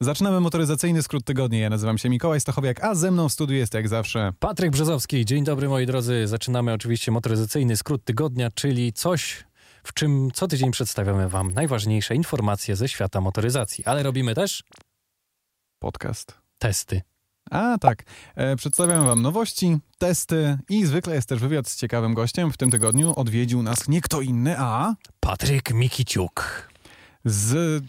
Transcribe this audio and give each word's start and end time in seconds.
Zaczynamy 0.00 0.40
motoryzacyjny 0.40 1.02
skrót 1.02 1.24
tygodnia. 1.24 1.58
Ja 1.58 1.70
nazywam 1.70 1.98
się 1.98 2.08
Mikołaj 2.08 2.40
Stachowiak, 2.40 2.84
a 2.84 2.94
ze 2.94 3.10
mną 3.10 3.28
w 3.28 3.32
studiu 3.32 3.56
jest 3.56 3.74
jak 3.74 3.88
zawsze 3.88 4.32
Patryk 4.38 4.70
Brzezowski. 4.70 5.24
Dzień 5.24 5.44
dobry 5.44 5.68
moi 5.68 5.86
drodzy. 5.86 6.26
Zaczynamy 6.26 6.72
oczywiście 6.72 7.12
motoryzacyjny 7.12 7.76
skrót 7.76 8.04
tygodnia, 8.04 8.50
czyli 8.50 8.92
coś, 8.92 9.44
w 9.82 9.92
czym 9.92 10.30
co 10.34 10.48
tydzień 10.48 10.70
przedstawiamy 10.70 11.28
wam 11.28 11.52
najważniejsze 11.52 12.14
informacje 12.14 12.76
ze 12.76 12.88
świata 12.88 13.20
motoryzacji. 13.20 13.84
Ale 13.84 14.02
robimy 14.02 14.34
też 14.34 14.62
podcast. 15.78 16.34
testy. 16.58 17.02
A 17.50 17.78
tak, 17.78 18.02
e, 18.34 18.56
przedstawiam 18.56 19.06
wam 19.06 19.22
nowości, 19.22 19.78
testy 19.98 20.58
i 20.68 20.86
zwykle 20.86 21.14
jest 21.14 21.28
też 21.28 21.40
wywiad 21.40 21.68
z 21.68 21.76
ciekawym 21.76 22.14
gościem. 22.14 22.52
W 22.52 22.56
tym 22.56 22.70
tygodniu 22.70 23.12
odwiedził 23.16 23.62
nas 23.62 23.88
nie 23.88 24.00
kto 24.00 24.20
inny, 24.20 24.58
a 24.58 24.94
Patryk 25.20 25.74
Mikiciuk 25.74 26.68
z 27.24 27.82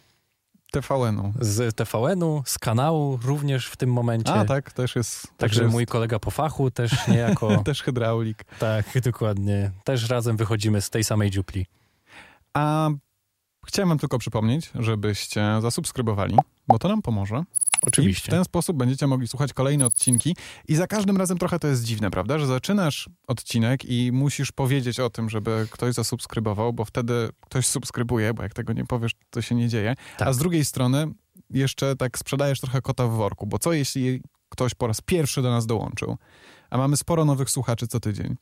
TVN-u. 0.72 1.34
z 1.40 1.76
TVN-u, 1.76 2.44
z 2.46 2.60
kanału 2.60 3.20
również 3.24 3.68
w 3.68 3.78
tym 3.78 3.94
momencie. 3.94 4.34
A 4.34 4.46
tak, 4.46 4.72
też 4.72 4.96
jest. 4.96 5.28
Także 5.38 5.62
jest, 5.62 5.74
mój 5.74 5.86
kolega 5.86 6.20
po 6.20 6.32
fachu 6.32 6.72
też 6.72 7.08
niejako. 7.08 7.58
Też 7.66 7.84
hydraulik. 7.84 8.44
tak, 8.60 9.02
dokładnie. 9.02 9.72
Też 9.84 10.10
razem 10.10 10.38
wychodzimy 10.38 10.82
z 10.82 10.90
tej 10.90 11.04
samej 11.04 11.32
dziupli. 11.32 11.66
A 12.54 12.90
chciałem 13.68 13.90
wam 13.90 14.00
tylko 14.00 14.20
przypomnieć, 14.20 14.70
żebyście 14.76 15.46
zasubskrybowali, 15.62 16.38
bo 16.68 16.80
to 16.80 16.88
nam 16.88 17.02
pomoże. 17.02 17.36
I 17.36 17.80
w 17.86 17.88
Oczywiście. 17.88 18.32
ten 18.32 18.46
sposób 18.46 18.78
będziecie 18.78 19.08
mogli 19.08 19.28
słuchać 19.28 19.54
kolejne 19.54 19.86
odcinki 19.86 20.36
i 20.68 20.76
za 20.76 20.88
każdym 20.88 21.18
razem 21.18 21.38
trochę 21.38 21.60
to 21.60 21.68
jest 21.68 21.84
dziwne, 21.84 22.12
prawda? 22.12 22.40
Że 22.40 22.48
zaczynasz 22.48 23.10
odcinek 23.28 23.86
i 23.86 24.12
musisz 24.12 24.52
powiedzieć 24.52 25.00
o 25.00 25.10
tym, 25.10 25.30
żeby 25.30 25.68
ktoś 25.72 25.94
zasubskrybował, 25.94 26.74
bo 26.74 26.86
wtedy 26.86 27.30
ktoś 27.42 27.68
subskrybuje, 27.68 28.34
bo 28.34 28.44
jak 28.44 28.54
tego 28.54 28.74
nie 28.74 28.86
powiesz, 28.86 29.12
to 29.30 29.42
się 29.42 29.56
nie 29.56 29.68
dzieje. 29.68 29.96
Tak. 30.18 30.28
A 30.28 30.34
z 30.34 30.38
drugiej 30.38 30.66
strony 30.66 31.08
jeszcze 31.50 31.96
tak 31.96 32.18
sprzedajesz 32.18 32.62
trochę 32.62 32.82
kota 32.82 33.08
w 33.08 33.12
worku, 33.12 33.48
bo 33.48 33.60
co 33.60 33.74
jeśli 33.74 34.22
ktoś 34.50 34.74
po 34.74 34.88
raz 34.88 35.02
pierwszy 35.02 35.42
do 35.42 35.52
nas 35.52 35.66
dołączył, 35.66 36.18
a 36.70 36.78
mamy 36.78 36.98
sporo 36.98 37.26
nowych 37.26 37.50
słuchaczy 37.50 37.88
co 37.88 38.00
tydzień. 38.00 38.36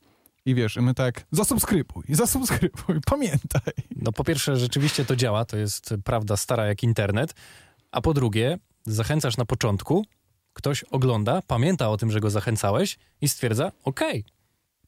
I 0.46 0.54
wiesz, 0.54 0.76
i 0.76 0.80
my 0.80 0.94
tak, 0.94 1.26
zasubskrybuj, 1.30 2.04
zasubskrybuj, 2.08 3.00
pamiętaj. 3.12 3.72
No 3.96 4.12
po 4.12 4.24
pierwsze, 4.24 4.56
rzeczywiście 4.56 5.04
to 5.04 5.16
działa, 5.16 5.44
to 5.44 5.56
jest 5.56 5.94
prawda 6.04 6.36
stara 6.36 6.66
jak 6.66 6.82
internet, 6.82 7.34
a 7.90 8.00
po 8.00 8.14
drugie, 8.14 8.58
zachęcasz 8.84 9.36
na 9.36 9.44
początku, 9.44 10.04
ktoś 10.52 10.84
ogląda, 10.84 11.42
pamięta 11.46 11.90
o 11.90 11.96
tym, 11.96 12.10
że 12.10 12.20
go 12.20 12.30
zachęcałeś 12.30 12.98
i 13.20 13.28
stwierdza, 13.28 13.72
okej, 13.84 14.24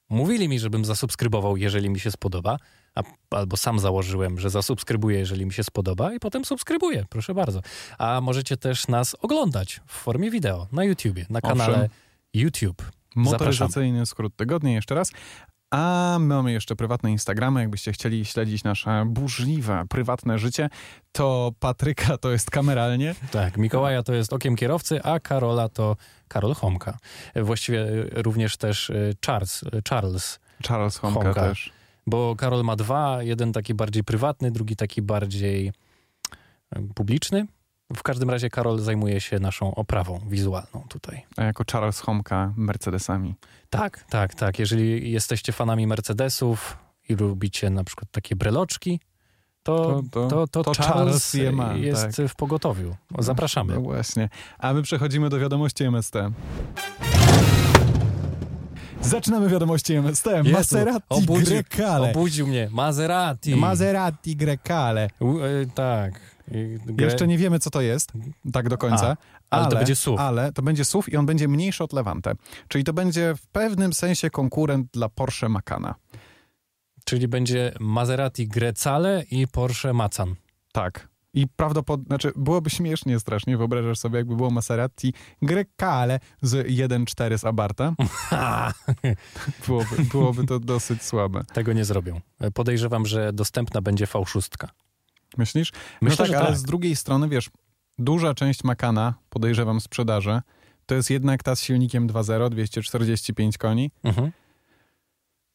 mówili 0.08 0.48
mi, 0.48 0.58
żebym 0.58 0.84
zasubskrybował, 0.84 1.56
jeżeli 1.56 1.90
mi 1.90 2.00
się 2.00 2.10
spodoba, 2.10 2.58
a, 2.94 3.02
albo 3.30 3.56
sam 3.56 3.78
założyłem, 3.78 4.40
że 4.40 4.50
zasubskrybuję, 4.50 5.18
jeżeli 5.18 5.46
mi 5.46 5.52
się 5.52 5.64
spodoba 5.64 6.14
i 6.14 6.18
potem 6.18 6.44
subskrybuję, 6.44 7.04
proszę 7.10 7.34
bardzo. 7.34 7.60
A 7.98 8.20
możecie 8.20 8.56
też 8.56 8.88
nas 8.88 9.16
oglądać 9.20 9.80
w 9.86 9.92
formie 9.92 10.30
wideo 10.30 10.66
na 10.72 10.84
YouTubie, 10.84 11.26
na 11.30 11.40
Owszem. 11.42 11.58
kanale 11.58 11.88
YouTube. 12.34 12.97
Motoryzacyjny 13.18 14.06
skrót 14.06 14.36
tygodnia 14.36 14.72
jeszcze 14.72 14.94
raz. 14.94 15.10
A 15.70 16.16
mamy 16.20 16.52
jeszcze 16.52 16.76
prywatne 16.76 17.10
Instagramy, 17.10 17.60
jakbyście 17.60 17.92
chcieli 17.92 18.24
śledzić 18.24 18.64
nasze 18.64 19.04
burzliwe, 19.06 19.84
prywatne 19.88 20.38
życie, 20.38 20.68
to 21.12 21.52
Patryka 21.60 22.18
to 22.18 22.30
jest 22.30 22.50
kameralnie. 22.50 23.14
Tak, 23.30 23.56
Mikołaja 23.56 24.02
to 24.02 24.14
jest 24.14 24.32
okiem 24.32 24.56
kierowcy, 24.56 25.02
a 25.02 25.20
Karola 25.20 25.68
to 25.68 25.96
Karol 26.28 26.54
Homka. 26.54 26.98
Właściwie 27.36 27.86
również 28.12 28.56
też 28.56 28.90
y, 28.90 29.14
Charles, 29.26 29.62
y, 29.62 29.82
Charles, 29.88 30.40
Charles 30.68 30.98
Homka, 30.98 31.22
Homka. 31.22 31.40
też. 31.40 31.72
bo 32.06 32.36
Karol 32.36 32.64
ma 32.64 32.76
dwa, 32.76 33.22
jeden 33.22 33.52
taki 33.52 33.74
bardziej 33.74 34.04
prywatny, 34.04 34.50
drugi 34.50 34.76
taki 34.76 35.02
bardziej 35.02 35.72
y, 36.76 36.94
publiczny. 36.94 37.46
W 37.96 38.02
każdym 38.02 38.30
razie 38.30 38.50
Karol 38.50 38.78
zajmuje 38.80 39.20
się 39.20 39.38
naszą 39.38 39.74
oprawą 39.74 40.20
wizualną 40.28 40.84
tutaj. 40.88 41.26
A 41.36 41.44
jako 41.44 41.64
Charles 41.72 42.00
Homka 42.00 42.52
Mercedesami. 42.56 43.34
Tak, 43.70 44.04
tak, 44.10 44.34
tak. 44.34 44.58
Jeżeli 44.58 45.10
jesteście 45.12 45.52
fanami 45.52 45.86
Mercedesów 45.86 46.78
i 47.08 47.14
lubicie 47.14 47.70
na 47.70 47.84
przykład 47.84 48.10
takie 48.10 48.36
breloczki, 48.36 49.00
to, 49.62 50.02
To- 50.12 50.28
to, 50.28 50.46
to- 50.46 50.64
to, 50.64 50.74
Charles, 50.74 50.86
Charles 50.94 51.34
je 51.34 51.52
ma, 51.52 51.74
jest 51.74 52.16
tak. 52.16 52.26
w 52.28 52.34
pogotowiu. 52.34 52.96
Zapraszamy. 53.18 53.74
No 53.74 53.80
właśnie. 53.80 54.28
A 54.58 54.72
my 54.72 54.82
przechodzimy 54.82 55.28
do 55.28 55.38
wiadomości 55.38 55.84
MST. 55.84 56.14
Zaczynamy 59.02 59.48
wiadomości 59.48 59.94
MST. 59.94 60.26
Jezu, 60.26 60.50
Maserati 60.52 61.06
obudził- 61.08 61.44
Grecale. 61.62 62.10
Obudził 62.10 62.46
mnie. 62.46 62.68
Maserati. 62.72 63.56
Maserati 63.56 64.36
Grecale. 64.36 65.10
U, 65.20 65.38
e, 65.38 65.44
tak. 65.74 66.20
Jeszcze 66.98 67.26
nie 67.26 67.38
wiemy, 67.38 67.58
co 67.58 67.70
to 67.70 67.80
jest, 67.80 68.12
tak 68.52 68.68
do 68.68 68.78
końca. 68.78 69.16
ale 69.50 69.68
to 69.68 69.76
będzie 69.76 69.96
SUV. 69.96 70.22
Ale 70.22 70.52
to 70.52 70.62
będzie 70.62 70.84
SUV 70.84 71.10
i 71.12 71.16
on 71.16 71.26
będzie 71.26 71.48
mniejszy 71.48 71.84
od 71.84 71.92
Levante. 71.92 72.34
Czyli 72.68 72.84
to 72.84 72.92
będzie 72.92 73.34
w 73.34 73.46
pewnym 73.46 73.92
sensie 73.92 74.30
konkurent 74.30 74.88
dla 74.92 75.08
Porsche 75.08 75.48
Macana. 75.48 75.94
Czyli 77.04 77.28
będzie 77.28 77.72
Maserati 77.80 78.48
Grecale 78.48 79.24
i 79.30 79.48
Porsche 79.48 79.92
Macan. 79.92 80.34
Tak. 80.72 81.08
I 81.34 81.46
prawdopodobnie, 81.56 82.06
znaczy 82.06 82.32
byłoby 82.36 82.70
śmiesznie 82.70 83.20
strasznie, 83.20 83.56
wyobrażasz 83.56 83.98
sobie, 83.98 84.18
jakby 84.18 84.36
było 84.36 84.50
Maserati 84.50 85.14
Grecale 85.42 86.20
z 86.42 86.66
1.4 86.66 87.38
z 87.38 87.44
Abarta. 87.44 87.92
byłoby, 89.66 90.04
byłoby 90.12 90.46
to 90.46 90.60
dosyć 90.60 91.02
słabe. 91.02 91.44
Tego 91.52 91.72
nie 91.72 91.84
zrobią. 91.84 92.20
Podejrzewam, 92.54 93.06
że 93.06 93.32
dostępna 93.32 93.80
będzie 93.80 94.06
V6. 94.06 94.68
Myślisz? 95.36 95.72
Myślę, 96.02 96.10
no 96.10 96.16
tak, 96.16 96.26
że 96.26 96.38
ale 96.38 96.46
tak. 96.46 96.56
z 96.56 96.62
drugiej 96.62 96.96
strony, 96.96 97.28
wiesz, 97.28 97.50
duża 97.98 98.34
część 98.34 98.64
Macana, 98.64 99.14
podejrzewam 99.30 99.80
sprzedaży, 99.80 100.40
to 100.86 100.94
jest 100.94 101.10
jednak 101.10 101.42
ta 101.42 101.56
z 101.56 101.62
silnikiem 101.62 102.08
2.0, 102.08 102.50
245 102.50 103.58
koni. 103.58 103.90
Mhm. 104.04 104.32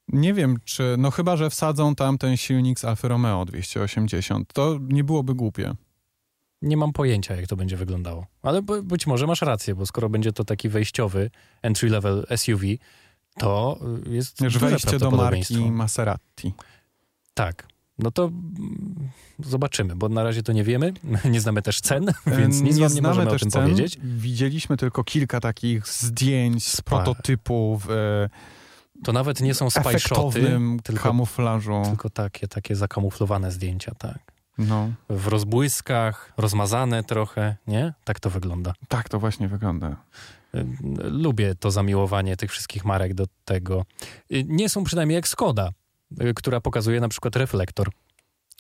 Nie 0.08 0.34
wiem, 0.34 0.58
czy, 0.66 0.96
no 0.98 1.12
chyba, 1.12 1.38
że 1.38 1.50
wsadzą 1.50 1.96
tam 1.96 2.18
ten 2.18 2.38
silnik 2.38 2.80
z 2.80 2.86
Alfa 2.86 3.08
Romeo 3.08 3.46
280, 3.46 4.54
to 4.54 4.80
nie 4.82 5.04
byłoby 5.04 5.36
głupie. 5.36 5.76
Nie 6.62 6.78
mam 6.78 6.94
pojęcia, 6.94 7.36
jak 7.36 7.48
to 7.48 7.56
będzie 7.56 7.78
wyglądało. 7.78 8.26
Ale 8.42 8.62
być 8.62 9.08
może 9.08 9.28
masz 9.28 9.42
rację, 9.42 9.76
bo 9.76 9.86
skoro 9.86 10.10
będzie 10.10 10.32
to 10.32 10.44
taki 10.44 10.70
wejściowy 10.70 11.32
entry-level 11.64 12.38
SUV, 12.38 12.66
to 13.38 13.80
y, 14.08 14.10
jest 14.10 14.44
Wiesz, 14.44 14.58
wejście 14.58 15.00
do 15.00 15.12
marki 15.12 15.72
Maserati. 15.72 16.54
Tak. 17.34 17.68
No 18.00 18.12
to 18.12 18.24
mm, 18.26 19.10
zobaczymy, 19.40 19.96
bo 19.96 20.10
na 20.10 20.24
razie 20.24 20.44
to 20.44 20.52
nie 20.54 20.64
wiemy. 20.64 20.94
Nie 21.32 21.42
znamy 21.42 21.62
też 21.62 21.82
cen, 21.82 22.06
więc 22.38 22.62
nic 22.62 22.78
nie 22.78 22.84
wam 22.84 22.94
nie 22.96 23.02
możemy 23.02 23.32
o 23.32 23.36
tym 23.40 23.50
cen. 23.52 23.62
powiedzieć. 23.62 23.98
Widzieliśmy 24.04 24.78
tylko 24.78 25.04
kilka 25.04 25.40
takich 25.40 25.88
zdjęć 25.88 26.68
z 26.68 26.82
prototypów 26.82 27.90
e, 27.90 28.30
To 29.04 29.14
nawet 29.14 29.42
nie 29.42 29.54
są 29.54 29.70
spy 29.70 30.00
shoty, 30.00 30.60
tylko, 30.84 31.04
kamuflażu. 31.04 31.82
tylko 31.86 32.10
takie, 32.10 32.48
takie 32.48 32.76
zakamuflowane 32.76 33.52
zdjęcia, 33.52 33.92
tak. 33.98 34.20
No, 34.58 34.90
W 35.10 35.28
rozbłyskach, 35.28 36.34
rozmazane 36.38 37.04
trochę, 37.04 37.56
nie? 37.68 37.94
Tak 38.04 38.20
to 38.20 38.30
wygląda. 38.30 38.74
tak 38.88 39.10
to 39.10 39.20
właśnie 39.20 39.48
wygląda. 39.48 39.96
Lubię 41.04 41.56
to 41.56 41.72
zamiłowanie 41.72 42.38
tych 42.38 42.52
wszystkich 42.52 42.86
marek 42.86 43.14
do 43.14 43.26
tego. 43.46 43.86
Y, 44.32 44.44
Nie 44.48 44.70
są 44.70 44.84
przynajmniej 44.84 45.16
jak 45.16 45.28
Skoda, 45.28 45.70
która 46.36 46.62
pokazuje 46.62 47.00
na 47.00 47.10
przykład 47.10 47.36
reflektor. 47.36 47.90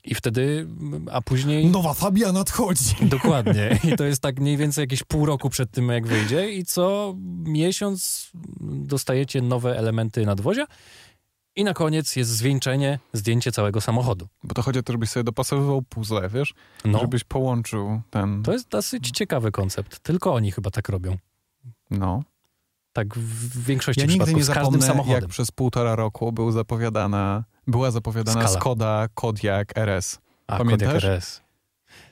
I 0.03 0.15
wtedy, 0.15 0.67
a 1.11 1.21
później... 1.21 1.65
Nowa 1.65 1.93
Fabia 1.93 2.31
nadchodzi. 2.31 2.95
Dokładnie. 3.17 3.79
I 3.83 3.95
to 3.95 4.03
jest 4.03 4.21
tak 4.21 4.39
mniej 4.39 4.57
więcej 4.57 4.83
jakieś 4.83 5.03
pół 5.03 5.25
roku 5.25 5.49
przed 5.49 5.71
tym, 5.71 5.89
jak 5.89 6.07
wyjdzie 6.07 6.51
i 6.51 6.65
co 6.65 7.15
miesiąc 7.43 8.31
dostajecie 8.61 9.41
nowe 9.41 9.77
elementy 9.77 10.25
nadwozia 10.25 10.65
i 11.55 11.63
na 11.63 11.73
koniec 11.73 12.15
jest 12.15 12.31
zwieńczenie, 12.31 12.99
zdjęcie 13.13 13.51
całego 13.51 13.81
samochodu. 13.81 14.27
Bo 14.43 14.53
to 14.53 14.61
chodzi 14.61 14.79
o 14.79 14.83
to, 14.83 14.93
żebyś 14.93 15.09
sobie 15.09 15.23
dopasowywał 15.23 15.81
puzzle, 15.81 16.29
wiesz? 16.29 16.53
No, 16.85 16.99
Żebyś 16.99 17.23
połączył 17.23 18.01
ten... 18.09 18.43
to 18.43 18.53
jest 18.53 18.67
dosyć 18.69 19.11
ciekawy 19.11 19.51
koncept. 19.51 19.99
Tylko 19.99 20.33
oni 20.33 20.51
chyba 20.51 20.71
tak 20.71 20.89
robią. 20.89 21.17
No. 21.91 22.23
Tak 22.93 23.17
w 23.17 23.65
większości 23.65 24.01
Ja 24.01 24.07
nigdy 24.07 24.25
przypadków 24.25 24.37
nie 24.37 24.43
z 24.43 24.47
każdym 24.47 24.63
zapomnę, 24.65 24.87
samochodem. 24.87 25.21
jak 25.21 25.29
przez 25.29 25.51
półtora 25.51 25.95
roku 25.95 26.31
był 26.31 26.51
zapowiadana, 26.51 27.43
była 27.67 27.91
zapowiadana 27.91 28.41
Skala. 28.41 28.59
Skoda 28.59 29.07
Kodiaq 29.13 29.77
RS. 29.77 30.19
A, 30.47 30.57
pamiętasz? 30.57 30.87
Kodiaq 30.87 31.03
RS. 31.03 31.41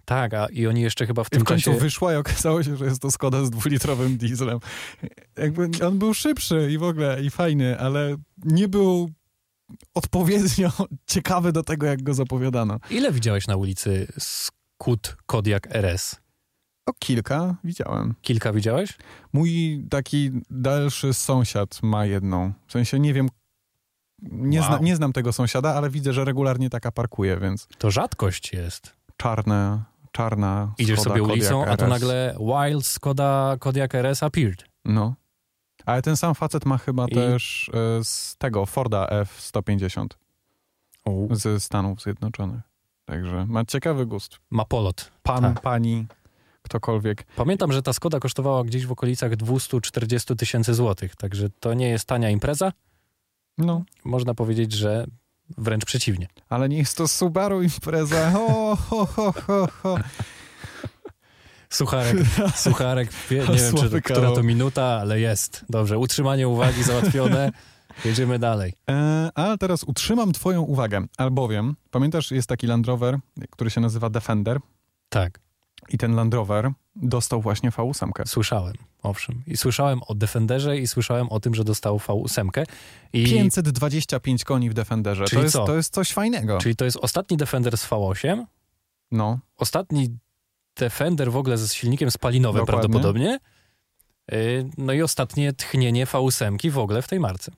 Tak, 0.06 0.34
a 0.34 0.46
i 0.46 0.68
oni 0.68 0.82
jeszcze 0.82 1.08
chyba 1.08 1.24
w 1.24 1.28
I 1.28 1.30
tym 1.30 1.42
w 1.42 1.44
końcu 1.44 1.70
czasie... 1.72 1.80
wyszła 1.80 2.14
i 2.14 2.16
okazało 2.16 2.64
się, 2.64 2.78
że 2.78 2.86
jest 2.86 3.02
to 3.02 3.12
Skoda 3.12 3.46
z 3.46 3.50
dwulitrowym 3.50 4.18
dieslem. 4.18 4.60
Jakby 5.38 5.70
on 5.88 6.00
był 6.00 6.14
szybszy 6.14 6.70
i 6.72 6.78
w 6.78 6.84
ogóle, 6.84 7.22
i 7.24 7.30
fajny, 7.30 7.80
ale 7.80 8.16
nie 8.46 8.68
był 8.68 9.10
odpowiednio 9.94 10.72
ciekawy 11.14 11.52
do 11.52 11.64
tego, 11.64 11.86
jak 11.86 12.04
go 12.04 12.14
zapowiadano. 12.14 12.80
Ile 12.90 13.12
widziałeś 13.12 13.48
na 13.48 13.56
ulicy 13.56 14.08
Skut 14.20 15.16
Kodiaq 15.26 15.68
RS? 15.70 16.21
O 16.86 16.94
kilka 17.00 17.56
widziałem. 17.64 18.14
Kilka 18.22 18.54
widziałeś? 18.54 18.98
Mój 19.34 19.84
taki 19.90 20.32
dalszy 20.50 21.14
sąsiad 21.14 21.80
ma 21.84 22.06
jedną. 22.06 22.54
W 22.68 22.72
sensie 22.72 23.00
nie 23.00 23.14
wiem, 23.14 23.30
nie, 24.22 24.60
Wow. 24.60 24.68
zna, 24.70 24.78
nie 24.80 24.96
znam 24.96 25.14
tego 25.14 25.34
sąsiada, 25.34 25.76
ale 25.76 25.90
widzę, 25.90 26.14
że 26.14 26.26
regularnie 26.26 26.70
taka 26.70 26.92
parkuje, 26.92 27.38
więc 27.38 27.68
To 27.78 27.92
rzadkość 27.92 28.54
jest. 28.54 28.96
czarne, 29.18 29.84
czarna 30.12 30.74
Idziesz 30.78 31.00
Skoda 31.00 31.16
sobie 31.16 31.24
ulicą, 31.24 31.60
Kodiaq 31.60 31.74
a 31.74 31.78
to 31.78 31.86
RS. 31.86 31.90
nagle 31.90 32.36
Wild 32.40 32.86
Skoda 32.86 33.56
Kodiaq 33.60 33.96
RS 33.96 34.24
appeared. 34.24 34.64
No. 34.86 35.16
Ale 35.86 36.02
ten 36.02 36.18
sam 36.18 36.36
facet 36.36 36.66
ma 36.66 36.78
chyba 36.78 37.06
I- 37.06 37.16
też 37.16 37.72
e, 37.74 38.04
z 38.04 38.36
tego 38.38 38.66
Forda 38.66 39.08
F-150 39.08 40.06
U, 41.06 41.36
ze 41.36 41.60
Stanów 41.60 42.02
Zjednoczonych. 42.02 42.62
Także 43.06 43.46
ma 43.46 43.66
ciekawy 43.66 44.06
gust. 44.06 44.40
ma 44.52 44.66
polot. 44.66 45.12
Pan, 45.24 45.42
Tak. 45.44 45.62
pani, 45.62 46.06
ktokolwiek. 46.72 47.24
Pamiętam, 47.36 47.72
że 47.72 47.82
ta 47.82 47.94
Skoda 47.94 48.20
kosztowała 48.20 48.64
gdzieś 48.64 48.86
w 48.86 48.92
okolicach 48.92 49.36
240 49.36 50.36
tysięcy 50.36 50.74
złotych, 50.74 51.16
także 51.16 51.50
to 51.60 51.74
nie 51.74 51.90
jest 51.90 52.06
tania 52.06 52.30
impreza. 52.30 52.72
No, 53.58 53.84
Można 54.06 54.34
powiedzieć, 54.34 54.74
że 54.74 55.06
wręcz 55.58 55.86
przeciwnie. 55.86 56.28
ale 56.50 56.70
nie 56.70 56.78
jest 56.78 56.98
to 56.98 57.08
Subaru 57.08 57.62
impreza. 57.64 58.32
Ho, 58.32 58.78
ho, 58.90 59.06
ho, 59.06 59.34
ho, 59.48 59.68
ho. 59.84 59.98
Sucharek, 61.70 62.18
sucharek, 62.56 63.10
nie 63.32 63.38
wiem, 63.38 63.48
czy, 63.56 63.78
Słaby 63.78 64.02
która 64.02 64.32
to 64.32 64.44
minuta, 64.44 64.84
ale 64.84 65.20
jest. 65.20 65.66
Dobrze, 65.70 65.98
utrzymanie 65.98 66.48
uwagi 66.48 66.84
załatwione. 66.84 67.52
Jedziemy 68.06 68.40
dalej. 68.40 68.74
E, 68.90 69.30
a 69.36 69.58
teraz 69.58 69.84
utrzymam 69.84 70.32
twoją 70.32 70.62
uwagę, 70.62 71.06
albowiem, 71.18 71.76
pamiętasz, 71.92 72.32
jest 72.32 72.50
taki 72.50 72.68
Land 72.68 72.88
Rover, 72.88 73.18
który 73.50 73.70
się 73.70 73.82
nazywa 73.82 74.10
Defender 74.10 74.60
Tak, 75.10 75.40
i 75.94 75.98
ten 75.98 76.16
Land 76.16 76.34
Rover 76.34 76.72
dostał 76.96 77.42
właśnie 77.42 77.72
V8. 77.72 78.10
słyszałem, 78.28 78.74
owszem. 79.04 79.44
I 79.48 79.58
słyszałem 79.58 80.00
o 80.08 80.16
Defenderze 80.16 80.78
i 80.78 80.88
słyszałem 80.88 81.30
o 81.30 81.40
tym, 81.40 81.56
że 81.56 81.64
dostał 81.64 81.98
V8. 81.98 82.64
I 83.14 83.24
525 83.26 84.44
koni 84.44 84.70
w 84.70 84.74
Defenderze. 84.74 85.26
Czyli 85.26 85.38
To 85.40 85.44
jest, 85.44 85.54
co? 85.54 85.66
to 85.66 85.76
jest 85.76 85.94
coś 85.94 86.12
fajnego. 86.14 86.58
Czyli 86.58 86.76
to 86.76 86.86
jest 86.86 86.98
ostatni 86.98 87.38
Defender 87.38 87.78
z 87.78 87.88
V8, 87.88 88.46
No, 89.12 89.40
ostatni 89.58 90.18
Defender 90.78 91.32
w 91.32 91.38
ogóle 91.38 91.58
ze 91.58 91.68
silnikiem 91.76 92.12
spalinowym 92.12 92.60
Dokładnie. 92.66 92.82
prawdopodobnie. 92.90 93.40
Yy, 94.32 94.70
No 94.78 94.94
i 94.94 95.02
ostatnie 95.02 95.54
tchnienie 95.54 96.06
V8 96.06 96.72
w 96.72 96.78
ogóle 96.78 97.02
w 97.02 97.08
tej 97.08 97.20
marce. 97.20 97.52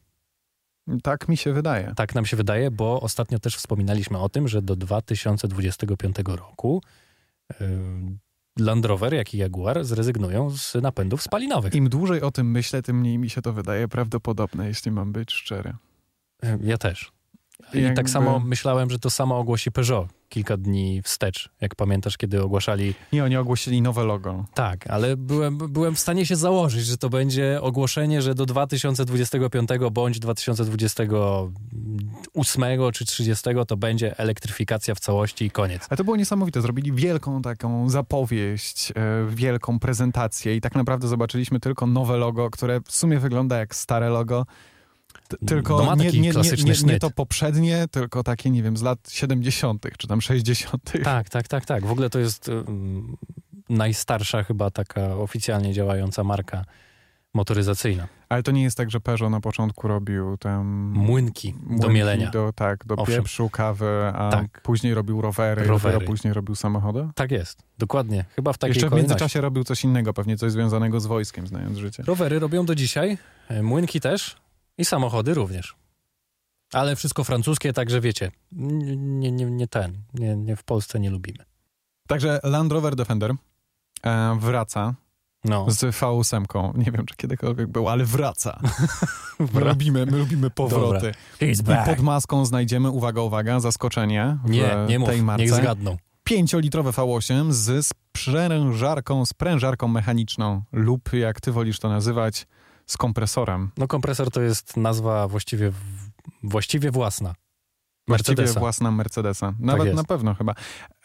tak 1.04 1.28
mi 1.28 1.38
się 1.38 1.54
wydaje. 1.54 1.94
Tak 1.96 2.16
nam 2.16 2.26
się 2.26 2.38
wydaje, 2.38 2.72
bo 2.72 3.02
ostatnio 3.02 3.40
też 3.40 3.58
wspominaliśmy 3.58 4.20
o 4.20 4.30
tym, 4.30 4.48
że 4.48 4.62
do 4.62 4.76
2025 4.76 6.16
roku 6.26 6.82
yy, 7.60 7.68
Land 8.60 8.86
Rover, 8.86 9.14
jak 9.14 9.34
i 9.34 9.38
Jaguar 9.38 9.84
zrezygnują 9.84 10.50
z 10.50 10.76
napędów 10.76 11.22
spalinowych. 11.22 11.76
Im 11.76 11.90
dłużej 11.90 12.22
o 12.22 12.32
tym 12.32 12.52
myślę, 12.52 12.82
tym 12.82 13.00
mniej 13.00 13.18
mi 13.18 13.30
się 13.30 13.42
to 13.42 13.54
wydaje 13.54 13.88
prawdopodobne, 13.88 14.68
jeśli 14.68 14.92
mam 14.92 15.12
być 15.12 15.32
szczery. 15.34 15.74
Ja 16.62 16.78
też. 16.78 17.12
I 17.74 17.82
Jakby- 17.82 17.96
tak 17.96 18.10
samo 18.10 18.40
myślałem, 18.40 18.90
że 18.90 19.00
to 19.00 19.10
samo 19.10 19.38
ogłosi 19.38 19.72
Peugeot 19.72 20.08
kilka 20.34 20.58
dni 20.58 21.02
wstecz, 21.02 21.50
jak 21.62 21.76
pamiętasz, 21.76 22.18
kiedy 22.18 22.44
ogłaszali 22.44 22.94
Nie, 23.14 23.24
oni 23.24 23.38
ogłosili 23.38 23.82
nowe 23.82 24.04
logo. 24.04 24.46
Tak, 24.54 24.88
ale 24.88 25.18
byłem, 25.18 25.58
byłem 25.58 25.96
w 25.96 26.00
stanie 26.00 26.26
się 26.26 26.36
założyć, 26.36 26.86
że 26.86 26.98
to 26.98 27.10
będzie 27.10 27.62
ogłoszenie, 27.62 28.22
że 28.22 28.36
do 28.36 28.46
2025 28.46 29.70
bądź 29.92 30.20
2028 30.20 32.64
czy 32.94 33.06
30 33.06 33.50
to 33.68 33.78
będzie 33.78 34.18
elektryfikacja 34.18 34.96
w 34.96 35.00
całości 35.00 35.46
i 35.46 35.52
koniec. 35.52 35.88
Ale 35.90 35.98
to 35.98 36.04
było 36.04 36.16
niesamowite. 36.16 36.62
Zrobili 36.62 36.92
wielką 36.92 37.42
taką 37.42 37.90
zapowiedź, 37.90 38.94
e, 38.96 39.26
wielką 39.30 39.80
prezentację 39.80 40.56
i 40.56 40.62
tak 40.62 40.76
naprawdę 40.76 41.08
zobaczyliśmy 41.08 41.60
tylko 41.60 41.88
nowe 41.88 42.18
logo, 42.18 42.50
które 42.50 42.82
w 42.86 42.92
sumie 42.92 43.20
wygląda 43.20 43.58
jak 43.58 43.76
stare 43.76 44.10
logo. 44.10 44.46
Tylko 45.48 45.86
No 45.86 45.96
nie, 45.96 46.12
nie, 46.12 46.32
nie, 46.32 46.74
nie, 46.86 47.00
to 47.00 47.12
poprzednie, 47.12 47.86
tylko 47.92 48.24
takie, 48.24 48.50
nie 48.50 48.64
wiem, 48.64 48.78
z 48.78 48.82
lat 48.82 49.00
70. 49.12 49.86
czy 49.98 50.08
tam 50.08 50.22
60. 50.22 50.92
Tak, 51.04 51.30
tak, 51.30 51.48
tak, 51.48 51.66
tak. 51.66 51.86
W 51.86 51.92
ogóle 51.92 52.10
to 52.10 52.20
jest 52.20 52.52
najstarsza 53.70 54.44
chyba 54.44 54.72
taka 54.72 55.16
oficjalnie 55.16 55.74
działająca 55.74 56.24
marka 56.24 56.66
motoryzacyjna. 57.34 58.08
Ale 58.30 58.44
to 58.44 58.52
nie 58.52 58.64
jest 58.64 58.78
tak, 58.78 58.92
że 58.92 59.00
Peugeot 59.00 59.32
na 59.32 59.40
początku 59.42 59.88
robił 59.88 60.38
tam... 60.38 60.68
Młynki 60.96 61.54
do 61.54 61.60
młynki 61.70 61.90
mielenia. 61.94 62.30
Do, 62.32 62.54
tak, 62.56 62.86
do 62.86 62.96
Owszem. 62.96 63.16
pieprzu, 63.16 63.50
kawy, 63.50 64.12
a 64.16 64.30
Tak. 64.32 64.62
później 64.62 64.94
robił 64.94 65.22
rowery, 65.22 65.64
Rowery. 65.68 66.06
później 66.06 66.34
robił 66.34 66.56
samochody. 66.56 67.08
Tak 67.16 67.32
jest, 67.32 67.64
dokładnie. 67.78 68.26
Chyba 68.36 68.54
w 68.54 68.58
takiej 68.58 68.72
Jeszcze 68.72 68.88
w 68.88 68.90
kolejności. 68.90 69.12
międzyczasie 69.14 69.42
robił 69.42 69.64
coś 69.64 69.84
innego, 69.84 70.14
pewnie 70.14 70.38
coś 70.38 70.52
związanego 70.52 71.00
z 71.00 71.06
wojskiem, 71.06 71.48
znając 71.48 71.78
życie. 71.78 72.04
Rowery 72.08 72.40
robią 72.40 72.66
do 72.66 72.76
dzisiaj, 72.76 73.18
e, 73.50 73.64
młynki 73.64 74.00
też 74.02 74.36
i 74.78 74.86
samochody 74.86 75.34
również. 75.34 75.76
Ale 76.74 76.96
wszystko 76.96 77.24
francuskie, 77.24 77.74
także 77.74 78.02
wiecie, 78.02 78.32
nie, 78.52 79.32
nie, 79.32 79.46
nie, 79.46 79.68
ten, 79.68 79.98
nie, 80.14 80.36
nie 80.36 80.56
w 80.56 80.64
Polsce 80.64 81.00
nie 81.00 81.10
lubimy. 81.10 81.46
Także 82.08 82.40
Land 82.44 82.72
Rover 82.72 82.96
Defender 82.96 83.32
e, 84.04 84.38
wraca 84.40 84.94
No, 85.44 85.72
z 85.72 85.80
V8. 85.96 86.78
Nie 86.78 86.92
wiem, 86.92 87.06
czy 87.06 87.16
kiedykolwiek 87.16 87.68
był, 87.68 87.90
ale 87.90 88.06
wraca. 88.06 88.60
My 89.54 89.62
lubimy, 89.62 90.06
my 90.06 90.18
lubimy 90.18 90.50
powroty. 90.50 91.12
I 91.42 91.54
pod 91.86 92.00
maską 92.00 92.46
znajdziemy, 92.46 92.90
uwaga, 92.90 93.22
uwaga, 93.22 93.60
zaskoczenie 93.60 94.38
w 94.46 94.50
Nie, 94.50 94.76
nie 94.90 95.00
mów, 95.00 95.10
tej 95.10 95.24
marce. 95.24 95.44
niech 95.44 95.54
zgadną. 95.54 95.98
5-litrowe 96.30 96.92
V8 96.92 97.52
z 97.52 97.88
sprężarką, 97.88 99.26
sprężarką 99.26 99.88
mechaniczną 99.88 100.62
lub, 100.72 101.14
jak 101.14 101.42
ty 101.42 101.52
wolisz 101.52 101.80
to 101.80 101.90
nazywać, 101.90 102.48
z 102.86 102.98
kompresorem. 102.98 103.72
No 103.78 103.88
kompresor 103.88 104.32
to 104.32 104.42
jest 104.42 104.78
nazwa 104.78 105.28
właściwie, 105.28 105.72
właściwie 106.44 106.92
własna. 106.92 107.36
Właściwie 108.08 108.36
Mercedesa. 108.36 108.60
własna 108.60 108.92
Mercedesa. 108.92 109.54
Nawet 109.60 109.86
jest. 109.86 109.98
na 109.98 110.04
pewno 110.04 110.36
chyba. 110.36 110.54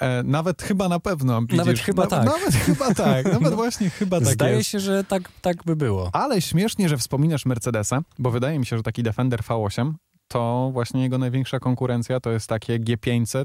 E, 0.00 0.22
nawet 0.22 0.62
chyba 0.62 0.88
na 0.88 1.00
pewno. 1.00 1.40
Widzisz? 1.40 1.58
Nawet 1.58 1.78
chyba 1.78 2.06
tak. 2.06 2.24
Nawet 2.26 2.54
chyba 2.66 2.94
tak. 2.94 3.24
Nawet 3.32 3.50
No. 3.50 3.56
właśnie 3.56 3.90
chyba 3.90 4.18
tak 4.20 4.28
Zdaje 4.28 4.56
jest. 4.56 4.70
się, 4.70 4.80
że 4.80 5.04
tak, 5.04 5.22
tak 5.40 5.64
by 5.64 5.76
było. 5.76 6.10
Ale 6.12 6.40
śmiesznie, 6.42 6.88
że 6.88 6.96
wspominasz 6.96 7.46
Mercedesa, 7.46 8.00
bo 8.18 8.30
wydaje 8.30 8.58
mi 8.58 8.66
się, 8.66 8.76
że 8.76 8.82
taki 8.82 9.02
Defender 9.02 9.40
V8 9.40 9.92
to 10.28 10.70
właśnie 10.72 11.02
jego 11.02 11.18
największa 11.18 11.58
konkurencja 11.60 12.20
to 12.20 12.30
jest 12.30 12.46
takie 12.48 12.80
G500 12.80 13.44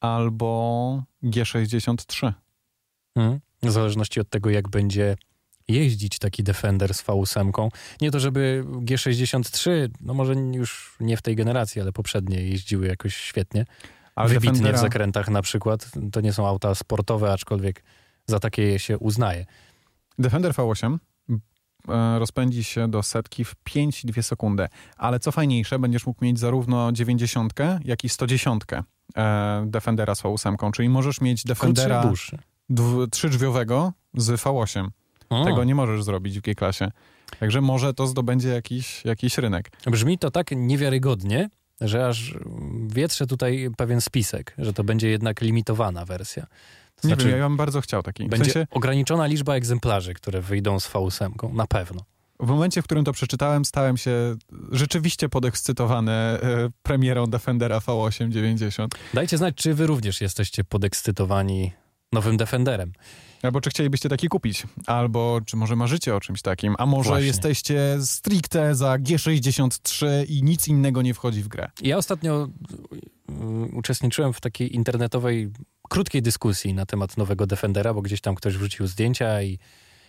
albo 0.00 1.02
G63. 1.24 2.32
Mhm. 3.16 3.40
W 3.62 3.70
zależności 3.70 4.20
od 4.20 4.28
tego, 4.30 4.50
jak 4.50 4.68
będzie 4.68 5.16
jeździć 5.68 6.18
taki 6.18 6.42
Defender 6.42 6.94
z 6.94 7.04
V8. 7.04 7.68
Nie 8.00 8.10
to, 8.10 8.20
żeby 8.20 8.64
G63, 8.66 9.70
no 10.00 10.14
może 10.14 10.34
już 10.34 10.96
nie 11.00 11.16
w 11.16 11.22
tej 11.22 11.36
generacji, 11.36 11.80
ale 11.80 11.92
poprzednie 11.92 12.42
jeździły 12.42 12.86
jakoś 12.86 13.16
świetnie. 13.16 13.64
Ale 14.14 14.28
wybitnie 14.28 14.50
w 14.50 14.52
Defendera, 14.52 14.78
zakrętach 14.78 15.28
na 15.28 15.42
przykład. 15.42 15.90
To 16.12 16.20
nie 16.20 16.32
są 16.32 16.46
auta 16.46 16.74
sportowe, 16.74 17.32
aczkolwiek 17.32 17.82
za 18.26 18.40
takie 18.40 18.62
je 18.62 18.78
się 18.78 18.98
uznaje. 18.98 19.46
Defender 20.18 20.52
V8 20.52 20.98
e, 21.88 22.18
rozpędzi 22.18 22.64
się 22.64 22.88
do 22.88 23.02
setki 23.02 23.44
w 23.44 23.54
5,2 23.68 24.22
sekundy. 24.22 24.66
Ale 24.96 25.20
co 25.20 25.32
fajniejsze, 25.32 25.78
będziesz 25.78 26.06
mógł 26.06 26.24
mieć 26.24 26.38
zarówno 26.38 26.92
90, 26.92 27.52
jak 27.84 28.04
i 28.04 28.08
110 28.08 28.62
e, 29.16 29.64
Defendera 29.66 30.14
z 30.14 30.22
V8, 30.22 30.70
czyli 30.72 30.88
możesz 30.88 31.20
mieć 31.20 31.44
Defendera 31.44 32.12
trzydrzwiowego 33.10 33.92
z 34.14 34.40
V8. 34.40 34.88
O, 35.30 35.44
Tego 35.44 35.64
nie 35.64 35.74
możesz 35.74 36.04
zrobić 36.04 36.38
w 36.38 36.42
G-klasie. 36.42 36.90
Także 37.40 37.60
może 37.60 37.94
to 37.94 38.06
zdobędzie 38.06 38.48
jakiś, 38.48 39.04
jakiś 39.04 39.38
rynek. 39.38 39.70
Brzmi 39.86 40.18
to 40.18 40.30
tak 40.30 40.50
niewiarygodnie, 40.56 41.48
że 41.80 42.06
aż 42.08 42.34
wietrze 42.86 43.26
tutaj 43.26 43.68
pewien 43.76 44.00
spisek, 44.00 44.54
że 44.58 44.72
to 44.72 44.84
będzie 44.84 45.08
jednak 45.08 45.40
limitowana 45.40 46.04
wersja. 46.04 46.46
To 47.02 47.08
Nie 47.08 47.14
znaczy, 47.14 47.28
wiem, 47.28 47.38
ja 47.38 47.48
bym 47.48 47.56
bardzo 47.56 47.80
chciał 47.80 48.02
taki. 48.02 48.24
W, 48.26 48.28
będzie 48.28 48.44
sensie, 48.52 48.66
ograniczona 48.70 49.26
liczba 49.26 49.54
egzemplarzy, 49.54 50.14
które 50.14 50.40
wyjdą 50.40 50.80
z 50.80 50.88
V8, 50.88 51.52
na 51.52 51.66
pewno. 51.66 52.00
w 52.40 52.46
momencie, 52.48 52.82
w 52.82 52.84
którym 52.84 53.04
to 53.04 53.12
przeczytałem, 53.12 53.64
stałem 53.64 53.96
się 53.96 54.36
rzeczywiście 54.72 55.28
podekscytowany 55.28 56.12
e, 56.12 56.38
premierą 56.82 57.26
Defendera 57.26 57.78
V8 57.78 58.28
90. 58.28 58.94
Dajcie 59.14 59.38
znać, 59.38 59.54
czy 59.54 59.74
wy 59.74 59.86
również 59.86 60.20
jesteście 60.20 60.64
podekscytowani 60.64 61.72
nowym 62.16 62.36
Defenderem. 62.36 62.92
Albo 63.42 63.60
czy 63.60 63.70
chcielibyście 63.70 64.08
taki 64.08 64.28
kupić, 64.28 64.62
albo 64.86 65.40
czy 65.46 65.56
może 65.56 65.76
marzycie 65.76 66.14
o 66.14 66.20
czymś 66.20 66.42
takim, 66.42 66.74
a 66.78 66.86
może 66.86 67.10
Właśnie. 67.10 67.26
jesteście 67.26 67.98
stricte 68.00 68.74
za 68.74 68.96
G63 68.98 70.06
i 70.28 70.42
nic 70.42 70.68
innego 70.68 71.02
nie 71.02 71.14
wchodzi 71.14 71.42
w 71.42 71.48
grę. 71.48 71.70
Ja 71.82 71.96
ostatnio 71.96 72.48
y, 73.30 73.76
uczestniczyłem 73.76 74.32
w 74.32 74.40
takiej 74.40 74.74
internetowej, 74.74 75.50
krótkiej 75.88 76.22
dyskusji 76.22 76.74
na 76.74 76.86
temat 76.86 77.16
nowego 77.16 77.46
Defendera, 77.46 77.94
bo 77.94 78.02
gdzieś 78.02 78.20
tam 78.20 78.34
ktoś 78.34 78.56
wrzucił 78.56 78.86
zdjęcia 78.86 79.42
i 79.42 79.58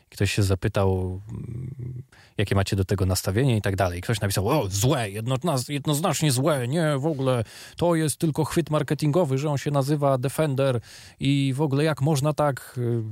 ktoś 0.10 0.32
się 0.34 0.44
zapytał, 0.44 1.22
mm, 1.30 2.04
jakie 2.38 2.56
macie 2.56 2.76
do 2.76 2.86
tego 2.86 3.06
nastawienie 3.06 3.58
i 3.58 3.62
tak 3.62 3.76
dalej. 3.76 4.02
Ktoś 4.02 4.22
napisał, 4.22 4.48
o, 4.48 4.68
złe, 4.70 5.12
jednozna- 5.12 5.70
jednoznacznie 5.70 6.32
złe, 6.32 6.68
nie, 6.68 6.98
w 6.98 7.06
ogóle 7.06 7.44
to 7.78 7.96
jest 7.96 8.18
tylko 8.18 8.46
chwyt 8.46 8.70
marketingowy, 8.70 9.38
że 9.38 9.50
on 9.50 9.58
się 9.58 9.72
nazywa 9.72 10.18
Defender 10.18 10.80
i 11.20 11.54
w 11.56 11.62
ogóle 11.62 11.84
jak 11.84 12.02
można 12.02 12.34
tak, 12.34 12.76
y, 12.78 13.04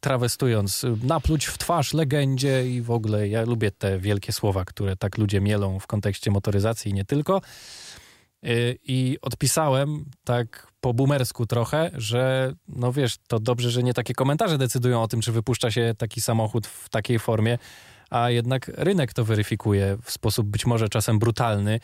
trawestując, 0.00 0.84
y, 0.84 0.96
napluć 1.02 1.46
w 1.46 1.58
twarz 1.58 1.94
legendzie 1.94 2.70
i 2.70 2.82
w 2.82 2.90
ogóle 2.90 3.28
ja 3.28 3.42
lubię 3.42 3.70
te 3.70 3.98
wielkie 3.98 4.32
słowa, 4.32 4.64
które 4.64 4.96
tak 4.96 5.18
ludzie 5.18 5.40
mielą 5.40 5.78
w 5.78 5.86
kontekście 5.86 6.30
motoryzacji 6.30 6.90
i 6.90 6.94
nie 6.94 7.04
tylko. 7.04 7.40
Y, 8.44 8.78
I 8.84 9.18
odpisałem 9.22 10.04
tak 10.24 10.71
po 10.82 10.94
boomersku 10.94 11.46
trochę, 11.46 11.90
że 11.94 12.52
no 12.68 12.92
wiesz, 12.92 13.16
to 13.28 13.40
dobrze, 13.40 13.70
że 13.70 13.82
nie 13.82 13.94
takie 13.94 14.14
komentarze 14.14 14.58
decydują 14.58 15.02
o 15.02 15.08
tym, 15.08 15.20
czy 15.20 15.32
wypuszcza 15.32 15.70
się 15.70 15.94
taki 15.98 16.20
samochód 16.20 16.66
w 16.66 16.88
takiej 16.88 17.18
formie, 17.18 17.58
a 18.10 18.30
jednak 18.30 18.70
rynek 18.74 19.12
to 19.12 19.24
weryfikuje 19.24 19.98
w 20.02 20.10
sposób 20.10 20.46
być 20.46 20.66
może 20.66 20.88
czasem 20.88 21.18
brutalny. 21.18 21.80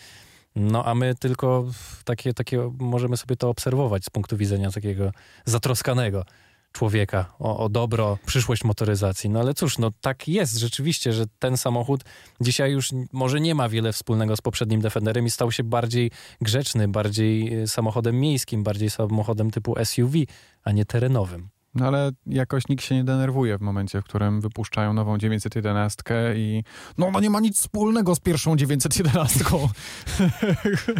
No 0.56 0.84
a 0.84 0.94
my 0.94 1.14
tylko 1.14 1.66
takie, 2.04 2.34
takie 2.34 2.70
możemy 2.78 3.16
sobie 3.16 3.36
to 3.36 3.48
obserwować 3.48 4.04
z 4.04 4.10
punktu 4.10 4.36
widzenia 4.36 4.70
takiego 4.70 5.12
zatroskanego 5.44 6.24
człowieka 6.72 7.32
o, 7.38 7.58
o, 7.58 7.68
dobro, 7.68 8.18
przyszłość 8.26 8.64
motoryzacji. 8.64 9.30
No 9.30 9.40
ale 9.40 9.54
cóż, 9.54 9.78
no 9.78 9.90
tak 10.00 10.28
jest 10.28 10.56
rzeczywiście, 10.56 11.12
że 11.12 11.24
ten 11.38 11.56
samochód 11.56 12.04
dzisiaj 12.40 12.72
już 12.72 12.90
może 13.12 13.40
nie 13.40 13.54
ma 13.54 13.68
wiele 13.68 13.92
wspólnego 13.92 14.36
z 14.36 14.40
poprzednim 14.40 14.80
Defenderem 14.80 15.26
i 15.26 15.30
stał 15.30 15.52
się 15.52 15.64
bardziej 15.64 16.10
grzeczny, 16.40 16.88
bardziej 16.88 17.54
e, 17.54 17.66
samochodem 17.68 18.20
miejskim, 18.20 18.62
bardziej 18.62 18.90
samochodem 18.90 19.50
typu 19.50 19.74
SUV, 19.84 20.18
a 20.64 20.72
nie 20.72 20.84
terenowym. 20.84 21.48
No 21.74 21.86
ale 21.86 22.10
jakoś 22.26 22.68
nikt 22.68 22.84
się 22.84 22.94
nie 22.94 23.04
denerwuje 23.04 23.58
w 23.58 23.60
momencie, 23.60 24.00
w 24.00 24.04
którym 24.04 24.40
wypuszczają 24.40 24.92
nową 24.92 25.18
911 25.18 26.02
i 26.36 26.62
no 26.98 27.06
ona 27.06 27.20
nie 27.20 27.30
ma 27.30 27.40
nic 27.40 27.56
wspólnego 27.56 28.14
z 28.14 28.20
pierwszą 28.20 28.56
911. 28.56 29.44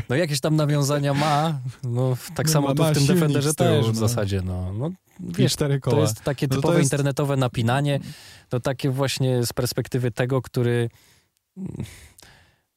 No 0.09 0.17
jakieś 0.17 0.41
tam 0.41 0.57
nawiązania 0.57 1.15
ma, 1.15 1.61
no 1.85 2.17
tak 2.35 2.47
no, 2.47 2.53
samo 2.53 2.75
to 2.75 2.85
w 2.85 2.93
tym 2.95 3.07
Defenderze 3.07 3.55
też 3.55 3.87
w 3.87 3.95
no. 3.95 4.09
zasadzie, 4.09 4.43
no. 4.45 4.73
no 4.73 4.91
wiesz. 5.21 5.57
To 5.83 6.01
jest 6.01 6.23
takie 6.23 6.47
no 6.47 6.57
typowe 6.57 6.79
jest... 6.79 6.93
internetowe 6.93 7.37
napinanie, 7.37 8.01
to 8.49 8.61
takie 8.61 8.91
właśnie 8.91 9.47
z 9.47 9.53
perspektywy 9.53 10.11
tego, 10.11 10.43
który 10.43 10.91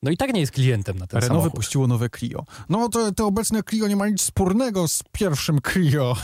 no 0.04 0.12
i 0.12 0.18
tak 0.18 0.34
nie 0.34 0.40
jest 0.40 0.52
klientem 0.52 0.98
na 0.98 1.08
ten 1.08 1.20
Renault 1.20 1.28
samochód. 1.28 1.52
wypuściło 1.52 1.88
nowe 1.88 2.10
Clio. 2.10 2.46
No 2.70 2.90
to, 2.90 3.12
to 3.12 3.28
obecne 3.28 3.64
Clio 3.64 3.88
nie 3.88 3.96
ma 3.96 4.08
nic 4.08 4.22
wspólnego 4.22 4.88
z 4.88 5.04
pierwszym 5.12 5.60
Clio. 5.74 6.16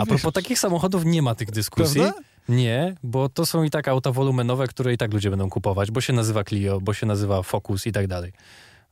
A 0.00 0.06
propos 0.06 0.32
takich 0.32 0.58
samochodów 0.58 1.04
nie 1.04 1.22
ma 1.22 1.34
tych 1.34 1.50
dyskusji. 1.50 2.00
Prawda? 2.00 2.20
Nie, 2.48 2.94
bo 3.02 3.28
to 3.28 3.46
są 3.46 3.62
i 3.62 3.70
tak 3.70 3.88
auta 3.88 4.12
wolumenowe, 4.12 4.66
które 4.66 4.92
i 4.92 4.98
tak 4.98 5.12
ludzie 5.12 5.30
będą 5.30 5.50
kupować, 5.50 5.90
bo 5.90 6.00
się 6.00 6.12
nazywa 6.12 6.44
Clio, 6.44 6.80
bo 6.80 6.94
się 6.94 7.06
nazywa 7.06 7.42
Focus 7.42 7.86
i 7.86 7.92
tak 7.92 8.06
dalej. 8.06 8.32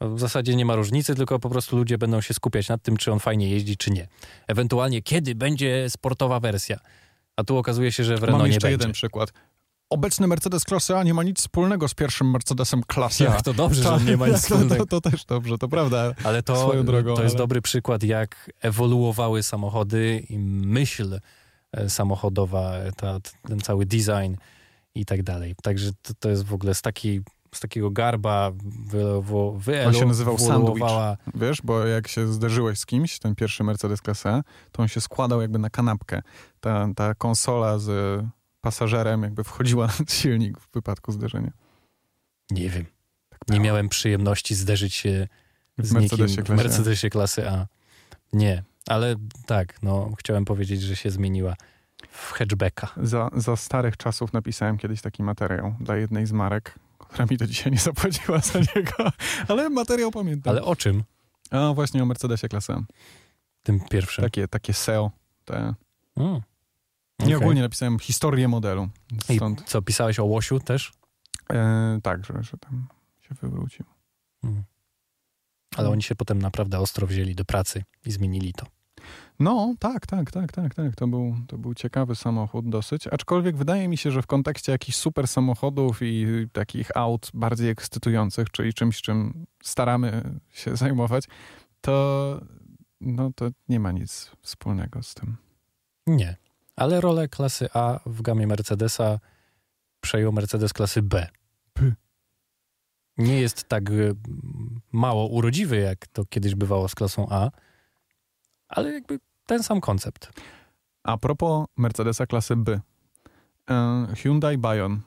W 0.00 0.20
zasadzie 0.20 0.56
nie 0.56 0.64
ma 0.64 0.76
różnicy, 0.76 1.14
tylko 1.14 1.38
po 1.38 1.50
prostu 1.50 1.76
ludzie 1.76 1.98
będą 1.98 2.20
się 2.20 2.34
skupiać 2.34 2.68
nad 2.68 2.82
tym, 2.82 2.96
czy 2.96 3.12
on 3.12 3.20
fajnie 3.20 3.50
jeździ, 3.50 3.76
czy 3.76 3.90
nie. 3.90 4.08
Ewentualnie 4.46 5.02
kiedy 5.02 5.34
będzie 5.34 5.90
sportowa 5.90 6.40
wersja. 6.40 6.78
A 7.36 7.44
tu 7.44 7.56
okazuje 7.56 7.92
się, 7.92 8.04
że 8.04 8.16
w 8.16 8.22
Renault 8.22 8.42
Mam 8.42 8.52
jeszcze 8.52 8.70
jeden 8.70 8.92
przykład. 8.92 9.32
Obecny 9.90 10.26
Mercedes 10.26 10.64
klasy 10.64 10.96
A 10.96 11.02
nie 11.02 11.14
ma 11.14 11.22
nic 11.22 11.38
wspólnego 11.38 11.88
z 11.88 11.94
pierwszym 11.94 12.30
Mercedesem 12.30 12.82
klasy 12.86 13.28
A. 13.28 13.32
Jak 13.32 13.42
to 13.42 13.54
dobrze, 13.54 13.82
że 13.82 14.00
nie 14.04 14.16
ma 14.16 14.28
nic 14.28 14.38
wspólnego. 14.42 14.86
To, 14.86 15.00
to, 15.00 15.10
też 15.10 15.24
dobrze, 15.24 15.58
to 15.58 15.68
prawda. 15.68 16.12
Ale 16.24 16.42
to, 16.42 16.56
swoją 16.56 16.84
drogą, 16.84 17.14
to 17.14 17.22
jest 17.22 17.34
ale... 17.34 17.38
dobry 17.38 17.62
przykład, 17.62 18.02
jak 18.02 18.50
ewoluowały 18.60 19.42
samochody 19.42 20.26
i 20.28 20.38
myśl 20.38 21.20
e, 21.72 21.90
samochodowa, 21.90 22.72
ta, 22.96 23.18
ten 23.48 23.60
cały 23.60 23.86
design 23.86 24.34
i 24.94 25.04
tak 25.04 25.22
dalej. 25.22 25.54
Także 25.62 25.90
to, 26.02 26.14
to 26.18 26.28
jest 26.28 26.44
w 26.44 26.54
ogóle 26.54 26.74
z 26.74 26.82
takiej 26.82 27.22
z 27.54 27.60
takiego 27.60 27.90
garba 27.90 28.50
wy, 29.56 29.86
On 29.86 29.94
się 29.94 30.06
nazywał 30.06 30.38
sandwich, 30.38 30.84
wiesz, 31.34 31.62
bo 31.64 31.86
jak 31.86 32.08
się 32.08 32.32
zderzyłeś 32.32 32.78
z 32.78 32.86
kimś, 32.86 33.18
ten 33.18 33.34
pierwszy 33.34 33.64
Mercedes 33.64 34.02
klasy 34.02 34.28
to 34.72 34.82
on 34.82 34.88
się 34.88 35.00
składał 35.00 35.40
jakby 35.40 35.58
na 35.58 35.70
kanapkę. 35.70 36.22
Ta, 36.60 36.88
ta 36.96 37.14
konsola 37.14 37.78
z 37.78 37.88
pasażerem 38.68 39.22
jakby 39.22 39.44
wchodziła 39.44 39.86
na 39.86 40.06
silnik 40.08 40.60
w 40.60 40.72
wypadku 40.74 41.12
zderzenia. 41.12 41.50
Nie 42.50 42.70
wiem. 42.70 42.86
Tak 43.28 43.40
nie 43.48 43.60
miałem 43.60 43.88
przyjemności 43.88 44.54
zderzyć 44.54 44.94
się 44.94 45.28
z 45.78 45.90
w 45.90 45.92
Mercedesie, 45.92 46.36
nikim 46.36 46.44
w 46.44 46.58
Mercedesie 46.58 47.10
klasy 47.10 47.50
A. 47.50 47.66
Nie, 48.32 48.62
ale 48.86 49.16
tak, 49.46 49.82
no 49.82 50.10
chciałem 50.18 50.44
powiedzieć, 50.44 50.82
że 50.82 50.96
się 50.96 51.10
zmieniła 51.10 51.54
w 52.10 52.32
hatchbacka. 52.32 52.88
Za, 53.02 53.30
za 53.36 53.56
starych 53.56 53.96
czasów 53.96 54.32
napisałem 54.32 54.78
kiedyś 54.78 55.00
taki 55.00 55.22
materiał 55.22 55.74
dla 55.80 55.96
jednej 55.96 56.26
z 56.26 56.32
marek, 56.32 56.74
która 56.98 57.26
mi 57.30 57.36
do 57.36 57.46
dzisiaj 57.46 57.72
nie 57.72 57.78
zapłaciła 57.78 58.38
za 58.38 58.58
niego, 58.58 59.12
ale 59.48 59.70
materiał 59.70 60.10
pamiętam. 60.10 60.50
Ale 60.50 60.62
o 60.62 60.76
czym? 60.76 61.04
A 61.50 61.72
właśnie 61.74 62.02
o 62.02 62.06
Mercedesie 62.06 62.48
klasy 62.48 62.72
A. 62.72 62.80
Tym 63.62 63.80
pierwszym. 63.90 64.24
Takie, 64.24 64.48
takie 64.48 64.72
SEO. 64.72 65.10
Te... 65.44 65.74
Mm. 66.16 66.40
Okay. 67.18 67.28
Nie 67.28 67.36
ogólnie 67.36 67.62
napisałem 67.62 67.98
historię 67.98 68.48
modelu. 68.48 68.88
Stąd... 69.36 69.60
I 69.60 69.64
co, 69.64 69.82
pisałeś 69.82 70.20
o 70.20 70.24
Łosiu 70.24 70.60
też? 70.60 70.92
E, 71.52 71.98
tak, 72.02 72.24
że, 72.24 72.42
że 72.42 72.58
tam 72.58 72.88
się 73.20 73.34
wywrócił. 73.34 73.84
Hmm. 74.42 74.64
Ale 75.76 75.90
oni 75.90 76.02
się 76.02 76.14
potem 76.14 76.42
naprawdę 76.42 76.78
ostro 76.78 77.06
wzięli 77.06 77.34
do 77.34 77.44
pracy 77.44 77.84
i 78.06 78.10
zmienili 78.10 78.52
to. 78.52 78.66
No, 79.40 79.74
tak, 79.78 80.06
tak, 80.06 80.30
tak, 80.30 80.52
tak, 80.52 80.74
tak. 80.74 80.96
To 80.96 81.06
był, 81.06 81.36
to 81.46 81.58
był 81.58 81.74
ciekawy 81.74 82.16
samochód 82.16 82.68
dosyć. 82.68 83.06
Aczkolwiek 83.06 83.56
wydaje 83.56 83.88
mi 83.88 83.96
się, 83.96 84.10
że 84.10 84.22
w 84.22 84.26
kontekście 84.26 84.72
jakichś 84.72 84.98
super 84.98 85.28
samochodów 85.28 85.98
i 86.02 86.26
takich 86.52 86.96
aut 86.96 87.30
bardziej 87.34 87.70
ekscytujących, 87.70 88.50
czyli 88.50 88.74
czymś, 88.74 89.02
czym 89.02 89.46
staramy 89.62 90.22
się 90.52 90.76
zajmować, 90.76 91.24
to, 91.80 92.40
no, 93.00 93.30
to 93.36 93.48
nie 93.68 93.80
ma 93.80 93.92
nic 93.92 94.30
wspólnego 94.42 95.02
z 95.02 95.14
tym. 95.14 95.36
Nie, 96.06 96.36
ale 96.78 97.00
rolę 97.00 97.28
klasy 97.28 97.68
A 97.74 98.00
w 98.06 98.22
gamie 98.22 98.46
Mercedesa 98.46 99.18
przejął 100.00 100.32
Mercedes 100.32 100.72
klasy 100.72 101.02
B. 101.02 101.26
Nie 103.18 103.40
jest 103.40 103.64
tak 103.68 103.90
y, 103.90 104.14
mało 104.92 105.26
urodziwy, 105.26 105.76
jak 105.76 106.06
to 106.06 106.24
kiedyś 106.24 106.54
bywało 106.54 106.88
z 106.88 106.94
klasą 106.94 107.26
A, 107.30 107.50
ale 108.68 108.92
jakby 108.92 109.18
ten 109.46 109.62
sam 109.62 109.80
koncept. 109.80 110.32
A 111.04 111.16
propos 111.16 111.66
Mercedesa 111.76 112.26
klasy 112.26 112.56
B. 112.56 112.80
E, 113.70 114.06
Hyundai 114.16 114.58
Bayon. 114.58 115.00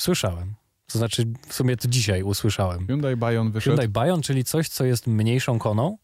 Słyszałem. 0.00 0.54
To 0.92 0.98
znaczy, 0.98 1.24
w 1.48 1.54
sumie 1.54 1.76
to 1.76 1.88
dzisiaj 1.88 2.22
usłyszałem. 2.22 2.86
Hyundai 2.86 3.16
Bayon 3.16 3.52
wyszedł. 3.52 3.76
Hyundai 3.76 3.88
Bayon, 3.88 4.22
czyli 4.22 4.44
coś, 4.44 4.68
co 4.68 4.84
jest 4.84 5.06
mniejszą 5.06 5.58
koną? 5.58 5.98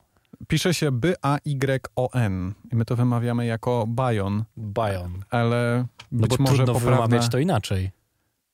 Pisze 0.49 0.75
się 0.75 0.93
B-A-Y-O-N 0.93 2.55
i 2.73 2.77
my 2.77 2.85
to 2.85 2.97
wymawiamy 2.97 3.47
jako 3.47 3.85
Bayon. 3.89 4.45
Bayon. 4.57 5.25
Ale 5.31 5.87
no 6.13 6.21
być 6.21 6.31
no 6.31 6.37
bo 6.37 6.43
może 6.43 6.57
trudno 6.57 6.75
poprawna... 6.75 6.97
wymawiać 6.97 7.29
to 7.29 7.39
inaczej. 7.39 7.91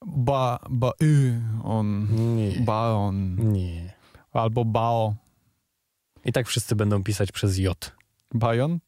Ba, 0.06 0.58
ba, 0.70 0.92
y, 1.02 1.40
on. 1.64 2.06
Nie. 2.36 2.60
Baon. 2.60 3.52
Nie. 3.52 3.92
Albo 4.32 4.64
bao. 4.64 5.14
I 6.24 6.32
tak 6.32 6.46
wszyscy 6.46 6.76
będą 6.76 7.04
pisać 7.04 7.32
przez 7.32 7.58
J. 7.58 7.92
Bayon? 8.34 8.78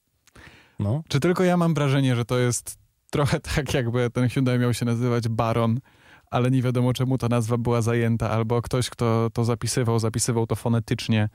No. 0.79 1.03
Czy 1.09 1.21
tylko 1.21 1.45
ja 1.45 1.57
mam 1.57 1.75
wrażenie, 1.75 2.17
że 2.17 2.25
to 2.25 2.39
jest 2.39 2.79
trochę 3.11 3.41
tak, 3.55 3.75
jakby 3.75 4.11
ten 4.11 4.29
Hyundai 4.29 4.59
miał 4.59 4.75
się 4.75 4.85
nazywać 4.85 5.29
Baron, 5.29 5.81
ale 6.31 6.51
nie 6.51 6.63
wiadomo 6.63 6.93
czemu 6.93 7.19
ta 7.19 7.29
nazwa 7.29 7.59
była 7.59 7.83
zajęta, 7.83 8.31
albo 8.31 8.63
ktoś, 8.63 8.91
kto 8.91 9.31
to 9.33 9.45
zapisywał, 9.45 9.99
zapisywał 9.99 10.47
to 10.47 10.57
fonetycznie 10.57 11.29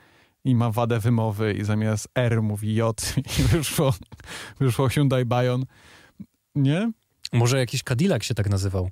i 0.48 0.56
ma 0.56 0.72
wadę 0.72 1.00
wymowy 1.00 1.54
i 1.54 1.64
zamiast 1.64 2.08
R 2.16 2.42
mówi 2.42 2.76
J 2.76 3.14
i 3.40 3.44
wyszło, 3.44 3.94
wyszło 4.60 4.90
Hyundai 4.90 5.26
Bayon. 5.26 5.66
Nie? 6.56 6.92
Może 7.34 7.58
jakiś 7.60 7.84
Cadillac 7.84 8.24
się 8.24 8.36
tak 8.36 8.50
nazywał. 8.50 8.90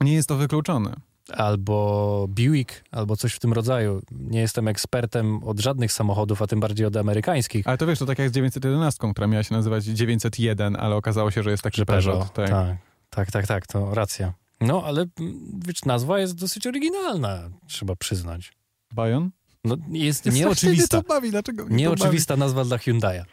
Nie 0.00 0.14
jest 0.14 0.28
to 0.28 0.36
wykluczone. 0.36 0.96
Albo 1.36 2.26
Buick, 2.28 2.84
albo 2.90 3.16
coś 3.16 3.34
w 3.34 3.38
tym 3.38 3.52
rodzaju. 3.52 4.02
Nie 4.10 4.40
jestem 4.40 4.68
ekspertem 4.68 5.44
od 5.44 5.60
żadnych 5.60 5.92
samochodów, 5.92 6.42
a 6.42 6.46
tym 6.46 6.60
bardziej 6.60 6.86
od 6.86 6.96
amerykańskich. 6.96 7.66
Ale 7.66 7.78
to 7.78 7.86
wiesz, 7.86 7.98
to 7.98 8.06
tak 8.06 8.18
jak 8.18 8.28
z 8.28 8.32
911, 8.32 9.12
która 9.12 9.26
miała 9.26 9.42
się 9.42 9.54
nazywać 9.54 9.84
901, 9.84 10.76
ale 10.76 10.96
okazało 10.96 11.30
się, 11.30 11.42
że 11.42 11.50
jest 11.50 11.62
taki 11.62 11.76
że 11.76 11.86
Peugeot. 11.86 12.32
Tak. 12.32 12.48
tak, 12.48 12.76
tak, 13.10 13.30
tak, 13.30 13.46
tak, 13.46 13.66
to 13.66 13.94
racja. 13.94 14.32
No, 14.60 14.82
ale 14.84 15.06
mm, 15.20 15.60
wiesz, 15.66 15.84
nazwa 15.84 16.18
jest 16.18 16.34
dosyć 16.34 16.66
oryginalna, 16.66 17.50
trzeba 17.66 17.96
przyznać. 17.96 18.52
Bayon? 18.92 19.30
No, 19.64 19.76
jest 19.88 20.26
nieoczywista. 20.26 21.02
to 21.02 21.08
bawi, 21.08 21.30
dlaczego 21.30 21.68
nieoczywista 21.68 22.36
nazwa 22.36 22.64
dla 22.64 22.76
Hyundai'a. 22.76 23.24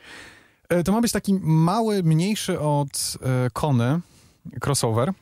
E, 0.70 0.84
to 0.84 0.92
ma 0.92 1.02
być 1.02 1.12
taki 1.12 1.34
mały, 1.42 2.04
mniejszy 2.04 2.60
od 2.60 3.18
e, 3.22 3.50
Kony 3.50 4.00
crossover, 4.66 5.14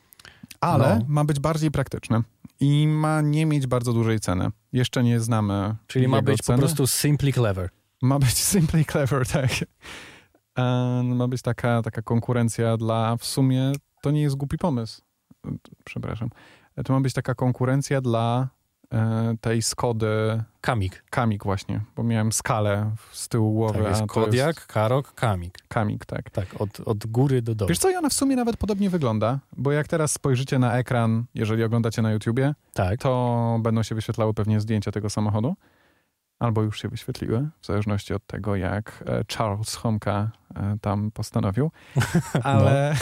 ale 0.62 1.00
no. 1.00 1.06
ma 1.08 1.26
być 1.26 1.40
bardziej 1.40 1.72
praktyczny 1.72 2.22
i 2.60 2.88
ma 2.88 3.22
nie 3.22 3.46
mieć 3.46 3.68
bardzo 3.68 3.94
dużej 3.94 4.20
ceny. 4.20 4.50
Jeszcze 4.74 5.04
nie 5.04 5.20
znamy 5.20 5.76
Czyli 5.88 6.08
ma 6.08 6.22
być 6.22 6.42
ceny. 6.42 6.58
po 6.58 6.62
prostu 6.62 6.88
simply 6.88 7.34
clever. 7.34 7.70
Ma 8.02 8.20
być 8.20 8.38
simply 8.54 8.86
clever, 8.86 9.28
tak. 9.28 9.52
E, 10.58 11.04
ma 11.04 11.28
być 11.28 11.42
taka, 11.42 11.82
taka 11.82 12.02
konkurencja 12.02 12.78
dla, 12.78 13.18
w 13.18 13.26
sumie 13.26 13.72
to 14.02 14.12
nie 14.12 14.22
jest 14.22 14.36
głupi 14.36 14.58
pomysł. 14.58 15.02
Przepraszam. 15.84 16.30
To 16.86 16.94
ma 16.94 17.02
być 17.02 17.14
taka 17.14 17.36
konkurencja 17.36 18.02
dla 18.02 18.48
E, 18.50 18.55
tej 19.42 19.62
Skody. 19.62 20.44
Kamik. 20.62 21.04
Kamik 21.10 21.44
właśnie, 21.44 21.82
bo 21.96 22.04
miałem 22.04 22.32
skalę 22.32 22.92
z 23.12 23.28
tyłu 23.28 23.54
głowy. 23.54 23.80
Tak, 23.80 23.90
jest 23.90 24.06
Kodiak, 24.08 24.56
jest... 24.56 24.68
Karok, 24.68 25.14
Kamik. 25.14 25.58
Kamik, 25.68 26.06
tak. 26.06 26.30
Tak, 26.30 26.62
od, 26.62 26.80
od 26.80 27.06
góry 27.06 27.42
do 27.42 27.56
dołu. 27.56 27.70
Wiesz 27.70 27.80
co, 27.80 27.90
i 27.90 27.96
ona 27.96 28.10
w 28.10 28.14
sumie 28.14 28.36
nawet 28.36 28.58
podobnie 28.58 28.90
wygląda, 28.90 29.40
bo 29.58 29.72
jak 29.72 29.88
teraz 29.88 30.12
spojrzycie 30.12 30.60
na 30.60 30.78
ekran, 30.78 31.26
jeżeli 31.34 31.64
oglądacie 31.64 32.02
na 32.02 32.12
YouTubie, 32.12 32.56
tak. 32.74 33.00
to 33.00 33.58
będą 33.62 33.84
się 33.84 33.96
wyświetlały 33.96 34.34
pewnie 34.34 34.62
zdjęcia 34.62 34.92
tego 34.92 35.10
samochodu. 35.10 35.56
albo 36.40 36.62
już 36.62 36.82
się 36.82 36.90
wyświetliły, 36.90 37.50
w 37.62 37.66
zależności 37.66 38.14
od 38.14 38.28
tego, 38.28 38.56
jak 38.56 39.04
e, 39.08 39.24
Charles 39.38 39.76
Homka 39.76 40.32
e, 40.56 40.78
tam 40.82 41.12
postanowił. 41.12 41.72
Ale 42.44 42.92
e, 42.92 42.96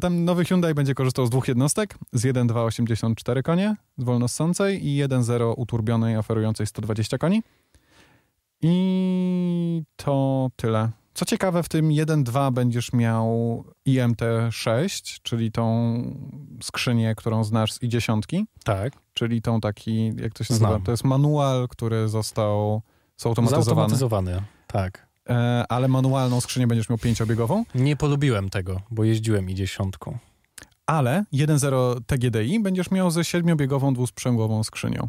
tam 0.00 0.24
nowy 0.24 0.44
Hyundai 0.44 0.74
będzie 0.74 0.94
korzystał 0.94 1.26
z 1.26 1.30
dwóch 1.30 1.48
jednostek, 1.48 1.98
z 2.12 2.22
1.284 2.22 3.42
konie 3.42 3.76
z 3.98 4.04
wolnossącej 4.04 4.86
i 4.88 5.04
1.0 5.04 5.54
uturbionej 5.56 6.16
oferującej 6.16 6.66
120 6.66 7.18
koni. 7.18 7.42
I 8.62 9.82
to 9.96 10.50
tyle. 10.56 10.90
Co 11.14 11.24
ciekawe, 11.24 11.62
w 11.62 11.68
tym 11.68 11.88
1.2 11.88 12.52
będziesz 12.52 12.92
miał 12.92 13.64
IMT6, 13.88 15.18
czyli 15.22 15.52
tą 15.52 15.94
skrzynię, 16.62 17.14
którą 17.14 17.44
znasz 17.44 17.72
z 17.72 17.80
i10, 17.80 18.44
Tak. 18.64 18.92
czyli 19.14 19.42
tą 19.42 19.60
taki, 19.60 20.06
jak 20.16 20.32
to 20.34 20.44
się 20.44 20.54
Znam. 20.54 20.70
nazywa? 20.70 20.84
To 20.86 20.90
jest 20.90 21.04
manual, 21.04 21.68
który 21.68 22.08
został 22.08 22.82
zautomatyzowany, 23.16 23.64
Zautomatyzowany, 23.64 24.42
tak. 24.66 25.07
E, 25.28 25.64
ale 25.68 25.88
manualną 25.88 26.40
skrzynię 26.40 26.66
będziesz 26.66 26.88
miał 26.88 26.98
pięciobiegową, 26.98 27.64
Nie 27.74 27.96
polubiłem 27.96 28.50
tego, 28.50 28.80
bo 28.90 29.04
jeździłem 29.04 29.50
i 29.50 29.54
dziesiątką. 29.54 30.18
ale 30.86 31.24
1.0 31.32 32.00
TGDI 32.06 32.60
będziesz 32.60 32.90
miał 32.90 33.10
ze 33.10 33.24
siedmiobiegową 33.24 33.94
dwusprzęgłową 33.94 34.64
skrzynią. 34.64 35.08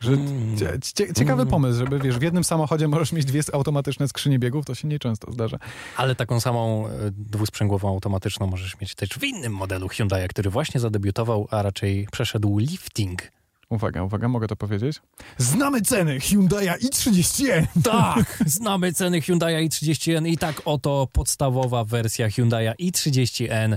Że 0.00 0.12
Mm. 0.12 0.56
cie, 0.58 0.78
cie, 0.82 1.14
ciekawy 1.14 1.42
Mm. 1.42 1.48
pomysł, 1.48 1.78
żeby 1.78 1.98
wiesz, 1.98 2.18
w 2.18 2.22
jednym 2.22 2.44
samochodzie 2.44 2.88
możesz 2.88 3.12
mieć 3.12 3.24
dwie 3.24 3.40
automatyczne 3.52 4.08
skrzynie 4.08 4.38
biegów, 4.38 4.64
to 4.64 4.74
się 4.74 4.88
nieczęsto 4.88 5.32
zdarza. 5.32 5.58
Ale 5.96 6.14
taką 6.14 6.40
samą 6.40 6.86
e, 6.86 6.90
dwusprzęgłową 7.10 7.88
automatyczną 7.88 8.46
możesz 8.46 8.80
mieć 8.80 8.94
też 8.94 9.08
w 9.08 9.24
innym 9.24 9.52
modelu 9.54 9.88
Hyundai, 9.88 10.28
który 10.28 10.50
właśnie 10.50 10.80
zadebiutował, 10.80 11.48
a 11.50 11.62
raczej 11.62 12.08
przeszedł 12.12 12.58
lifting. 12.58 13.22
Uwaga, 13.70 14.02
uwaga, 14.02 14.28
mogę 14.28 14.46
to 14.46 14.56
powiedzieć? 14.56 15.00
Znamy 15.38 15.80
ceny 15.80 16.20
Hyundai 16.20 16.68
i30 16.68 17.66
Tak, 17.84 18.42
znamy 18.46 18.92
ceny 18.92 19.20
Hyundai 19.20 19.68
i30N 19.68 20.28
i 20.28 20.38
tak 20.38 20.62
oto 20.64 21.08
podstawowa 21.12 21.84
wersja 21.84 22.30
Hyundai 22.30 22.68
i30N 22.68 23.76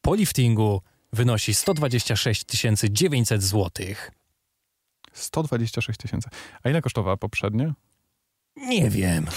po 0.00 0.14
liftingu 0.14 0.82
wynosi 1.12 1.54
126 1.54 2.44
900 2.90 3.42
zł. 3.42 3.86
126 5.12 5.98
tysięcy. 5.98 6.28
A 6.62 6.70
ile 6.70 6.82
kosztowała 6.82 7.16
poprzednia? 7.16 7.74
Nie 8.56 8.90
wiem. 8.90 9.26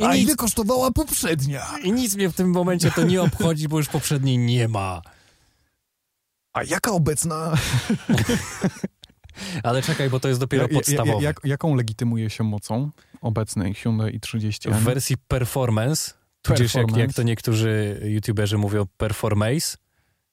I 0.00 0.04
A 0.04 0.14
nic, 0.14 0.24
ile 0.24 0.36
kosztowała 0.36 0.90
poprzednia? 0.90 1.66
I 1.82 1.92
nic 1.92 2.14
mnie 2.14 2.28
w 2.28 2.34
tym 2.34 2.50
momencie 2.50 2.90
to 2.90 3.04
nie 3.04 3.22
obchodzi, 3.22 3.68
bo 3.68 3.78
już 3.78 3.88
poprzedniej 3.88 4.38
nie 4.38 4.68
ma. 4.68 5.02
A 6.56 6.62
jaka 6.64 6.90
obecna? 6.92 7.36
Ale 9.62 9.82
czekaj, 9.82 10.10
bo 10.10 10.20
to 10.20 10.28
jest 10.28 10.40
dopiero 10.40 10.62
Ja- 10.62 10.68
ja- 10.70 10.76
podstawowe. 10.76 11.24
jak, 11.24 11.40
jaką 11.44 11.74
legitymuje 11.74 12.30
się 12.30 12.44
mocą 12.44 12.90
obecnej 13.20 13.74
Hyundai 13.74 14.20
i30? 14.20 14.72
W 14.72 14.82
wersji 14.82 15.16
performance, 15.28 16.12
tudzież 16.42 16.60
jak, 16.60 16.72
Performance. 16.72 17.00
jak 17.00 17.12
to 17.14 17.22
niektórzy 17.22 18.00
youtuberzy 18.04 18.58
mówią 18.58 18.84
performance, 18.96 19.76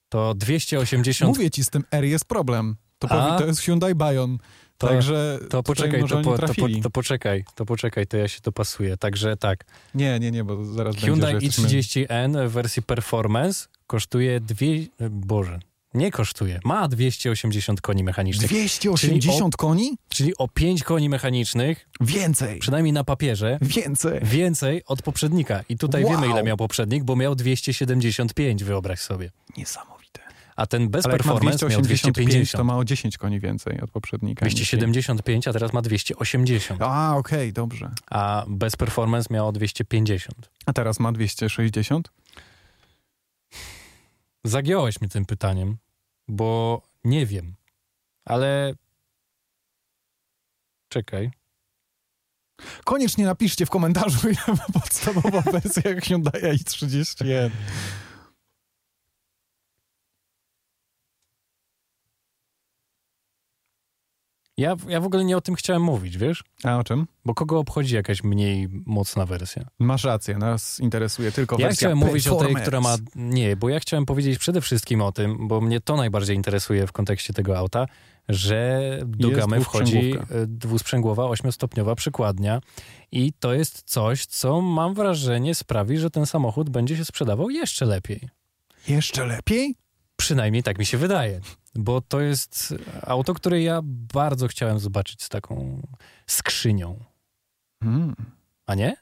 to 0.08 0.34
280... 0.34 1.36
Mówię 1.36 1.50
ci, 1.50 1.64
z 1.64 1.70
tym 1.70 1.84
R 1.90 2.04
jest 2.04 2.24
problem. 2.24 2.76
To, 2.98 3.08
A? 3.10 3.14
powi- 3.14 3.38
to 3.38 3.46
jest 3.46 3.60
Hyundai 3.60 3.94
Bayon. 3.94 4.38
To- 4.78 4.88
Także 4.88 5.38
To 5.50 5.62
poczekaj, 5.62 6.00
to, 6.00 6.08
po, 6.22 6.38
to, 6.38 6.54
po, 6.54 6.68
to 6.82 6.90
poczekaj, 6.90 7.44
to 7.54 7.64
poczekaj, 7.66 8.06
to 8.06 8.16
ja 8.16 8.28
się 8.28 8.40
dopasuję. 8.42 8.96
Także 8.96 9.36
tak, 9.36 9.64
Nie, 9.94 10.20
nie, 10.20 10.30
nie, 10.30 10.44
bo 10.44 10.64
zaraz 10.64 10.96
Hyundai 10.96 11.32
będzie, 11.32 11.50
że 11.50 11.62
jesteśmy... 11.62 12.06
i30N 12.06 12.48
w 12.48 12.52
wersji 12.52 12.82
performance 12.82 13.66
kosztuje 13.86 14.40
dwie... 14.40 14.86
Boże, 15.10 15.60
nie 15.94 16.10
kosztuje, 16.10 16.60
ma 16.64 16.88
280 16.88 17.80
koni 17.80 18.04
mechanicznych, 18.04 18.50
280 18.50 19.56
koni? 19.56 19.96
czyli 20.08 20.36
o 20.36 20.48
5 20.48 20.84
koni 20.84 21.08
mechanicznych, 21.08 21.88
Więcej. 22.00 22.58
przynajmniej 22.58 22.92
na 22.92 23.04
papierze, 23.04 23.58
Więcej. 23.62 24.20
więcej 24.22 24.82
od 24.86 25.02
poprzednika. 25.02 25.62
I 25.68 25.78
tutaj 25.78 26.04
Wow. 26.04 26.12
wiemy, 26.12 26.28
ile 26.28 26.42
miał 26.42 26.56
poprzednik, 26.56 27.04
bo 27.04 27.16
miał 27.16 27.34
275, 27.34 28.64
wyobraź 28.64 29.00
sobie. 29.00 29.30
Niesamowite. 29.56 30.20
A 30.56 30.66
ten 30.66 30.88
bez 30.88 31.06
Ale 31.06 31.12
performance 31.16 31.66
miał 31.68 31.82
285, 31.82 32.26
250. 32.28 32.58
to 32.58 32.64
ma 32.64 32.76
o 32.76 32.84
10 32.84 33.18
koni 33.18 33.40
więcej 33.40 33.80
od 33.80 33.90
poprzednika. 33.90 34.46
275, 34.46 35.48
a 35.48 35.52
teraz 35.52 35.72
ma 35.72 35.82
280. 35.82 36.82
A, 36.82 37.16
okej, 37.16 37.52
dobrze. 37.52 37.90
A 38.10 38.44
bez 38.48 38.76
performance 38.76 39.34
miało 39.34 39.52
250. 39.52 40.50
A 40.66 40.72
teraz 40.72 41.00
ma 41.00 41.12
260? 41.12 42.10
Zagiąłeś 44.44 45.00
mnie 45.00 45.08
tym 45.08 45.24
pytaniem, 45.24 45.76
bo 46.28 46.82
nie 47.04 47.26
wiem, 47.26 47.54
ale 48.24 48.74
czekaj. 50.88 51.30
Koniecznie 52.84 53.24
napiszcie 53.24 53.66
w 53.66 53.70
komentarzu, 53.70 54.28
ile 54.30 54.56
podstawowa 54.72 55.40
wersja 55.40 56.00
Hyundai 56.00 56.42
i30. 56.42 57.50
Ja, 64.56 64.76
ja 64.88 65.00
w 65.00 65.04
ogóle 65.04 65.24
nie 65.24 65.36
o 65.36 65.40
tym 65.40 65.54
chciałem 65.54 65.82
mówić, 65.82 66.18
wiesz? 66.18 66.44
A 66.64 66.78
o 66.78 66.84
czym? 66.84 67.06
Bo 67.24 67.34
kogo 67.34 67.58
obchodzi 67.58 67.94
jakaś 67.94 68.24
mniej 68.24 68.68
mocna 68.86 69.26
wersja? 69.26 69.66
Masz 69.78 70.04
rację, 70.04 70.38
nas 70.38 70.80
interesuje 70.80 71.32
tylko 71.32 71.56
Ja 71.58 71.66
wersja 71.66 71.76
chciałem 71.76 71.98
mówić 71.98 72.28
o 72.28 72.36
tej, 72.36 72.54
która 72.54 72.80
ma. 72.80 72.96
Nie, 73.14 73.56
bo 73.56 73.68
ja 73.68 73.80
chciałem 73.80 74.06
powiedzieć 74.06 74.38
przede 74.38 74.60
wszystkim 74.60 75.02
o 75.02 75.12
tym, 75.12 75.48
bo 75.48 75.60
mnie 75.60 75.80
to 75.80 75.96
najbardziej 75.96 76.36
interesuje 76.36 76.86
w 76.86 76.92
kontekście 76.92 77.32
tego 77.32 77.58
auta, 77.58 77.86
że 78.28 78.80
do 79.06 79.28
Jest 79.28 79.40
gamy 79.40 79.60
wchodzi 79.60 80.14
e, 80.14 80.46
dwusprzęgłowa, 80.46 81.24
ośmiostopniowa 81.24 81.94
przykładnia 81.94 82.60
i 83.12 83.32
to 83.32 83.54
jest 83.54 83.82
coś, 83.82 84.26
co 84.26 84.60
mam 84.60 84.94
wrażenie 84.94 85.54
sprawi, 85.54 85.98
że 85.98 86.10
ten 86.10 86.26
samochód 86.26 86.70
będzie 86.70 86.96
się 86.96 87.04
sprzedawał 87.04 87.50
jeszcze 87.50 87.84
lepiej. 87.84 88.28
Jeszcze 88.88 89.26
lepiej? 89.26 89.74
Przynajmniej 90.16 90.62
tak 90.62 90.78
mi 90.78 90.86
się 90.86 90.98
wydaje. 90.98 91.40
Bo 91.74 92.00
to 92.00 92.20
jest 92.20 92.74
auto, 93.02 93.34
które 93.34 93.62
ja 93.62 93.80
bardzo 93.84 94.48
chciałem 94.48 94.78
zobaczyć 94.78 95.22
z 95.22 95.28
taką 95.28 95.82
skrzynią. 96.26 97.04
Hmm. 97.82 98.14
A 98.66 98.74
nie? 98.74 98.96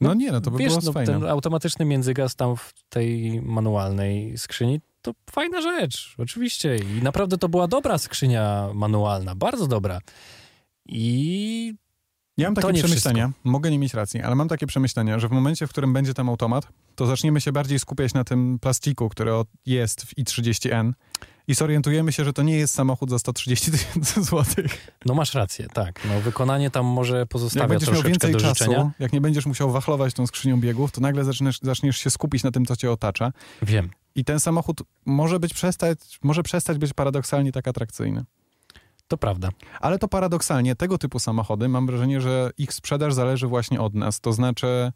No 0.00 0.14
nie, 0.14 0.32
no 0.32 0.40
to 0.40 0.50
by 0.50 0.58
Wiesz, 0.58 0.68
było 0.68 0.80
no, 0.84 0.92
fajne. 0.92 1.12
ten 1.12 1.24
automatyczny 1.26 1.84
międzygaz 1.84 2.36
tam 2.36 2.56
w 2.56 2.72
tej 2.88 3.42
manualnej 3.42 4.38
skrzyni, 4.38 4.80
to 5.02 5.12
fajna 5.30 5.60
rzecz, 5.60 6.14
oczywiście. 6.18 6.76
I 6.76 7.02
naprawdę 7.02 7.38
to 7.38 7.48
była 7.48 7.68
dobra 7.68 7.98
skrzynia 7.98 8.70
manualna, 8.74 9.34
bardzo 9.34 9.66
dobra. 9.66 10.00
I 10.86 11.74
Ja 12.36 12.46
mam 12.46 12.54
takie 12.54 12.72
przemyślenia, 12.74 13.30
mogę 13.44 13.70
nie 13.70 13.78
mieć 13.78 13.94
racji, 13.94 14.20
ale 14.22 14.34
mam 14.34 14.48
takie 14.48 14.66
przemyślenia, 14.66 15.18
że 15.18 15.28
w 15.28 15.30
momencie, 15.30 15.66
w 15.66 15.70
którym 15.70 15.92
będzie 15.92 16.14
tam 16.14 16.28
automat, 16.28 16.68
to 16.94 17.06
zaczniemy 17.06 17.40
się 17.40 17.52
bardziej 17.52 17.78
skupiać 17.78 18.14
na 18.14 18.24
tym 18.24 18.58
plastiku, 18.58 19.08
który 19.08 19.30
jest 19.66 20.02
w 20.02 20.14
i30N 20.14 20.92
i 21.48 21.54
zorientujemy 21.54 22.12
się, 22.12 22.24
że 22.24 22.32
to 22.32 22.42
nie 22.42 22.56
jest 22.56 22.74
samochód 22.74 23.10
za 23.10 23.18
130 23.18 23.70
tysięcy 23.70 24.22
złotych. 24.28 24.92
no 25.06 25.14
masz 25.14 25.34
rację, 25.34 25.66
tak. 25.72 26.00
No, 26.08 26.20
wykonanie 26.20 26.70
tam 26.70 26.86
może 26.86 27.18
Jak 27.18 27.28
pozostawia 27.28 27.68
będziesz 27.68 27.90
miał 27.90 28.02
więcej 28.02 28.34
czasu, 28.34 28.48
życzenia. 28.48 28.90
jak 28.98 29.12
nie 29.12 29.20
będziesz 29.20 29.46
musiał 29.46 29.70
wachlować 29.70 30.14
tą 30.14 30.26
skrzynią 30.26 30.60
biegów, 30.60 30.92
to 30.92 31.00
nagle 31.00 31.24
zaczniesz, 31.24 31.58
zaczniesz 31.62 31.98
się 31.98 32.10
skupić 32.10 32.42
na 32.42 32.50
tym, 32.50 32.66
co 32.66 32.76
cię 32.76 32.90
otacza 32.90 33.32
Wiem. 33.62 33.90
i 34.14 34.24
ten 34.24 34.40
samochód 34.40 34.82
może 35.06 35.40
być 35.40 35.54
przestać, 35.54 35.98
może 36.22 36.42
przestać 36.42 36.78
być 36.78 36.92
paradoksalnie 36.92 37.52
tak 37.52 37.68
atrakcyjny. 37.68 38.24
To 39.10 39.18
prawda. 39.18 39.48
Ale 39.80 39.98
to 39.98 40.08
paradoksalnie, 40.08 40.76
tego 40.76 40.98
typu 40.98 41.18
samochody, 41.18 41.68
mam 41.68 41.86
wrażenie, 41.86 42.20
że 42.20 42.50
ich 42.58 42.72
sprzedaż 42.72 43.14
zależy 43.14 43.46
właśnie 43.46 43.80
od 43.80 43.94
nas. 43.94 44.20
To 44.20 44.32
znaczy 44.32 44.92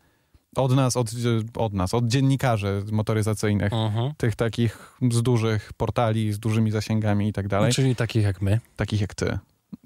od 0.56 0.72
nas, 0.76 0.96
od, 0.96 1.10
od 1.56 1.72
nas, 1.72 1.94
od 1.94 2.06
dziennikarzy 2.06 2.82
motoryzacyjnych, 2.92 3.72
Mhm. 3.72 4.12
tych 4.16 4.36
takich 4.36 4.96
z 5.12 5.22
dużych 5.22 5.72
portali, 5.72 6.32
z 6.32 6.38
dużymi 6.38 6.70
zasięgami 6.70 7.28
i 7.28 7.32
tak 7.32 7.48
dalej, 7.48 7.72
Czyli 7.72 7.96
takich 7.96 8.22
jak 8.24 8.42
my. 8.42 8.60
takich 8.76 9.00
jak 9.00 9.14
ty 9.14 9.38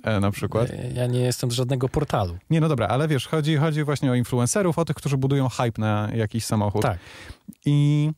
e, 0.02 0.20
na 0.20 0.30
przykład. 0.30 0.68
Ja 0.94 1.06
nie 1.06 1.20
jestem 1.20 1.50
z 1.50 1.54
żadnego 1.54 1.88
portalu. 1.88 2.38
Nie, 2.50 2.60
no 2.60 2.68
dobra, 2.68 2.86
ale 2.86 3.08
wiesz, 3.08 3.26
chodzi, 3.28 3.56
chodzi 3.56 3.84
właśnie 3.84 4.10
o 4.10 4.14
influencerów, 4.14 4.78
o 4.78 4.84
tych, 4.84 4.96
którzy 4.96 5.16
budują 5.16 5.48
hype 5.48 5.80
na 5.80 6.08
jakiś 6.14 6.44
samochód. 6.44 6.82
Tak. 6.82 6.98
I 7.64 8.10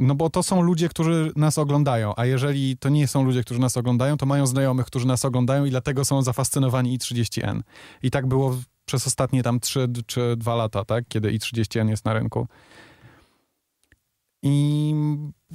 no 0.00 0.14
bo 0.14 0.30
to 0.30 0.42
są 0.42 0.62
ludzie, 0.62 0.88
którzy 0.88 1.32
nas 1.36 1.58
oglądają, 1.58 2.12
a 2.16 2.26
jeżeli 2.26 2.76
to 2.76 2.88
nie 2.88 3.08
są 3.08 3.24
ludzie, 3.24 3.42
którzy 3.42 3.60
nas 3.60 3.76
oglądają, 3.76 4.16
to 4.16 4.26
mają 4.26 4.46
znajomych, 4.46 4.86
którzy 4.86 5.06
nas 5.06 5.24
oglądają 5.24 5.64
i 5.64 5.70
dlatego 5.70 6.04
są 6.04 6.22
zafascynowani 6.22 6.98
i30N. 6.98 7.60
I 8.02 8.10
tak 8.10 8.26
było 8.26 8.56
przez 8.84 9.06
ostatnie 9.06 9.42
tam 9.42 9.60
3 9.60 9.88
czy 10.06 10.36
2 10.36 10.54
lata, 10.54 10.84
tak? 10.84 11.04
Kiedy 11.08 11.32
i30N 11.32 11.88
jest 11.88 12.04
na 12.04 12.14
rynku. 12.14 12.46
I 14.42 14.94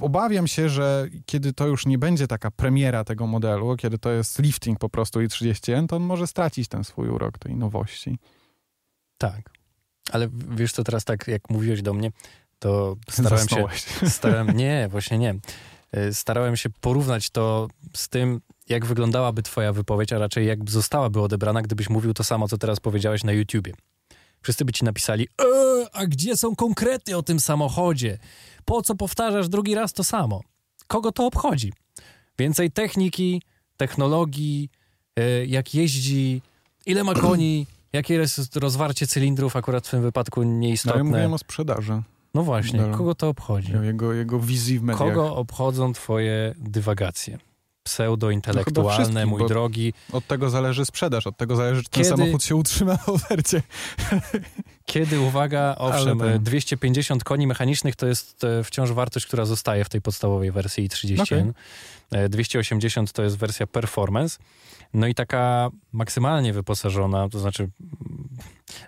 obawiam 0.00 0.46
się, 0.46 0.68
że 0.68 1.08
kiedy 1.26 1.52
to 1.52 1.66
już 1.66 1.86
nie 1.86 1.98
będzie 1.98 2.26
taka 2.26 2.50
premiera 2.50 3.04
tego 3.04 3.26
modelu, 3.26 3.76
kiedy 3.76 3.98
to 3.98 4.10
jest 4.10 4.38
lifting 4.38 4.78
po 4.78 4.88
prostu 4.88 5.20
i30N, 5.20 5.86
to 5.86 5.96
on 5.96 6.02
może 6.02 6.26
stracić 6.26 6.68
ten 6.68 6.84
swój 6.84 7.08
urok 7.08 7.38
tej 7.38 7.56
nowości. 7.56 8.18
Tak. 9.18 9.50
Ale 10.12 10.28
wiesz 10.50 10.72
co, 10.72 10.84
teraz 10.84 11.04
tak 11.04 11.28
jak 11.28 11.50
mówiłeś 11.50 11.82
do 11.82 11.94
mnie, 11.94 12.10
to 12.58 12.96
starałem 13.10 13.48
się... 13.48 13.66
Starałem, 14.08 14.50
nie, 14.56 14.88
właśnie 14.90 15.18
nie. 15.18 15.34
y, 15.96 16.14
starałem 16.14 16.56
się 16.56 16.70
porównać 16.80 17.30
to 17.30 17.68
z 17.94 18.08
tym, 18.08 18.40
jak 18.68 18.86
wyglądałaby 18.86 19.42
twoja 19.42 19.72
wypowiedź, 19.72 20.12
a 20.12 20.18
raczej 20.18 20.46
jak 20.46 20.70
zostałaby 20.70 21.20
odebrana, 21.20 21.62
gdybyś 21.62 21.90
mówił 21.90 22.14
to 22.14 22.24
samo, 22.24 22.48
co 22.48 22.58
teraz 22.58 22.80
powiedziałeś 22.80 23.24
na 23.24 23.32
YouTubie. 23.32 23.72
Wszyscy 24.42 24.64
by 24.64 24.72
ci 24.72 24.84
napisali, 24.84 25.28
eee, 25.38 25.86
a 25.92 26.06
gdzie 26.06 26.36
są 26.36 26.56
konkrety 26.56 27.16
o 27.16 27.22
tym 27.22 27.40
samochodzie? 27.40 28.18
Po 28.64 28.82
co 28.82 28.94
powtarzasz 28.94 29.48
drugi 29.48 29.74
raz 29.74 29.92
to 29.92 30.04
samo? 30.04 30.40
Kogo 30.86 31.12
to 31.12 31.26
obchodzi? 31.26 31.72
Więcej 32.38 32.70
techniki, 32.70 33.42
technologii, 33.76 34.70
y, 35.18 35.46
jak 35.46 35.74
jeździ, 35.74 36.42
ile 36.86 37.04
ma 37.04 37.14
koni, 37.14 37.66
jakie 37.92 38.14
jest 38.14 38.56
rozwarcie 38.56 39.06
cylindrów, 39.06 39.56
akurat 39.56 39.86
w 39.86 39.90
tym 39.90 40.02
wypadku 40.02 40.40
No, 40.44 40.50
ja 40.52 40.58
nieistotne. 40.58 41.04
mówiłem 41.04 41.34
o 41.34 41.38
sprzedaży, 41.38 42.02
No 42.36 42.42
właśnie, 42.42 42.84
kogo 42.96 43.14
to 43.14 43.28
obchodzi? 43.28 43.76
o 43.76 43.82
jego, 43.82 44.12
jego 44.12 44.40
wizji 44.40 44.78
w 44.78 44.82
mediach. 44.82 44.98
Kogo 45.08 45.36
obchodzą 45.36 45.92
twoje 45.92 46.54
dywagacje? 46.58 47.34
No 47.34 47.40
Pseudointelektualne, 47.82 49.04
wszystkich, 49.04 49.26
mój 49.26 49.48
drogi. 49.48 49.92
Od 50.12 50.26
tego 50.26 50.50
zależy 50.50 50.84
sprzedaż, 50.84 51.26
od 51.26 51.36
tego 51.36 51.56
zależy, 51.56 51.82
czy 51.82 51.90
ten 51.90 52.04
Kiedy- 52.04 52.16
samochód 52.16 52.44
się 52.44 52.56
utrzyma 52.56 52.96
w 52.96 53.08
ofercie. 53.08 53.62
Kiedy, 54.84 55.20
uwaga, 55.20 55.74
owszem, 55.78 56.18
ten- 56.18 56.42
250 56.42 57.24
koni 57.24 57.46
mechanicznych 57.46 57.96
to 57.96 58.06
jest 58.06 58.44
e, 58.44 58.64
wciąż 58.64 58.92
wartość, 58.92 59.26
która 59.26 59.44
zostaje 59.44 59.84
w 59.84 59.88
tej 59.88 60.00
podstawowej 60.00 60.52
wersji 60.52 60.88
30N. 60.88 61.52
E, 62.10 62.28
280 62.28 63.12
to 63.12 63.22
jest 63.22 63.36
wersja 63.36 63.66
performance. 63.66 64.38
No 64.94 65.06
i 65.06 65.14
taka 65.14 65.70
maksymalnie 65.92 66.52
wyposażona, 66.52 67.28
to 67.28 67.38
znaczy 67.38 67.68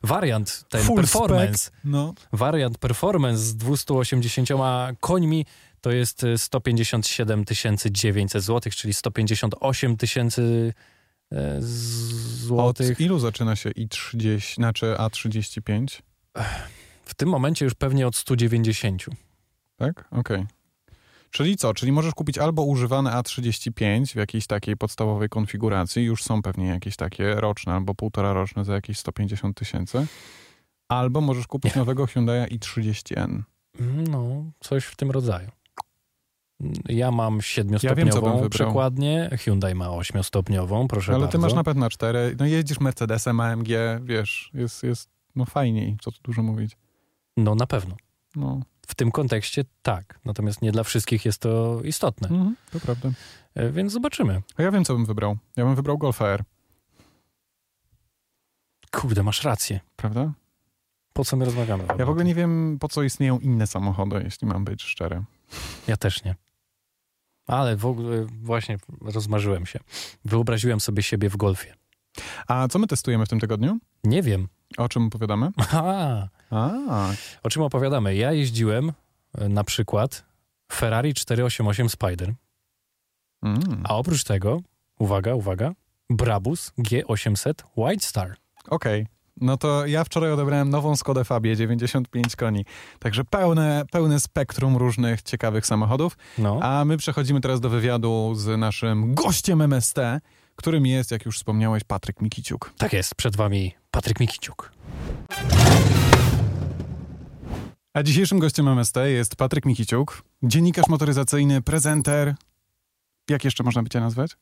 wariant 0.03 0.65
ten 0.69 0.83
Full 0.83 0.97
performance, 0.97 1.59
spec. 1.59 1.73
No, 1.85 2.15
wariant 2.33 2.79
performance 2.79 3.39
z 3.43 3.57
280 3.57 4.49
końmi 5.01 5.47
to 5.81 5.91
jest 5.91 6.25
e, 6.25 6.39
157 6.39 7.45
900 7.91 8.43
zł, 8.45 8.73
czyli 8.77 8.95
158 8.95 9.97
tysięcy 9.97 10.75
e, 11.33 11.57
od 11.57 11.65
złotych. 11.65 13.01
ilu 13.01 13.19
zaczyna 13.19 13.57
się 13.57 13.71
i30, 13.71 14.55
znaczy 14.55 14.95
A35? 14.99 16.03
W 17.05 17.15
tym 17.15 17.29
momencie 17.29 17.65
już 17.65 17.75
pewnie 17.75 18.07
od 18.07 18.17
190. 18.17 19.05
Tak? 19.77 20.09
Okej. 20.11 20.47
Czyli 21.31 21.57
co? 21.57 21.75
Czyli 21.75 21.93
możesz 21.93 22.15
kupić 22.15 22.39
albo 22.39 22.63
używane 22.63 23.11
A35 23.11 24.07
w 24.07 24.15
jakiejś 24.17 24.47
takiej 24.47 24.77
podstawowej 24.77 25.29
konfiguracji, 25.29 26.05
już 26.05 26.25
są 26.25 26.43
pewnie 26.43 26.67
jakieś 26.67 26.97
takie 26.97 27.35
roczne 27.35 27.73
albo 27.75 27.95
półtora 27.95 28.33
roczne 28.33 28.65
za 28.65 28.75
jakieś 28.75 28.99
150 28.99 29.57
tysięcy, 29.57 30.07
albo 30.89 31.21
możesz 31.21 31.47
kupić 31.47 31.75
nowego 31.75 32.07
Hyundai 32.07 32.59
i30N. 32.59 33.43
No, 34.11 34.45
coś 34.61 34.85
w 34.85 34.97
tym 34.97 35.11
rodzaju. 35.11 35.49
Ja 36.89 37.11
mam 37.11 37.37
Ja 37.37 37.43
siedmiostopniową 37.43 38.33
wybrał. 38.33 38.49
przekładnię, 38.51 39.31
Hyundai 39.39 39.75
ma 39.75 39.91
ośmiostopniową, 39.91 40.89
proszę 40.89 41.13
Ale 41.13 41.21
bardzo. 41.21 41.33
ty 41.33 41.39
masz 41.39 41.55
napęd 41.55 41.79
na 41.79 41.91
4, 41.91 42.37
no 42.39 42.47
jeździsz 42.47 42.81
Mercedesem 42.81 43.41
AMG, 43.41 43.69
wiesz, 44.03 44.51
jest, 44.55 44.83
jest 44.83 45.11
no 45.37 45.45
fajniej, 45.45 45.97
co 46.01 46.13
tu 46.13 46.19
dużo 46.23 46.43
mówić. 46.43 46.77
No 47.37 47.55
na 47.55 47.67
pewno. 47.67 47.97
No, 48.37 48.61
W 48.89 48.95
tym 48.95 49.11
kontekście 49.11 49.65
tak, 49.83 50.21
natomiast 50.25 50.63
nie 50.63 50.73
dla 50.73 50.83
wszystkich 50.85 51.25
jest 51.25 51.39
to 51.41 51.81
istotne, 51.85 52.29
mhm, 52.29 52.57
to 52.73 52.81
prawda. 52.81 53.11
E, 53.55 53.71
więc 53.71 53.93
zobaczymy. 53.93 54.43
A 54.57 54.63
ja 54.63 54.71
wiem, 54.71 54.85
co 54.85 54.95
bym 54.95 55.07
wybrał. 55.07 55.37
Ja 55.57 55.65
bym 55.65 55.75
wybrał 55.75 55.99
Golf 55.99 56.23
R, 56.23 56.45
Kurde, 58.91 59.23
masz 59.23 59.45
rację. 59.45 59.81
prawda? 59.97 60.33
Po 61.13 61.25
co 61.25 61.37
my 61.37 61.45
rozmawiamy? 61.45 61.85
Ja 61.99 62.07
w 62.07 62.11
ogóle 62.11 62.25
nie 62.25 62.35
wiem, 62.35 62.79
po 62.81 62.89
co 62.89 63.03
istnieją 63.03 63.39
inne 63.39 63.67
samochody, 63.67 64.21
jeśli 64.25 64.47
mam 64.49 64.65
być 64.65 64.83
szczery. 64.83 65.25
Ja 65.87 65.97
też 65.97 66.25
nie. 66.25 66.35
Ale 67.47 67.77
w 67.77 67.87
ogóle 67.87 68.27
właśnie 68.43 68.79
rozmarzyłem 69.01 69.67
się. 69.67 69.81
Wyobraziłem 70.25 70.81
sobie 70.81 71.03
siebie 71.03 71.31
w 71.31 71.37
golfie. 71.37 71.75
A 72.49 72.69
co 72.69 72.79
my 72.79 72.87
testujemy 72.87 73.27
w 73.27 73.29
tym 73.29 73.41
tygodniu? 73.41 73.79
Nie 74.05 74.23
wiem. 74.23 74.49
O 74.77 74.89
czym 74.89 75.07
opowiadamy? 75.07 75.51
Aha, 75.57 76.29
A, 76.51 77.11
o 77.43 77.51
czym 77.51 77.63
opowiadamy? 77.63 78.17
Ja 78.17 78.33
jeździłem 78.33 78.93
e, 79.39 79.49
na 79.49 79.65
przykład 79.65 80.25
Ferrari 80.73 81.15
488 81.15 81.89
Spider, 81.89 82.35
mm. 83.43 83.83
a 83.85 83.97
oprócz 83.97 84.25
tego, 84.25 84.61
uwaga, 84.99 85.35
uwaga, 85.35 85.73
Brabus 86.11 86.73
G800 86.79 87.53
White 87.77 88.05
Star. 88.05 88.37
okej. 88.69 89.07
No 89.41 89.57
to 89.57 89.87
ja 89.87 90.05
wczoraj 90.05 90.33
odebrałem 90.33 90.71
nową 90.71 90.97
Skodę 90.97 91.25
Fabię, 91.25 91.57
95 91.57 92.37
koni. 92.37 92.65
Także 92.99 93.25
pełne, 93.25 93.85
pełne 93.91 94.21
spektrum 94.21 94.77
różnych 94.77 95.23
ciekawych 95.23 95.67
samochodów. 95.67 96.17
No, 96.39 96.59
A 96.63 96.85
my 96.85 96.97
przechodzimy 96.97 97.41
teraz 97.41 97.61
do 97.61 97.69
wywiadu 97.71 98.33
z 98.35 98.59
naszym 98.59 99.15
gościem 99.15 99.63
MST, 99.63 99.99
którym 100.59 100.87
jest, 100.87 101.11
jak 101.11 101.25
już 101.25 101.37
wspomniałeś, 101.37 101.85
Patryk 101.85 102.21
Mikiciuk. 102.23 102.73
tak 102.79 102.93
jest, 102.93 103.15
przed 103.15 103.37
wami 103.37 103.75
Patryk 103.91 104.21
Mikiciuk. 104.21 104.73
A 107.95 108.03
dzisiejszym 108.03 108.39
gościem 108.39 108.69
MST 108.69 108.97
jest 108.97 109.37
Patryk 109.37 109.65
Mikiciuk, 109.67 110.23
dziennikarz 110.43 110.89
motoryzacyjny, 110.89 111.63
prezenter. 111.63 112.35
Jak 113.31 113.45
jeszcze 113.45 113.65
można 113.65 113.83
by 113.83 113.89
cię 113.89 114.01
nazwać? 114.01 114.37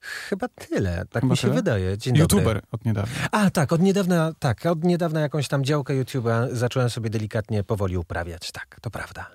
Chyba 0.00 0.48
tyle, 0.48 1.04
tak 1.10 1.22
Chyba 1.22 1.32
mi 1.32 1.36
się 1.36 1.42
tyle? 1.42 1.54
wydaje. 1.54 1.98
Dzień 1.98 2.14
dobry. 2.18 2.36
YouTuber 2.38 2.62
od 2.70 2.84
niedawna. 2.84 3.12
A 3.32 3.50
tak, 3.50 3.72
od 3.72 3.80
niedawna, 3.82 4.32
tak, 4.38 4.66
od 4.66 4.84
niedawna 4.84 5.20
jakąś 5.20 5.48
tam 5.48 5.64
działkę 5.64 5.94
YouTube'a 6.04 6.48
zacząłem 6.52 6.90
sobie 6.90 7.10
delikatnie 7.10 7.64
powoli 7.64 7.96
uprawiać, 7.96 8.52
tak, 8.52 8.80
to 8.80 8.90
prawda. 8.90 9.30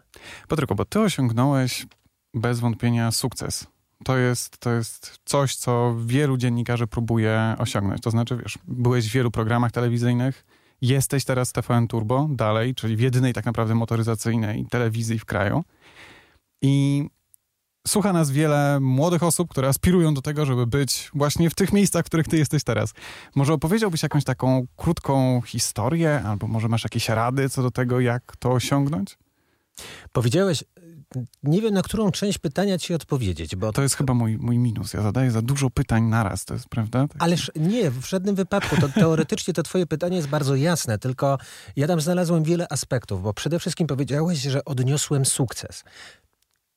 Patryku, 0.47 0.75
bo 0.75 0.85
ty 0.85 0.99
osiągnąłeś 0.99 1.85
bez 2.33 2.59
wątpienia 2.59 3.11
sukces. 3.11 3.67
To 4.05 4.17
jest, 4.17 4.57
to 4.57 4.71
jest 4.71 5.19
coś, 5.25 5.55
co 5.55 5.95
wielu 6.05 6.37
dziennikarzy 6.37 6.87
próbuje 6.87 7.55
osiągnąć. 7.57 8.01
To 8.01 8.11
znaczy, 8.11 8.37
wiesz, 8.37 8.57
byłeś 8.67 9.09
w 9.09 9.11
wielu 9.11 9.31
programach 9.31 9.71
telewizyjnych, 9.71 10.45
jesteś 10.81 11.25
teraz 11.25 11.49
w 11.49 11.53
TVN 11.53 11.87
Turbo 11.87 12.27
dalej, 12.31 12.75
czyli 12.75 12.95
w 12.95 12.99
jedynej 12.99 13.33
tak 13.33 13.45
naprawdę 13.45 13.75
motoryzacyjnej 13.75 14.65
telewizji 14.65 15.19
w 15.19 15.25
kraju. 15.25 15.63
I 16.61 17.07
słucha 17.87 18.13
nas 18.13 18.31
wiele 18.31 18.79
młodych 18.79 19.23
osób, 19.23 19.49
które 19.49 19.67
aspirują 19.67 20.13
do 20.13 20.21
tego, 20.21 20.45
żeby 20.45 20.67
być 20.67 21.09
właśnie 21.13 21.49
w 21.49 21.55
tych 21.55 21.73
miejscach, 21.73 22.05
w 22.05 22.05
których 22.05 22.27
ty 22.27 22.37
jesteś 22.37 22.63
teraz. 22.63 22.93
Może 23.35 23.53
opowiedziałbyś 23.53 24.03
jakąś 24.03 24.23
taką 24.23 24.67
krótką 24.75 25.41
historię, 25.45 26.21
albo 26.25 26.47
może 26.47 26.67
masz 26.67 26.83
jakieś 26.83 27.09
rady 27.09 27.49
co 27.49 27.63
do 27.63 27.71
tego, 27.71 27.99
jak 27.99 28.35
to 28.39 28.51
osiągnąć? 28.51 29.17
Powiedziałeś, 30.11 30.63
nie 31.43 31.61
wiem 31.61 31.73
na 31.73 31.81
którą 31.81 32.11
część 32.11 32.37
pytania 32.37 32.77
ci 32.77 32.93
odpowiedzieć, 32.93 33.55
bo 33.55 33.71
To 33.71 33.81
jest 33.81 33.95
chyba 33.95 34.13
mój, 34.13 34.37
mój 34.37 34.57
minus. 34.57 34.93
Ja 34.93 35.01
zadaję 35.01 35.31
za 35.31 35.41
dużo 35.41 35.69
pytań 35.69 36.03
naraz, 36.03 36.45
to 36.45 36.53
jest 36.53 36.67
prawda? 36.67 37.07
Tak. 37.07 37.23
Ależ 37.23 37.51
nie, 37.55 37.91
w 37.91 38.05
żadnym 38.05 38.35
wypadku. 38.35 38.81
To 38.81 38.89
teoretycznie 38.89 39.53
to 39.53 39.63
twoje 39.63 39.85
pytanie 39.85 40.17
jest 40.17 40.29
bardzo 40.29 40.55
jasne, 40.55 40.99
tylko 40.99 41.37
ja 41.75 41.87
tam 41.87 42.01
znalazłem 42.01 42.43
wiele 42.43 42.67
aspektów, 42.69 43.23
bo 43.23 43.33
przede 43.33 43.59
wszystkim 43.59 43.87
powiedziałeś, 43.87 44.39
że 44.39 44.65
odniosłem 44.65 45.25
sukces. 45.25 45.83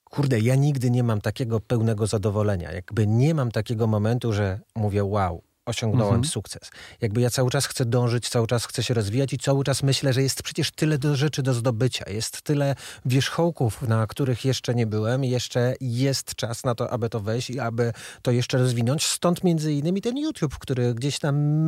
Kurde, 0.05 0.41
ja 0.41 0.55
nigdy 0.55 0.91
nie 0.91 1.03
mam 1.03 1.21
takiego 1.21 1.61
pełnego 1.61 2.07
zadowolenia. 2.07 2.73
Jakby 2.73 3.07
nie 3.07 3.35
mam 3.35 3.51
takiego 3.51 3.87
momentu, 3.87 4.33
że 4.33 4.61
mówię 4.75 5.05
wow, 5.05 5.43
osiągnąłem 5.67 6.15
Mhm. 6.15 6.31
sukces. 6.31 6.71
Jakby 7.01 7.21
ja 7.21 7.31
cały 7.31 7.51
czas 7.51 7.67
chcę 7.67 7.85
dążyć, 7.85 8.29
cały 8.29 8.47
czas 8.47 8.67
chcę 8.67 8.83
się 8.83 8.95
rozwijać 8.95 9.33
i 9.33 9.39
cały 9.39 9.65
czas 9.65 9.83
myślę, 9.83 10.13
że 10.13 10.23
jest 10.23 10.43
przecież 10.43 10.71
tyle 10.71 10.99
do 10.99 11.17
rzeczy 11.17 11.43
do 11.43 11.55
zdobycia. 11.55 12.11
Jest 12.11 12.43
tyle 12.43 12.75
wierzchołków, 13.07 13.83
na 13.83 14.07
których 14.07 14.45
jeszcze 14.45 14.75
nie 14.75 14.87
byłem. 14.87 15.25
Jeszcze 15.25 15.75
jest 15.81 16.35
czas 16.35 16.65
na 16.65 16.75
to, 16.75 16.91
aby 16.91 17.09
to 17.09 17.21
wejść 17.21 17.51
i 17.51 17.61
aby 17.61 17.93
to 18.23 18.31
jeszcze 18.31 18.59
rozwinąć. 18.59 19.07
Stąd 19.07 19.45
między 19.45 19.73
innymi 19.73 20.03
ten 20.03 20.19
YouTube, 20.19 20.59
który 20.59 20.95
gdzieś 20.95 21.19
tam 21.19 21.67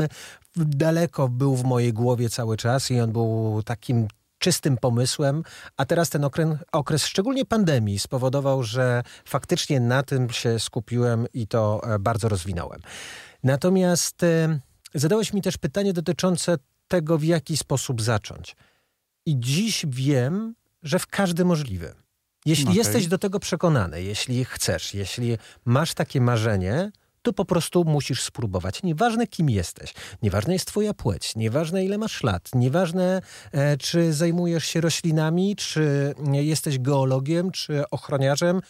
daleko 0.56 1.28
był 1.28 1.56
w 1.56 1.64
mojej 1.64 1.92
głowie 1.92 2.30
cały 2.30 2.56
czas 2.56 2.90
i 2.90 3.00
on 3.00 3.12
był 3.12 3.62
takim 3.64 4.08
czystym 4.38 4.76
pomysłem, 4.76 5.42
a 5.76 5.84
teraz 5.84 6.10
ten 6.10 6.24
okres, 6.24 6.48
okres, 6.72 7.06
szczególnie 7.06 7.44
pandemii, 7.44 7.98
spowodował, 7.98 8.62
że 8.62 9.02
faktycznie 9.24 9.80
na 9.80 10.02
tym 10.02 10.30
się 10.30 10.58
skupiłem 10.58 11.26
i 11.34 11.46
to 11.46 11.80
e, 11.94 11.98
bardzo 11.98 12.28
rozwinąłem. 12.28 12.80
Natomiast 13.42 14.22
e, 14.22 14.60
zadałeś 14.94 15.32
mi 15.32 15.42
też 15.42 15.58
pytanie 15.58 15.92
dotyczące 15.92 16.58
tego, 16.88 17.18
w 17.18 17.24
jaki 17.24 17.56
sposób 17.56 18.02
zacząć. 18.02 18.56
I 19.26 19.40
dziś 19.40 19.86
wiem, 19.88 20.54
że 20.82 20.98
w 20.98 21.06
każdy 21.06 21.44
możliwy. 21.44 21.94
Jeśli 22.46 22.64
Okej. 22.64 22.76
jesteś 22.76 23.06
do 23.06 23.18
tego 23.18 23.40
przekonany, 23.40 24.02
jeśli 24.02 24.44
chcesz, 24.44 24.94
jeśli 24.94 25.38
masz 25.64 25.94
takie 25.94 26.20
marzenie, 26.20 26.90
to 27.22 27.32
po 27.32 27.44
prostu 27.44 27.84
musisz 27.84 28.22
spróbować. 28.22 28.82
Nieważne 28.82 29.26
kim 29.26 29.50
jesteś, 29.50 29.94
nieważna 30.22 30.52
jest 30.52 30.66
twoja 30.66 30.94
płeć, 30.94 31.36
nieważne 31.36 31.84
ile 31.84 31.98
masz 31.98 32.22
lat, 32.22 32.50
nieważne 32.54 33.22
e, 33.52 33.76
czy 33.76 34.12
zajmujesz 34.12 34.64
się 34.64 34.80
roślinami, 34.80 35.56
czy 35.56 36.14
jesteś 36.32 36.78
geologiem, 36.78 37.50
czy 37.50 37.90
ochroniarzem, 37.90 38.60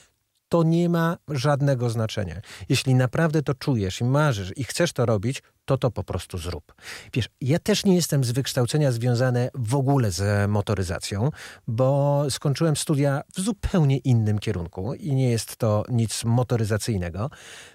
to 0.49 0.63
nie 0.63 0.89
ma 0.89 1.17
żadnego 1.29 1.91
znaczenia. 1.91 2.41
Jeśli 2.69 2.95
naprawdę 2.95 3.43
to 3.43 3.55
czujesz 3.55 4.01
i 4.01 4.05
marzysz 4.05 4.53
i 4.57 4.65
chcesz 4.65 4.93
to 4.93 5.07
robić, 5.07 5.43
to 5.65 5.79
to 5.79 5.91
po 5.91 6.05
prostu 6.05 6.39
zrób. 6.39 6.75
Wiesz, 7.13 7.29
ja 7.41 7.59
też 7.59 7.85
nie 7.85 7.95
jestem 7.95 8.25
z 8.25 8.31
wykształcenia 8.31 8.93
związany 8.93 9.49
w 9.55 9.75
ogóle 9.75 10.11
z 10.11 10.51
motoryzacją, 10.51 11.31
bo 11.67 12.25
skończyłem 12.31 12.77
studia 12.77 13.23
w 13.37 13.41
zupełnie 13.41 13.99
innym 13.99 14.39
kierunku 14.39 14.95
i 14.95 15.15
nie 15.15 15.31
jest 15.31 15.57
to 15.57 15.85
nic 15.89 16.25
motoryzacyjnego. 16.25 17.31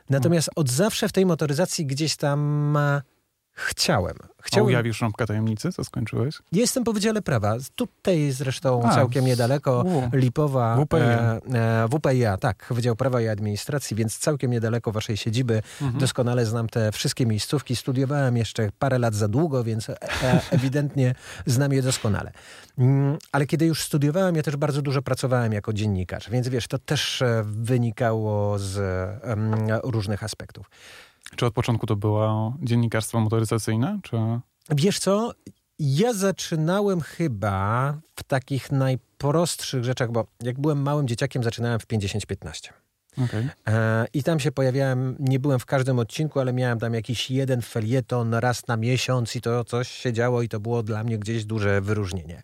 Natomiast 0.09 0.49
od 0.55 0.69
zawsze 0.69 1.09
w 1.09 1.12
tej 1.12 1.25
motoryzacji 1.25 1.86
gdzieś 1.86 2.15
tam 2.15 2.39
Chciałem. 3.53 4.15
Chciałem. 4.41 4.65
A 4.65 4.67
ujawisz 4.67 5.01
rąbka 5.01 5.25
tajemnicy, 5.25 5.71
co 5.71 5.83
skończyłeś? 5.83 6.35
Jestem 6.51 6.83
po 6.83 6.93
Wydziale 6.93 7.21
Prawa. 7.21 7.55
Tutaj 7.75 8.31
zresztą 8.31 8.83
A, 8.83 8.95
całkiem 8.95 9.25
niedaleko 9.25 9.81
u, 9.81 10.17
Lipowa. 10.17 10.77
WPIA. 10.85 10.99
E, 10.99 11.39
e, 11.83 11.87
WPIA, 11.87 12.37
tak. 12.37 12.65
Wydział 12.71 12.95
Prawa 12.95 13.21
i 13.21 13.27
Administracji, 13.27 13.97
więc 13.97 14.17
całkiem 14.17 14.51
niedaleko 14.51 14.91
waszej 14.91 15.17
siedziby. 15.17 15.61
Mhm. 15.81 15.99
Doskonale 15.99 16.45
znam 16.45 16.69
te 16.69 16.91
wszystkie 16.91 17.25
miejscówki. 17.25 17.75
Studiowałem 17.75 18.37
jeszcze 18.37 18.69
parę 18.79 18.99
lat 18.99 19.15
za 19.15 19.27
długo, 19.27 19.63
więc 19.63 19.89
e, 19.89 20.01
e, 20.23 20.41
ewidentnie 20.51 21.15
znam 21.45 21.73
je 21.73 21.81
doskonale. 21.81 22.31
Mm, 22.77 23.17
ale 23.31 23.45
kiedy 23.45 23.65
już 23.65 23.83
studiowałem, 23.83 24.35
ja 24.35 24.43
też 24.43 24.55
bardzo 24.55 24.81
dużo 24.81 25.01
pracowałem 25.01 25.53
jako 25.53 25.73
dziennikarz, 25.73 26.29
więc 26.29 26.49
wiesz, 26.49 26.67
to 26.67 26.79
też 26.79 27.21
e, 27.21 27.43
wynikało 27.45 28.59
z 28.59 28.77
em, 29.23 29.55
różnych 29.83 30.23
aspektów. 30.23 30.69
Czy 31.36 31.45
od 31.45 31.53
początku 31.53 31.88
to 31.88 31.95
było 31.95 32.57
dziennikarstwo 32.62 33.19
motoryzacyjne, 33.19 33.99
czy... 34.03 34.17
Wiesz 34.69 34.99
co? 34.99 35.31
Ja 35.79 36.13
zaczynałem 36.13 37.01
chyba 37.01 37.93
w 38.15 38.23
takich 38.23 38.71
najprostszych 38.71 39.83
rzeczach, 39.83 40.12
bo 40.12 40.27
jak 40.43 40.59
byłem 40.59 40.81
małym 40.81 41.07
dzieciakiem, 41.07 41.43
zaczynałem 41.43 41.79
w 41.79 41.88
50-15. 41.88 42.69
Okej. 43.17 43.49
E, 43.67 44.05
I 44.13 44.23
tam 44.23 44.39
się 44.39 44.51
pojawiałem, 44.51 45.15
nie 45.19 45.39
byłem 45.39 45.59
w 45.59 45.65
każdym 45.65 45.99
odcinku, 45.99 46.39
ale 46.39 46.53
miałem 46.53 46.79
tam 46.79 46.93
jakiś 46.93 47.31
jeden 47.31 47.62
felieton 47.62 48.33
raz 48.33 48.67
na 48.67 48.77
miesiąc 48.77 49.36
i 49.36 49.41
to 49.41 49.63
coś 49.63 49.89
się 49.91 50.13
działo 50.13 50.41
i 50.41 50.49
to 50.49 50.59
było 50.59 50.83
dla 50.83 51.03
mnie 51.03 51.17
gdzieś 51.17 51.45
duże 51.45 51.81
wyróżnienie. 51.81 52.43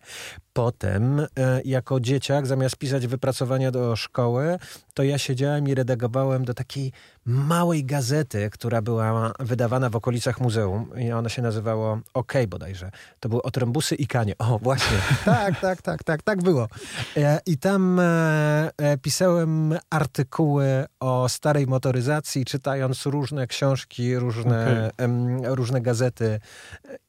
Potem, 0.52 1.20
e, 1.20 1.26
jako 1.64 2.00
dzieciak, 2.00 2.46
zamiast 2.46 2.76
pisać 2.76 3.06
wypracowania 3.06 3.70
do 3.70 3.96
szkoły, 3.96 4.58
to 5.00 5.04
ja 5.04 5.18
siedziałem 5.18 5.68
i 5.68 5.74
redagowałem 5.74 6.44
do 6.44 6.54
takiej 6.54 6.92
małej 7.24 7.84
gazety, 7.84 8.50
która 8.52 8.82
była 8.82 9.32
wydawana 9.38 9.90
w 9.90 9.96
okolicach 9.96 10.40
muzeum 10.40 10.90
i 10.98 11.12
ona 11.12 11.28
się 11.28 11.42
nazywało 11.42 12.00
OK 12.14 12.32
bodajże. 12.48 12.90
To 13.20 13.28
były 13.28 13.42
otrębusy 13.42 13.94
i 13.94 14.06
kanie. 14.06 14.38
O, 14.38 14.58
właśnie. 14.58 14.96
tak, 15.24 15.60
tak, 15.60 15.82
tak, 15.82 16.04
tak, 16.04 16.22
tak 16.22 16.42
było. 16.42 16.68
E, 17.16 17.40
I 17.46 17.58
tam 17.58 18.00
e, 18.00 18.70
e, 18.76 18.98
pisałem 18.98 19.74
artykuły 19.90 20.84
o 21.00 21.28
starej 21.28 21.66
motoryzacji, 21.66 22.44
czytając 22.44 23.06
różne 23.06 23.46
książki, 23.46 24.16
różne, 24.16 24.90
em, 24.96 25.44
różne 25.44 25.80
gazety 25.80 26.40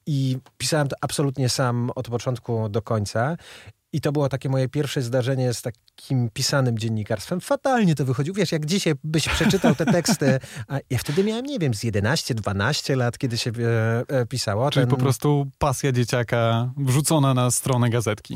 i 0.05 0.37
pisałem 0.57 0.87
to 0.87 0.95
absolutnie 1.01 1.49
sam 1.49 1.91
od 1.95 2.09
początku 2.09 2.69
do 2.69 2.81
końca. 2.81 3.37
I 3.93 4.01
to 4.01 4.11
było 4.11 4.29
takie 4.29 4.49
moje 4.49 4.69
pierwsze 4.69 5.01
zdarzenie 5.01 5.53
z 5.53 5.61
takim 5.61 6.29
pisanym 6.33 6.77
dziennikarstwem. 6.79 7.41
Fatalnie 7.41 7.95
to 7.95 8.05
wychodziło. 8.05 8.35
Wiesz, 8.35 8.51
jak 8.51 8.65
dzisiaj 8.65 8.93
byś 9.03 9.29
przeczytał 9.29 9.75
te 9.75 9.85
teksty, 9.85 10.39
a 10.67 10.79
ja 10.89 10.97
wtedy 10.97 11.23
miałem, 11.23 11.45
nie 11.45 11.59
wiem, 11.59 11.73
z 11.73 11.83
11-12 11.83 12.97
lat, 12.97 13.17
kiedy 13.17 13.37
się 13.37 13.51
e, 13.51 14.19
e, 14.19 14.25
pisało. 14.25 14.71
Czyli 14.71 14.85
Ten- 14.85 14.89
po 14.89 14.97
prostu 14.97 15.47
pasja 15.57 15.91
dzieciaka 15.91 16.71
wrzucona 16.77 17.33
na 17.33 17.51
stronę 17.51 17.89
gazetki. 17.89 18.35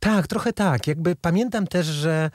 Tak, 0.00 0.26
trochę 0.26 0.52
tak. 0.52 0.86
Jakby 0.86 1.16
pamiętam 1.16 1.66
też, 1.66 1.86
że 1.86 2.30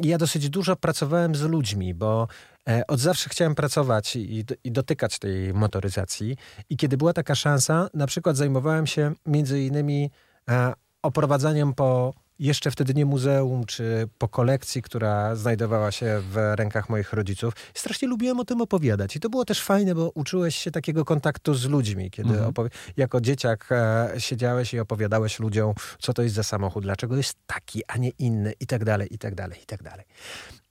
ja 0.00 0.18
dosyć 0.18 0.48
dużo 0.48 0.76
pracowałem 0.76 1.34
z 1.34 1.42
ludźmi, 1.42 1.94
bo 1.94 2.28
e, 2.68 2.86
od 2.86 3.00
zawsze 3.00 3.30
chciałem 3.30 3.54
pracować 3.54 4.16
i, 4.16 4.44
i 4.64 4.72
dotykać 4.72 5.18
tej 5.18 5.54
motoryzacji. 5.54 6.36
I 6.70 6.76
kiedy 6.76 6.96
była 6.96 7.12
taka 7.12 7.34
szansa, 7.34 7.88
na 7.94 8.06
przykład 8.06 8.36
zajmowałem 8.36 8.86
się 8.86 9.12
między 9.26 9.60
innymi 9.62 10.10
e, 10.50 10.72
oprowadzaniem 11.02 11.74
po 11.74 12.14
jeszcze 12.38 12.70
wtedy 12.70 12.94
nie 12.94 13.06
muzeum, 13.06 13.66
czy 13.66 14.08
po 14.18 14.28
kolekcji, 14.28 14.82
która 14.82 15.36
znajdowała 15.36 15.92
się 15.92 16.22
w 16.30 16.36
rękach 16.56 16.88
moich 16.88 17.12
rodziców. 17.12 17.54
Strasznie 17.74 18.08
lubiłem 18.08 18.40
o 18.40 18.44
tym 18.44 18.60
opowiadać. 18.60 19.16
I 19.16 19.20
to 19.20 19.30
było 19.30 19.44
też 19.44 19.62
fajne, 19.62 19.94
bo 19.94 20.10
uczyłeś 20.14 20.56
się 20.56 20.70
takiego 20.70 21.04
kontaktu 21.04 21.54
z 21.54 21.64
ludźmi, 21.64 22.10
kiedy 22.10 22.30
Mhm. 22.30 22.54
jako 22.96 23.20
dzieciak 23.20 23.68
e, 23.70 24.10
siedziałeś 24.18 24.74
i 24.74 24.80
opowiadałeś 24.80 25.40
ludziom, 25.40 25.74
co 25.98 26.12
to 26.14 26.22
jest 26.22 26.34
za 26.34 26.42
samochód, 26.42 26.84
dlaczego 26.84 27.16
jest 27.16 27.36
taki, 27.46 27.82
a 27.88 27.96
nie 27.96 28.10
inny, 28.18 28.52
i 28.60 28.66
tak 28.66 28.84
dalej, 28.84 29.14
i 29.14 29.18
tak 29.18 29.34
dalej, 29.34 29.62
i 29.62 29.66
tak 29.66 29.82
dalej. 29.82 30.04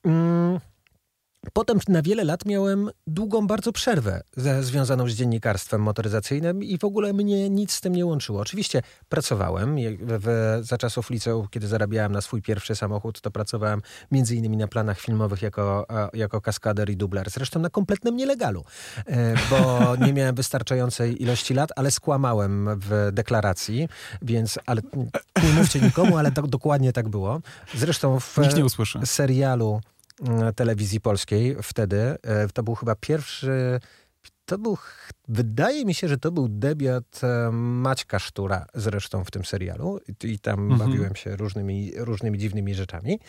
Mm. 0.06 0.60
Potem 1.54 1.80
na 1.88 2.02
wiele 2.02 2.24
lat 2.24 2.46
miałem 2.46 2.90
długą 3.08 3.48
bardzo 3.48 3.72
przerwę 3.72 4.22
ze, 4.38 4.64
związaną 4.64 5.10
z 5.10 5.14
dziennikarstwem 5.14 5.82
motoryzacyjnym 5.82 6.64
i 6.64 6.78
w 6.78 6.84
ogóle 6.84 7.14
mnie 7.14 7.50
nic 7.50 7.72
z 7.72 7.82
tym 7.82 7.96
nie 7.96 8.06
łączyło. 8.06 8.42
Oczywiście 8.42 8.82
pracowałem 9.10 9.76
w, 9.76 10.20
w, 10.26 10.60
za 10.66 10.78
czasów 10.78 11.10
liceum, 11.10 11.48
kiedy 11.52 11.68
zarabiałem 11.68 12.12
na 12.12 12.22
swój 12.22 12.42
pierwszy 12.42 12.76
samochód, 12.76 13.22
to 13.22 13.32
pracowałem 13.32 13.82
między 14.12 14.36
innymi 14.36 14.58
na 14.58 14.68
planach 14.68 15.00
filmowych 15.00 15.42
jako, 15.42 15.86
jako 16.14 16.42
kaskader 16.42 16.90
i 16.90 16.98
dubler. 16.98 17.30
Zresztą 17.30 17.60
na 17.60 17.70
kompletnym 17.70 18.16
nielegalu, 18.16 18.64
e, 19.06 19.36
bo 19.50 19.96
nie 20.06 20.14
miałem 20.14 20.36
wystarczającej 20.36 21.24
ilości 21.24 21.54
lat, 21.54 21.70
ale 21.76 21.92
skłamałem 21.92 22.70
w 22.80 23.10
deklaracji, 23.14 23.90
więc 24.22 24.60
ale 24.66 24.82
nie 25.44 25.54
mówcie 25.54 25.80
nikomu, 25.80 26.18
ale 26.18 26.32
tak, 26.32 26.48
dokładnie 26.48 26.94
tak 26.94 27.10
było. 27.10 27.40
Zresztą 27.76 28.20
w 28.20 28.36
serialu 29.06 29.82
telewizji 30.56 31.02
polskiej 31.02 31.56
wtedy. 31.64 32.02
e, 32.24 32.48
To 32.54 32.64
był 32.64 32.76
chyba 32.76 32.96
pierwszy. 32.96 33.80
To 34.46 34.58
był, 34.58 34.78
wydaje 35.28 35.86
mi 35.86 35.94
się, 35.94 36.08
że 36.08 36.18
to 36.18 36.32
był 36.32 36.48
debiut 36.50 37.24
e, 37.24 37.52
Maćka 37.52 38.20
Sztura 38.20 38.66
zresztą 38.74 39.24
w 39.24 39.32
tym 39.32 39.46
serialu 39.46 40.00
i, 40.24 40.28
i 40.28 40.40
tam 40.40 40.60
Mhm. 40.72 40.80
bawiłem 40.92 41.16
się 41.16 41.36
różnymi, 41.36 41.92
różnymi 41.98 42.38
dziwnymi 42.38 42.76
rzeczami. 42.76 43.20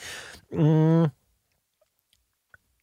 Mm. 0.52 1.08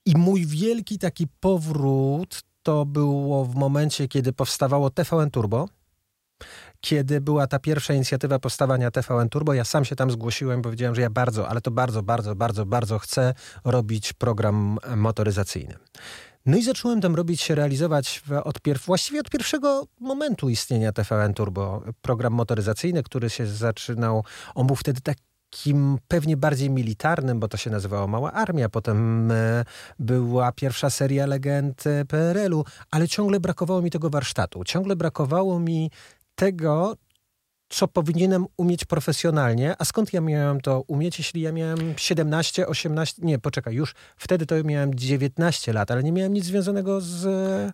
I 0.06 0.17
mój 0.17 0.45
wielki 0.45 1.00
taki 1.00 1.28
powrót 1.39 2.41
to 2.63 2.86
było 2.86 3.45
w 3.45 3.56
momencie, 3.56 4.08
kiedy 4.08 4.34
powstawało 4.34 4.89
TVN 4.89 5.32
Turbo. 5.32 5.69
Kiedy 6.82 7.22
była 7.22 7.48
ta 7.48 7.60
pierwsza 7.60 7.94
inicjatywa 7.94 8.39
powstawania 8.39 8.92
TVN 8.92 9.30
Turbo, 9.30 9.54
ja 9.54 9.65
sam 9.65 9.86
się 9.86 9.96
tam 9.96 10.12
zgłosiłem, 10.12 10.62
powiedziałem, 10.62 10.96
że 10.96 11.02
ja 11.02 11.10
bardzo, 11.10 11.50
ale 11.50 11.62
to 11.62 11.72
bardzo, 11.72 12.04
bardzo, 12.04 12.36
bardzo, 12.36 12.65
bardzo 12.65 13.00
chcę 13.00 13.34
robić 13.65 14.13
program 14.13 14.78
motoryzacyjny. 14.96 15.76
No 16.46 16.58
i 16.58 16.63
zacząłem 16.63 17.02
tam 17.02 17.15
robić 17.15 17.42
się 17.42 17.56
realizować 17.56 18.24
od 18.44 18.62
pierw, 18.62 18.86
właściwie 18.86 19.20
od 19.20 19.30
pierwszego 19.30 19.88
momentu 20.00 20.50
istnienia 20.50 20.92
TVN 20.92 21.34
Turbo. 21.34 21.84
Program 22.02 22.34
motoryzacyjny, 22.34 23.04
który 23.04 23.30
się 23.30 23.48
zaczynał, 23.48 24.24
on 24.56 24.68
był 24.68 24.76
wtedy 24.76 25.02
takim 25.02 25.98
pewnie 26.08 26.38
bardziej 26.38 26.70
militarnym, 26.70 27.39
bo 27.39 27.48
to 27.48 27.58
się 27.58 27.70
nazywało 27.70 28.08
Mała 28.08 28.32
Armia, 28.32 28.70
potem 28.70 29.32
e, 29.32 29.65
była 30.00 30.52
pierwsza 30.52 30.89
seria 30.89 31.26
legend 31.26 31.88
e, 31.88 32.06
PRL-u, 32.06 32.65
ale 32.92 33.08
ciągle 33.08 33.39
brakowało 33.39 33.82
mi 33.82 33.92
tego 33.92 34.10
warsztatu. 34.10 34.63
Ciągle 34.63 34.96
brakowało 34.96 35.60
mi 35.60 35.92
tego, 36.39 36.95
co 37.69 37.88
powinienem 37.88 38.45
umieć 38.58 38.86
profesjonalnie, 38.86 39.75
a 39.80 39.86
skąd 39.86 40.13
ja 40.13 40.21
miałem 40.21 40.62
to 40.62 40.82
umieć, 40.88 41.17
jeśli 41.17 41.41
ja 41.41 41.52
miałem 41.52 41.93
17, 41.97 42.67
18, 42.67 43.21
nie, 43.25 43.39
poczekaj, 43.39 43.73
już 43.75 43.95
wtedy 44.17 44.45
to 44.45 44.63
miałem 44.63 44.95
19 44.95 45.73
lat, 45.73 45.91
ale 45.91 46.04
nie 46.04 46.12
miałem 46.12 46.34
nic 46.34 46.45
związanego 46.45 47.02
z... 47.02 47.25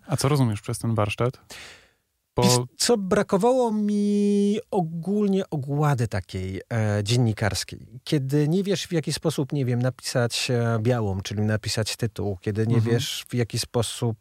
A 0.06 0.16
co 0.16 0.28
rozumiesz 0.28 0.60
przez 0.60 0.78
ten 0.78 0.94
warsztat? 0.94 1.40
Bo 2.36 2.66
Co 2.76 2.96
brakowało 2.98 3.72
mi 3.72 4.58
ogólnie 4.70 5.50
ogłady 5.50 6.08
takiej 6.08 6.60
e, 6.72 7.00
dziennikarskiej. 7.04 8.00
Kiedy 8.04 8.48
nie 8.48 8.62
wiesz 8.62 8.86
w 8.86 8.92
jaki 8.92 9.12
sposób, 9.12 9.52
nie 9.52 9.64
wiem, 9.64 9.82
napisać 9.82 10.50
e, 10.50 10.78
białą, 10.80 11.20
czyli 11.20 11.42
napisać 11.42 11.96
tytuł, 11.96 12.36
kiedy 12.40 12.66
nie 12.66 12.76
Mhm. 12.76 12.94
wiesz 12.94 13.24
w 13.28 13.34
jaki 13.34 13.58
sposób 13.58 14.16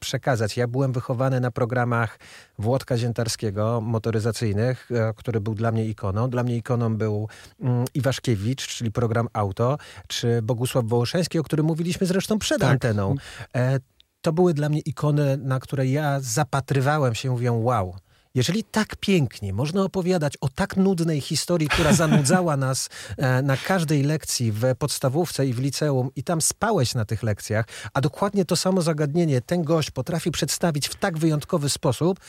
przekazać. 0.00 0.56
Ja 0.56 0.66
byłem 0.66 0.92
wychowany 0.92 1.40
na 1.40 1.50
programach 1.50 2.18
Włodka 2.58 2.96
Ziętarskiego, 2.96 3.80
motoryzacyjnych, 3.80 4.88
e, 4.90 5.12
który 5.16 5.40
był 5.40 5.54
dla 5.54 5.72
mnie 5.72 5.84
ikoną. 5.84 6.30
Dla 6.30 6.42
mnie 6.42 6.56
ikoną 6.56 6.96
był 6.96 7.28
mm, 7.60 7.84
Iwaszkiewicz, 7.94 8.66
czyli 8.66 8.92
program 8.92 9.28
Auto, 9.32 9.78
czy 10.08 10.42
Bogusław 10.42 10.84
Wołoszeński, 10.84 11.38
o 11.38 11.42
którym 11.42 11.66
mówiliśmy 11.66 12.06
zresztą 12.06 12.38
przed 12.38 12.60
Tak. 12.60 12.70
anteną. 12.70 13.14
E, 13.56 13.78
to 14.20 14.32
były 14.32 14.54
dla 14.54 14.68
mnie 14.68 14.80
ikony, 14.80 15.36
na 15.36 15.60
które 15.60 15.86
ja 15.86 16.20
zapatrywałem 16.20 17.14
się, 17.14 17.30
mówię, 17.30 17.52
wow. 17.52 17.94
Jeżeli 18.36 18.64
tak 18.64 18.96
pięknie 18.96 19.52
można 19.52 19.82
opowiadać 19.82 20.36
o 20.40 20.48
tak 20.48 20.76
nudnej 20.76 21.20
historii, 21.20 21.68
która 21.68 21.92
zanudzała 22.02 22.56
nas 22.56 22.88
e, 23.16 23.42
na 23.42 23.56
każdej 23.56 24.02
lekcji 24.02 24.52
w 24.52 24.62
podstawówce 24.78 25.46
i 25.46 25.52
w 25.52 25.58
liceum 25.58 26.10
i 26.16 26.22
tam 26.22 26.40
spałeś 26.40 26.94
na 26.94 27.04
tych 27.04 27.22
lekcjach, 27.22 27.66
a 27.94 28.00
dokładnie 28.00 28.44
to 28.44 28.56
samo 28.56 28.82
zagadnienie 28.82 29.40
ten 29.40 29.62
gość 29.62 29.90
potrafi 29.90 30.30
przedstawić 30.30 30.88
w 30.88 30.94
tak 30.94 31.18
wyjątkowy 31.18 31.68
sposób, 31.68 32.20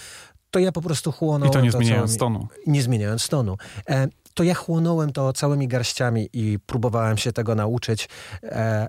to 0.51 0.59
ja 0.59 0.71
po 0.71 0.81
prostu 0.81 1.11
chłonąłem 1.11 1.51
i 1.51 1.53
to 1.53 1.61
nie 1.61 1.71
to 1.71 1.77
zmieniając 1.77 2.17
tonu. 2.17 2.47
nie 2.67 2.81
zmieniając 2.81 3.27
tonu. 3.27 3.57
E, 3.89 4.07
to 4.33 4.43
ja 4.43 4.53
chłonąłem 4.53 5.13
to 5.13 5.33
całymi 5.33 5.67
garściami 5.67 6.29
i 6.33 6.59
próbowałem 6.65 7.17
się 7.17 7.33
tego 7.33 7.55
nauczyć. 7.55 8.09
E, 8.43 8.87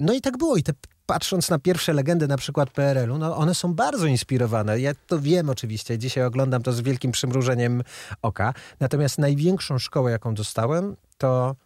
No 0.00 0.12
i 0.12 0.20
tak 0.20 0.38
było. 0.38 0.56
I 0.56 0.62
te, 0.62 0.72
patrząc 1.06 1.50
na 1.50 1.58
pierwsze 1.58 1.92
legendy 1.92 2.28
na 2.28 2.36
przykład 2.36 2.70
PRL-u, 2.70 3.18
no 3.18 3.36
one 3.36 3.54
są 3.54 3.74
bardzo 3.74 4.06
inspirowane. 4.06 4.80
Ja 4.80 4.92
to 5.06 5.20
wiem 5.20 5.50
oczywiście. 5.50 5.98
Dzisiaj 5.98 6.24
oglądam 6.24 6.62
to 6.62 6.72
z 6.72 6.80
wielkim 6.80 7.12
przymrużeniem 7.12 7.82
oka. 8.22 8.54
Natomiast 8.80 9.18
największą 9.18 9.78
szkołę, 9.78 10.10
jaką 10.10 10.34
dostałem, 10.34 10.96
to 11.18 11.56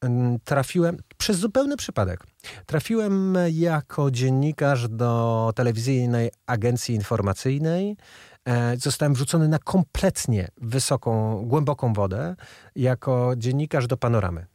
mm, 0.00 0.38
trafiłem 0.44 0.96
przez 1.18 1.38
zupełny 1.38 1.76
przypadek. 1.76 2.26
Trafiłem 2.66 3.38
jako 3.50 4.10
dziennikarz 4.10 4.88
do 4.88 5.52
telewizyjnej 5.54 6.30
agencji 6.46 6.94
informacyjnej. 6.94 7.96
E, 8.44 8.76
Zostałem 8.76 9.14
wrzucony 9.14 9.48
na 9.48 9.58
kompletnie 9.58 10.48
wysoką, 10.56 11.42
głęboką 11.46 11.92
wodę 11.92 12.36
jako 12.76 13.32
dziennikarz 13.36 13.86
do 13.86 13.96
panoramy. 13.96 14.46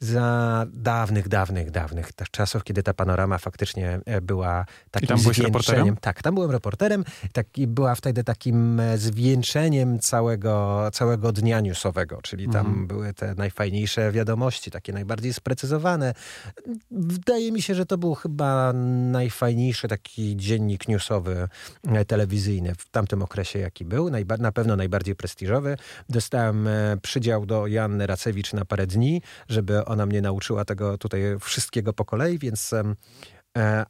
Za 0.00 0.66
dawnych, 0.72 1.28
dawnych, 1.28 1.70
dawnych 1.70 2.10
czasów, 2.30 2.64
kiedy 2.64 2.82
ta 2.82 2.94
panorama 2.94 3.38
faktycznie 3.38 4.00
e, 4.06 4.20
była 4.20 4.66
takim 4.90 5.08
tam 5.08 5.20
byłeś 5.22 5.36
zwieńczeniem. 5.36 5.52
reporterem? 5.58 5.96
Tak, 5.96 6.22
tam 6.22 6.34
byłem 6.34 6.50
reporterem. 6.50 7.04
Tak, 7.32 7.58
i 7.58 7.66
była 7.66 7.94
wtedy 7.94 8.24
takim 8.24 8.80
e, 8.80 8.98
zwieńczeniem 8.98 9.98
całego, 9.98 10.82
całego 10.92 11.32
dnia 11.32 11.60
newsowego, 11.60 12.22
czyli 12.22 12.48
tam 12.48 12.66
Mhm. 12.66 12.86
były 12.86 13.14
te 13.14 13.34
najfajniejsze 13.34 14.12
wiadomości, 14.12 14.70
takie 14.70 14.92
najbardziej 14.92 15.32
sprecyzowane. 15.34 16.14
Wydaje 16.90 17.52
mi 17.52 17.62
się, 17.62 17.74
że 17.74 17.86
to 17.86 17.98
był 17.98 18.14
chyba 18.14 18.72
najfajniejszy 19.12 19.88
taki 19.88 20.36
dziennik 20.36 20.88
newsowy 20.88 21.48
e, 21.88 22.04
telewizyjny 22.04 22.74
w 22.78 22.88
tamtym 22.90 23.22
okresie, 23.22 23.58
jaki 23.58 23.84
był. 23.84 24.08
Najba- 24.10 24.38
na 24.40 24.52
pewno 24.52 24.76
najbardziej 24.76 25.14
prestiżowy. 25.16 25.76
Dostałem 26.08 26.68
przydział 27.02 27.46
do 27.46 27.66
Joanny 27.66 28.06
Racewicz 28.06 28.52
na 28.52 28.64
parę 28.64 28.86
dni, 28.86 29.22
żeby 29.48 29.65
ona 29.86 30.06
mnie 30.06 30.22
nauczyła 30.22 30.64
tego 30.64 30.98
tutaj 30.98 31.22
wszystkiego 31.40 31.92
po 31.92 32.04
kolei, 32.04 32.38
więc 32.38 32.72
e, 33.58 33.84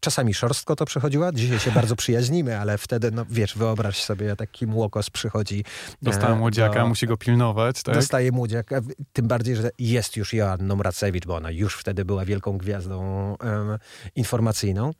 Czasami 0.00 0.34
szorstko 0.34 0.76
to 0.76 0.84
przechodziła, 0.84 1.32
dzisiaj 1.32 1.58
się 1.58 1.70
bardzo 1.70 1.96
przyjaźnimy, 1.96 2.58
ale 2.60 2.78
wtedy, 2.78 3.10
no 3.10 3.24
wiesz, 3.30 3.56
wyobraź 3.58 4.02
sobie, 4.02 4.36
taki 4.36 4.66
młokos 4.66 5.10
przychodzi. 5.10 5.60
e, 5.60 5.94
Dostałem 6.02 6.38
młodziaka, 6.38 6.80
do- 6.80 6.88
musi 6.88 7.06
go 7.06 7.16
pilnować, 7.16 7.82
tak? 7.82 7.94
Dostaje 7.94 8.32
młodziak, 8.32 8.72
a 8.72 8.80
w- 8.80 8.88
tym 9.12 9.28
bardziej, 9.28 9.56
że 9.56 9.70
jest 9.78 10.16
już 10.16 10.32
Joanną 10.32 10.82
Racewicz, 10.82 11.26
bo 11.26 11.36
ona 11.36 11.50
już 11.50 11.74
wtedy 11.76 12.04
była 12.04 12.24
wielką 12.24 12.58
gwiazdą 12.58 13.36
informacyjną. 14.16 14.90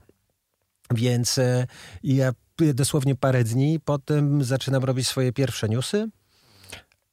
Więc 0.90 1.38
e, 1.38 1.66
ja 2.02 2.32
dosłownie 2.74 3.14
parę 3.14 3.44
dni 3.44 3.80
potem 3.84 4.44
zaczynam 4.44 4.84
robić 4.84 5.08
swoje 5.08 5.32
pierwsze 5.32 5.68
newsy. 5.68 6.08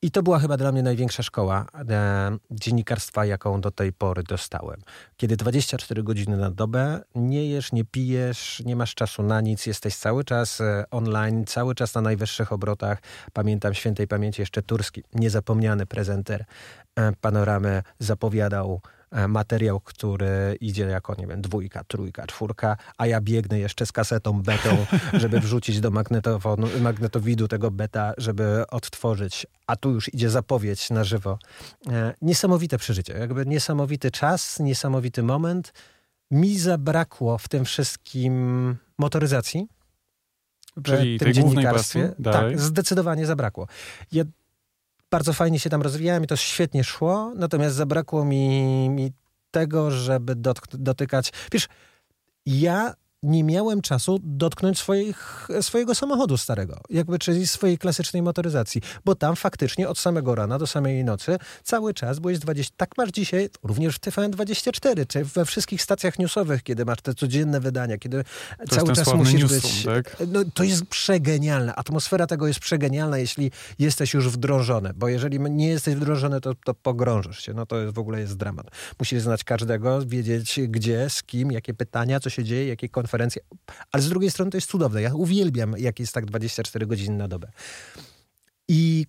I 0.04 0.12
to 0.12 0.24
była 0.24 0.40
chyba 0.40 0.58
dla 0.58 0.72
mnie 0.72 0.84
największa 0.84 1.24
szkoła 1.24 1.66
e, 1.90 2.38
dziennikarstwa, 2.52 3.26
jaką 3.26 3.62
do 3.62 3.72
tej 3.72 3.94
pory 3.94 4.24
dostałem. 4.24 4.82
Kiedy 5.18 5.38
24 5.38 6.04
godziny 6.04 6.38
na 6.38 6.52
dobę 6.52 7.02
nie 7.16 7.50
jesz, 7.50 7.72
nie 7.72 7.86
pijesz, 7.86 8.62
nie 8.66 8.76
masz 8.76 8.96
czasu 8.96 9.24
na 9.24 9.42
nic, 9.42 9.66
jesteś 9.66 9.96
cały 9.96 10.24
czas 10.24 10.62
e, 10.62 10.86
online, 10.92 11.46
cały 11.46 11.76
czas 11.76 11.96
na 11.96 12.02
najwyższych 12.02 12.54
obrotach. 12.54 13.02
Pamiętam 13.34 13.74
świętej 13.74 14.08
pamięci 14.08 14.42
jeszcze 14.42 14.62
Turski, 14.62 15.04
niezapomniany 15.14 15.86
prezenter 15.86 16.46
e, 16.96 17.12
panoramy 17.22 17.84
zapowiadał 18.00 18.82
materiał, 19.28 19.80
który 19.80 20.58
idzie 20.62 20.86
jako, 20.86 21.16
nie 21.16 21.28
wiem, 21.28 21.42
dwójka, 21.42 21.84
trójka, 21.84 22.28
czwórka, 22.28 22.78
a 22.98 23.08
ja 23.08 23.22
biegnę 23.22 23.60
jeszcze 23.60 23.86
z 23.86 23.92
kasetą 23.92 24.42
betą, 24.42 24.86
żeby 25.22 25.40
wrzucić 25.40 25.80
do 25.80 25.92
magnetofonu, 25.92 26.68
magnetowidu 26.82 27.48
tego 27.48 27.72
beta, 27.72 28.14
żeby 28.18 28.64
odtworzyć, 28.68 29.48
a 29.68 29.76
tu 29.76 29.92
już 29.92 30.14
idzie 30.14 30.30
zapowiedź 30.30 30.90
na 30.90 31.04
żywo. 31.04 31.40
E, 31.90 32.14
Niesamowite 32.22 32.78
przeżycie, 32.78 33.14
jakby 33.14 33.46
niesamowity 33.46 34.12
czas, 34.12 34.60
niesamowity 34.60 35.24
moment. 35.24 35.74
Mi 36.32 36.60
zabrakło 36.60 37.38
w 37.38 37.48
tym 37.48 37.66
wszystkim 37.66 38.76
motoryzacji. 38.98 39.68
w 40.78 40.84
Czyli 40.84 41.20
tym 41.20 41.34
tej 41.34 41.44
głównej. 41.44 41.66
Tak, 42.24 42.60
zdecydowanie 42.60 43.26
zabrakło. 43.26 43.68
Ja 44.12 44.24
bardzo 45.12 45.34
fajnie 45.34 45.60
się 45.60 45.70
tam 45.70 45.82
rozwijałem 45.82 46.24
i 46.24 46.28
to 46.28 46.36
świetnie 46.36 46.84
szło, 46.84 47.34
natomiast 47.36 47.76
zabrakło 47.76 48.26
mi, 48.26 48.90
mi 48.90 49.12
tego, 49.52 49.92
żeby 49.92 50.36
dotk- 50.36 50.78
dotykać. 50.78 51.32
Wiesz, 51.52 51.68
ja 52.46 52.94
nie 53.24 53.44
miałem 53.44 53.82
czasu 53.82 54.20
dotknąć 54.24 54.80
swoich, 54.80 55.48
swojego 55.62 55.96
samochodu 55.96 56.38
starego, 56.38 56.82
jakby 56.90 57.20
czyli 57.20 57.48
swojej 57.48 57.78
klasycznej 57.78 58.22
motoryzacji, 58.22 58.82
bo 59.06 59.16
tam 59.16 59.36
faktycznie 59.36 59.90
od 59.90 59.98
samego 60.00 60.36
rana 60.36 60.60
do 60.60 60.68
samej 60.68 61.04
nocy 61.04 61.38
cały 61.64 61.94
czas 61.94 62.20
byłeś 62.20 62.40
20. 62.40 62.74
Tak 62.78 62.98
masz 62.98 63.10
dzisiaj 63.10 63.50
również 63.64 63.96
w 63.96 64.00
TVN24, 64.00 65.08
czy 65.08 65.24
we 65.26 65.46
wszystkich 65.46 65.82
stacjach 65.82 66.20
newsowych, 66.20 66.64
kiedy 66.64 66.86
masz 66.86 67.02
te 67.02 67.14
codzienne 67.14 67.60
wydania, 67.60 67.98
kiedy 67.98 68.24
To 68.70 68.76
cały 68.76 68.94
czas 68.94 69.14
musisz 69.14 69.42
newsroom, 69.42 69.74
być. 69.74 69.86
tak? 69.86 70.28
No, 70.28 70.40
to 70.54 70.64
jest 70.64 70.86
przegenialne. 70.86 71.76
Atmosfera 71.76 72.28
tego 72.28 72.48
jest 72.48 72.60
przegenialna, 72.60 73.18
jeśli 73.18 73.52
jesteś 73.80 74.14
już 74.14 74.30
wdrożony, 74.30 74.92
bo 74.96 75.08
jeżeli 75.08 75.40
nie 75.40 75.68
jesteś 75.68 75.96
wdrożony, 75.96 76.42
to, 76.42 76.56
to 76.66 76.74
pogrążysz 76.74 77.40
się. 77.46 77.54
No 77.54 77.66
to 77.66 77.78
jest, 77.78 77.94
w 77.96 78.00
ogóle 78.00 78.20
jest 78.20 78.38
dramat. 78.38 78.68
Musisz 79.00 79.22
znać 79.22 79.44
każdego, 79.44 80.06
wiedzieć 80.06 80.60
gdzie, 80.68 81.10
z 81.10 81.24
kim, 81.24 81.52
jakie 81.52 81.74
pytania, 81.74 82.20
co 82.20 82.30
się 82.30 82.44
dzieje, 82.44 82.68
jakie 82.68 82.90
konferencje. 82.90 83.11
Ale 83.92 84.04
z 84.04 84.10
drugiej 84.10 84.32
strony 84.32 84.52
to 84.52 84.58
jest 84.58 84.70
cudowne. 84.70 85.02
Ja 85.02 85.14
uwielbiam, 85.14 85.76
jak 85.78 86.00
jest 86.00 86.14
tak 86.14 86.26
24 86.26 86.88
godziny 86.88 87.18
na 87.18 87.28
dobę. 87.28 87.52
I 88.68 89.06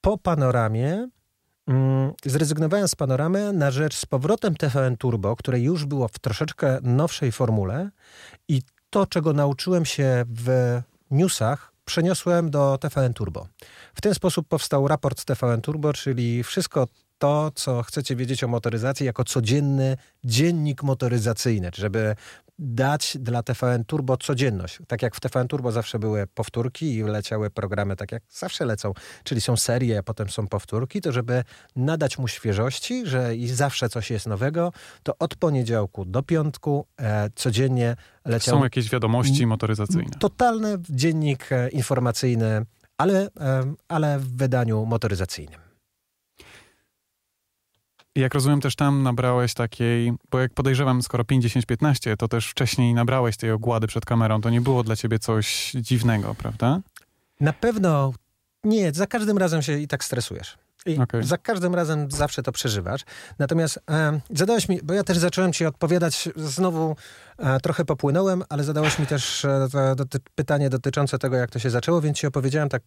po 0.00 0.18
panoramie 0.18 1.08
mm, 1.66 2.12
zrezygnowałem 2.26 2.88
z 2.88 2.94
panoramy 2.94 3.52
na 3.52 3.70
rzecz 3.70 3.96
z 3.96 4.06
powrotem 4.06 4.56
TVN 4.56 4.96
Turbo, 4.96 5.36
które 5.36 5.60
już 5.60 5.84
było 5.84 6.08
w 6.08 6.18
troszeczkę 6.18 6.78
nowszej 6.82 7.32
formule 7.32 7.90
i 8.48 8.62
to, 8.90 9.06
czego 9.06 9.32
nauczyłem 9.32 9.84
się 9.84 10.24
w 10.28 10.80
newsach, 11.10 11.72
przeniosłem 11.84 12.50
do 12.50 12.78
TVN 12.78 13.14
Turbo. 13.14 13.46
W 13.94 14.00
ten 14.00 14.14
sposób 14.14 14.48
powstał 14.48 14.88
raport 14.88 15.24
TVN 15.24 15.60
Turbo, 15.60 15.92
czyli 15.92 16.42
wszystko 16.42 16.86
to, 17.18 17.50
co 17.54 17.82
chcecie 17.82 18.16
wiedzieć 18.16 18.44
o 18.44 18.48
motoryzacji, 18.48 19.06
jako 19.06 19.24
codzienny 19.24 19.96
dziennik 20.24 20.82
motoryzacyjny, 20.82 21.70
żeby 21.74 22.16
dać 22.58 23.16
dla 23.20 23.42
TVN 23.42 23.84
Turbo 23.84 24.16
codzienność. 24.16 24.78
Tak 24.88 25.02
jak 25.02 25.14
w 25.14 25.20
TVN 25.20 25.48
Turbo 25.48 25.72
zawsze 25.72 25.98
były 25.98 26.26
powtórki 26.26 26.94
i 26.94 27.02
leciały 27.02 27.50
programy 27.50 27.96
tak 27.96 28.12
jak 28.12 28.22
zawsze 28.30 28.64
lecą, 28.64 28.92
czyli 29.24 29.40
są 29.40 29.56
serie, 29.56 29.98
a 29.98 30.02
potem 30.02 30.28
są 30.28 30.48
powtórki, 30.48 31.00
to 31.00 31.12
żeby 31.12 31.44
nadać 31.76 32.18
mu 32.18 32.28
świeżości, 32.28 33.06
że 33.06 33.36
i 33.36 33.48
zawsze 33.48 33.88
coś 33.88 34.10
jest 34.10 34.26
nowego, 34.26 34.72
to 35.02 35.18
od 35.18 35.34
poniedziałku 35.34 36.04
do 36.04 36.22
piątku 36.22 36.86
e, 37.00 37.30
codziennie 37.34 37.96
leciał 38.24 38.58
Są 38.58 38.64
jakieś 38.64 38.90
wiadomości 38.90 39.46
motoryzacyjne. 39.46 40.10
totalny 40.18 40.78
dziennik 40.90 41.52
e, 41.52 41.68
informacyjny, 41.68 42.66
ale, 42.98 43.28
e, 43.40 43.74
ale 43.88 44.18
w 44.18 44.36
wydaniu 44.36 44.86
motoryzacyjnym. 44.86 45.65
Jak 48.16 48.34
rozumiem, 48.34 48.60
też 48.60 48.76
tam 48.76 49.02
nabrałeś 49.02 49.54
takiej, 49.54 50.12
bo 50.30 50.40
jak 50.40 50.54
podejrzewam, 50.54 51.02
skoro 51.02 51.24
5-10-15, 51.24 52.16
to 52.16 52.28
też 52.28 52.50
wcześniej 52.50 52.94
nabrałeś 52.94 53.36
tej 53.36 53.50
ogłady 53.50 53.86
przed 53.86 54.04
kamerą, 54.04 54.40
to 54.40 54.50
nie 54.50 54.60
było 54.60 54.82
dla 54.82 54.96
ciebie 54.96 55.18
coś 55.18 55.72
dziwnego, 55.74 56.34
prawda? 56.34 56.80
Na 57.40 57.52
pewno 57.52 58.12
nie, 58.64 58.92
za 58.92 59.06
każdym 59.06 59.38
razem 59.38 59.62
się 59.62 59.78
i 59.78 59.88
tak 59.88 60.04
stresujesz. 60.04 60.58
I 60.86 60.98
Okej. 60.98 61.24
Za 61.24 61.38
każdym 61.38 61.74
razem 61.74 62.10
zawsze 62.10 62.42
to 62.42 62.52
przeżywasz. 62.52 63.00
Natomiast 63.38 63.80
e, 63.90 64.20
zadałeś 64.30 64.68
mi, 64.68 64.80
bo 64.82 64.94
ja 64.94 65.04
też 65.04 65.18
zacząłem 65.18 65.52
ci 65.52 65.66
odpowiadać, 65.66 66.28
znowu 66.36 66.96
e, 67.38 67.60
trochę 67.60 67.84
popłynąłem, 67.84 68.42
ale 68.48 68.64
zadałeś 68.64 68.98
mi 68.98 69.06
też 69.06 69.44
e, 69.44 69.68
doty, 69.96 70.18
pytanie 70.34 70.70
dotyczące 70.70 71.18
tego, 71.18 71.36
jak 71.36 71.50
to 71.50 71.58
się 71.58 71.70
zaczęło, 71.70 72.00
więc 72.00 72.16
ci 72.18 72.26
opowiedziałem 72.26 72.68
tak 72.68 72.82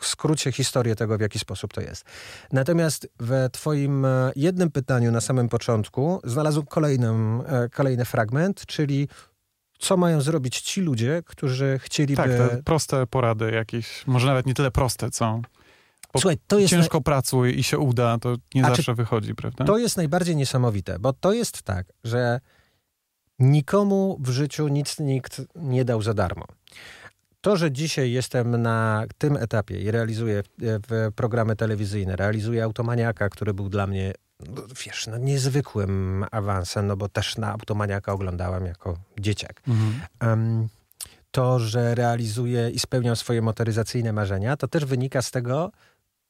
w 0.00 0.06
skrócie 0.06 0.52
historię 0.52 0.96
tego, 0.96 1.18
w 1.18 1.20
jaki 1.20 1.38
sposób 1.38 1.72
to 1.72 1.80
jest. 1.80 2.04
Natomiast 2.52 3.08
w 3.20 3.48
twoim 3.52 4.04
e, 4.04 4.32
jednym 4.36 4.70
pytaniu 4.70 5.12
na 5.12 5.20
samym 5.20 5.48
początku 5.48 6.20
znalazłem 6.24 6.66
kolejnym, 6.66 7.42
e, 7.46 7.68
kolejny 7.68 8.04
fragment, 8.04 8.66
czyli 8.66 9.08
co 9.78 9.96
mają 9.96 10.20
zrobić 10.20 10.60
ci 10.60 10.80
ludzie, 10.80 11.22
którzy 11.26 11.78
chcieliby... 11.82 12.22
Tak, 12.22 12.30
te 12.30 12.62
proste 12.64 13.06
porady 13.06 13.50
jakieś, 13.50 14.06
może 14.06 14.26
nawet 14.26 14.46
nie 14.46 14.54
tyle 14.54 14.70
proste, 14.70 15.10
co 15.10 15.40
bo 16.12 16.20
Słuchaj, 16.20 16.38
to 16.46 16.58
jest... 16.58 16.70
ciężko 16.70 17.00
pracuj 17.00 17.58
i 17.58 17.62
się 17.62 17.78
uda, 17.78 18.18
to 18.18 18.36
nie 18.54 18.64
A 18.64 18.68
zawsze 18.68 18.94
wychodzi, 18.94 19.34
prawda? 19.34 19.64
To 19.64 19.78
jest 19.78 19.96
najbardziej 19.96 20.36
niesamowite, 20.36 20.98
bo 20.98 21.12
to 21.12 21.32
jest 21.32 21.62
tak, 21.62 21.86
że 22.04 22.40
nikomu 23.38 24.18
w 24.20 24.28
życiu 24.30 24.68
nic 24.68 24.98
nikt 24.98 25.42
nie 25.54 25.84
dał 25.84 26.02
za 26.02 26.14
darmo. 26.14 26.44
To, 27.40 27.56
że 27.56 27.72
dzisiaj 27.72 28.12
jestem 28.12 28.62
na 28.62 29.04
tym 29.18 29.36
etapie 29.36 29.80
i 29.80 29.90
realizuję 29.90 30.38
e, 30.38 30.42
w 30.60 31.12
programy 31.16 31.56
telewizyjne, 31.56 32.16
realizuję 32.16 32.64
Automaniaka, 32.64 33.28
który 33.28 33.54
był 33.54 33.68
dla 33.68 33.86
mnie, 33.86 34.12
no, 34.48 34.62
wiesz, 34.86 35.06
no, 35.06 35.18
niezwykłym 35.18 36.24
awansem, 36.30 36.86
no 36.86 36.96
bo 36.96 37.08
też 37.08 37.36
na 37.36 37.52
Automaniaka 37.52 38.12
oglądałem 38.12 38.66
jako 38.66 38.96
dzieciak. 39.20 39.62
Mhm. 39.68 40.00
Em, 40.20 40.68
to, 41.30 41.58
że 41.58 41.94
realizuję 41.94 42.70
i 42.70 42.78
spełniam 42.78 43.16
swoje 43.16 43.42
motoryzacyjne 43.42 44.12
marzenia, 44.12 44.56
to 44.56 44.68
też 44.68 44.84
wynika 44.84 45.22
z 45.22 45.30
tego, 45.30 45.70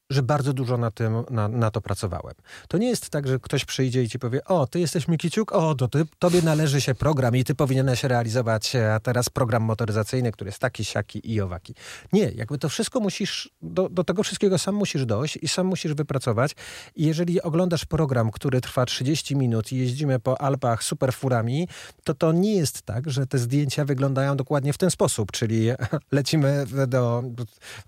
że 0.09 0.23
bardzo 0.23 0.53
dużo 0.53 0.77
na, 0.77 0.91
tym, 0.91 1.23
na, 1.29 1.47
na 1.47 1.71
to 1.71 1.81
pracowałem. 1.81 2.33
To 2.67 2.77
nie 2.77 2.87
jest 2.87 3.09
tak, 3.09 3.27
że 3.27 3.39
ktoś 3.39 3.65
przyjdzie 3.65 4.03
i 4.03 4.09
ci 4.09 4.19
powie, 4.19 4.43
o, 4.43 4.67
ty 4.67 4.79
jesteś 4.79 5.07
Mikiciuk, 5.07 5.51
o, 5.51 5.75
to 5.75 5.87
ty, 5.87 6.05
tobie 6.19 6.41
należy 6.41 6.81
się 6.81 6.95
program 6.95 7.35
i 7.35 7.43
ty 7.43 7.55
powinieneś 7.55 8.03
realizować 8.03 8.75
a 8.75 8.99
teraz 8.99 9.29
program 9.29 9.63
motoryzacyjny, 9.63 10.31
który 10.31 10.47
jest 10.47 10.59
taki, 10.59 10.85
siaki 10.85 11.33
i 11.33 11.41
owaki. 11.41 11.75
Nie, 12.13 12.31
jakby 12.35 12.57
to 12.57 12.69
wszystko 12.69 12.99
musisz, 12.99 13.49
do, 13.61 13.89
do 13.89 14.03
tego 14.03 14.23
wszystkiego 14.23 14.57
sam 14.57 14.75
musisz 14.75 15.05
dojść 15.05 15.37
i 15.41 15.47
sam 15.47 15.67
musisz 15.67 15.93
wypracować. 15.93 16.55
I 16.95 17.05
jeżeli 17.05 17.41
oglądasz 17.41 17.85
program, 17.85 18.31
który 18.31 18.61
trwa 18.61 18.85
30 18.85 19.35
minut 19.35 19.71
i 19.71 19.77
jeździmy 19.77 20.19
po 20.19 20.41
Alpach 20.41 20.83
superfurami, 20.83 21.67
to 22.03 22.13
to 22.13 22.31
nie 22.31 22.55
jest 22.55 22.81
tak, 22.81 23.09
że 23.09 23.27
te 23.27 23.37
zdjęcia 23.37 23.85
wyglądają 23.85 24.37
dokładnie 24.37 24.73
w 24.73 24.77
ten 24.77 24.91
sposób, 24.91 25.31
czyli 25.31 25.69
lecimy 26.11 26.65
do, 26.87 27.23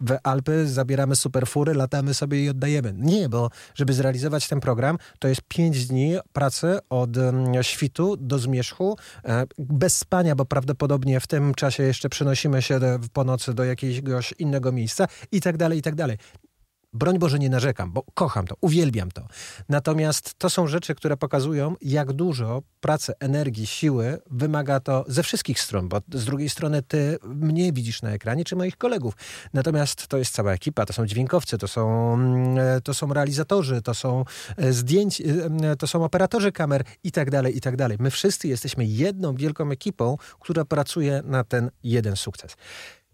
w 0.01 0.18
Alpy, 0.24 0.68
zabieramy 0.68 1.16
superfury, 1.16 1.74
latamy 1.74 2.04
sobie 2.13 2.43
i 2.43 2.49
oddajemy. 2.49 2.93
Nie, 2.97 3.29
bo 3.29 3.49
żeby 3.75 3.93
zrealizować 3.93 4.47
ten 4.47 4.59
program, 4.59 4.97
to 5.19 5.27
jest 5.27 5.41
5 5.47 5.87
dni 5.87 6.15
pracy 6.33 6.79
od 6.89 7.17
mm, 7.17 7.63
świtu 7.63 8.17
do 8.17 8.39
zmierzchu, 8.39 8.97
e, 9.25 9.45
bez 9.57 9.97
spania, 9.97 10.35
bo 10.35 10.45
prawdopodobnie 10.45 11.19
w 11.19 11.27
tym 11.27 11.53
czasie 11.53 11.83
jeszcze 11.83 12.09
przenosimy 12.09 12.61
się 12.61 12.79
po 13.13 13.23
nocy 13.23 13.53
do 13.53 13.63
jakiegoś 13.63 14.33
innego 14.39 14.71
miejsca 14.71 15.07
i 15.31 15.41
tak 15.41 15.57
dalej, 15.57 15.79
i 15.79 15.81
tak 15.81 15.95
dalej. 15.95 16.17
Broń 16.95 17.19
Boże 17.19 17.39
nie 17.39 17.49
narzekam, 17.49 17.91
bo 17.91 18.03
kocham 18.13 18.47
to, 18.47 18.55
uwielbiam 18.61 19.11
to. 19.11 19.27
Natomiast 19.69 20.33
to 20.37 20.49
są 20.49 20.67
rzeczy, 20.67 20.95
które 20.95 21.17
pokazują, 21.17 21.75
jak 21.81 22.13
dużo 22.13 22.61
pracy, 22.81 23.13
energii, 23.19 23.67
siły 23.67 24.17
wymaga 24.31 24.79
to 24.79 25.05
ze 25.07 25.23
wszystkich 25.23 25.59
stron, 25.59 25.87
bo 25.89 26.01
z 26.13 26.25
drugiej 26.25 26.49
strony 26.49 26.81
ty 26.81 27.17
mnie 27.23 27.73
widzisz 27.73 28.01
na 28.01 28.11
ekranie, 28.11 28.45
czy 28.45 28.55
moich 28.55 28.77
kolegów. 28.77 29.13
Natomiast 29.53 30.07
to 30.07 30.17
jest 30.17 30.33
cała 30.33 30.53
ekipa, 30.53 30.85
to 30.85 30.93
są 30.93 31.05
dźwiękowcy, 31.05 31.57
to 31.57 31.67
są, 31.67 32.13
mm, 32.13 32.81
to 32.81 32.93
są 32.93 33.13
realizatorzy, 33.13 33.81
to 33.81 33.93
są 33.93 34.25
e, 34.57 34.73
zdjęć, 34.73 35.21
e, 35.21 35.75
to 35.79 35.87
są 35.87 36.03
operatorzy 36.03 36.51
kamer 36.51 36.83
i 37.03 37.11
tak 37.11 37.31
dalej, 37.31 37.57
i 37.57 37.61
tak 37.61 37.75
dalej. 37.75 37.97
My 37.99 38.11
wszyscy 38.11 38.47
jesteśmy 38.47 38.85
jedną 38.85 39.35
wielką 39.35 39.71
ekipą, 39.71 40.17
która 40.39 40.65
pracuje 40.65 41.21
na 41.25 41.43
ten 41.43 41.71
jeden 41.83 42.15
sukces. 42.15 42.55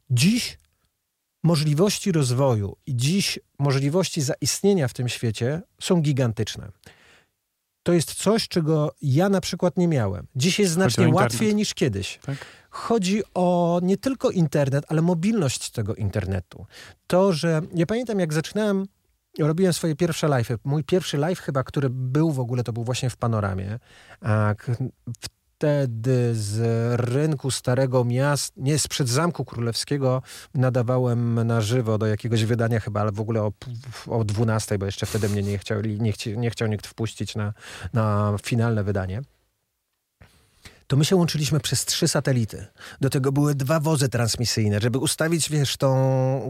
Dziś 0.10 0.58
możliwości 1.44 2.12
rozwoju 2.12 2.76
i 2.86 2.96
dziś 2.96 3.40
możliwości 3.60 4.22
zaistnienia 4.22 4.88
w 4.88 4.94
tym 4.94 5.10
świecie 5.10 5.62
są 5.82 6.02
gigantyczne. 6.02 6.72
To 7.84 7.94
jest 7.94 8.14
coś, 8.14 8.48
czego 8.48 8.96
ja 9.02 9.30
na 9.30 9.42
przykład 9.42 9.78
nie 9.78 9.88
miałem. 9.88 10.28
Dziś 10.36 10.60
jest 10.60 10.74
znacznie 10.74 11.10
łatwiej 11.10 11.56
niż 11.56 11.74
kiedyś. 11.74 12.20
Tak? 12.26 12.38
Chodzi 12.70 13.22
o 13.34 13.80
nie 13.84 13.98
tylko 13.98 14.30
internet, 14.30 14.86
ale 14.88 15.02
mobilność 15.02 15.70
tego 15.70 15.96
internetu. 15.96 16.66
To, 17.08 17.34
że 17.34 17.62
ja 17.76 17.86
pamiętam, 17.86 18.20
jak 18.20 18.34
zaczynałem 18.34 18.86
robiłem 19.40 19.74
swoje 19.74 19.96
pierwsze 19.96 20.28
live. 20.28 20.50
Mój 20.64 20.84
pierwszy 20.84 21.18
live 21.18 21.40
chyba, 21.40 21.64
który 21.64 21.90
był 21.90 22.32
w 22.32 22.40
ogóle, 22.40 22.64
to 22.64 22.74
był 22.74 22.84
właśnie 22.84 23.10
w 23.10 23.18
Panoramie. 23.18 23.80
W 25.22 25.30
wtedy 25.62 26.36
z 26.36 26.60
rynku 27.00 27.52
Starego 27.52 28.06
Miasta, 28.06 28.62
nie, 28.62 28.80
sprzed 28.80 29.10
Zamku 29.10 29.46
Królewskiego 29.46 30.22
nadawałem 30.54 31.48
na 31.48 31.62
żywo 31.62 31.98
do 31.98 32.08
jakiegoś 32.08 32.46
wydania 32.46 32.80
chyba, 32.80 33.02
ale 33.02 33.12
w 33.12 33.20
ogóle 33.20 33.42
o, 33.42 33.52
o 34.08 34.24
12, 34.24 34.78
bo 34.78 34.86
jeszcze 34.86 35.06
wtedy 35.06 35.30
mnie 35.30 35.44
nie 35.44 35.58
chciał, 35.58 35.82
nie, 35.82 36.12
chci, 36.12 36.38
nie 36.38 36.50
chciał 36.50 36.68
nikt 36.68 36.88
wpuścić 36.88 37.36
na, 37.36 37.54
na 37.94 38.36
finalne 38.44 38.84
wydanie 38.84 39.22
to 40.92 40.98
my 40.98 41.06
się 41.06 41.16
łączyliśmy 41.16 41.60
przez 41.60 41.86
trzy 41.86 42.08
satelity. 42.08 42.66
Do 43.02 43.10
tego 43.10 43.32
były 43.32 43.56
dwa 43.56 43.80
wozy 43.80 44.10
transmisyjne, 44.10 44.80
żeby 44.80 44.98
ustawić, 44.98 45.50
wiesz, 45.50 45.78
tą, 45.78 45.88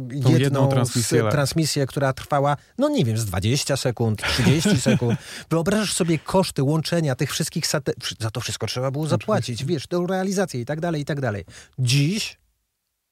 tą 0.09 0.13
jedną, 0.13 0.37
jedną 0.37 0.67
transmisję, 0.67 1.23
transmisję, 1.31 1.85
która 1.85 2.13
trwała, 2.13 2.57
no 2.77 2.89
nie 2.89 3.05
wiem, 3.05 3.17
z 3.17 3.25
20 3.25 3.77
sekund, 3.77 4.21
30 4.21 4.81
sekund. 4.89 5.19
Wyobrażasz 5.49 5.93
sobie 5.93 6.19
koszty 6.19 6.63
łączenia 6.63 7.15
tych 7.15 7.31
wszystkich 7.31 7.67
satelitów. 7.67 8.09
Za 8.19 8.31
to 8.31 8.41
wszystko 8.41 8.67
trzeba 8.67 8.91
było 8.91 9.07
zapłacić, 9.07 9.65
wiesz, 9.65 9.87
do 9.87 10.05
realizacji 10.05 10.61
i 10.61 10.65
tak 10.65 10.79
dalej, 10.79 11.01
i 11.01 11.05
tak 11.05 11.21
dalej. 11.21 11.45
Dziś 11.79 12.37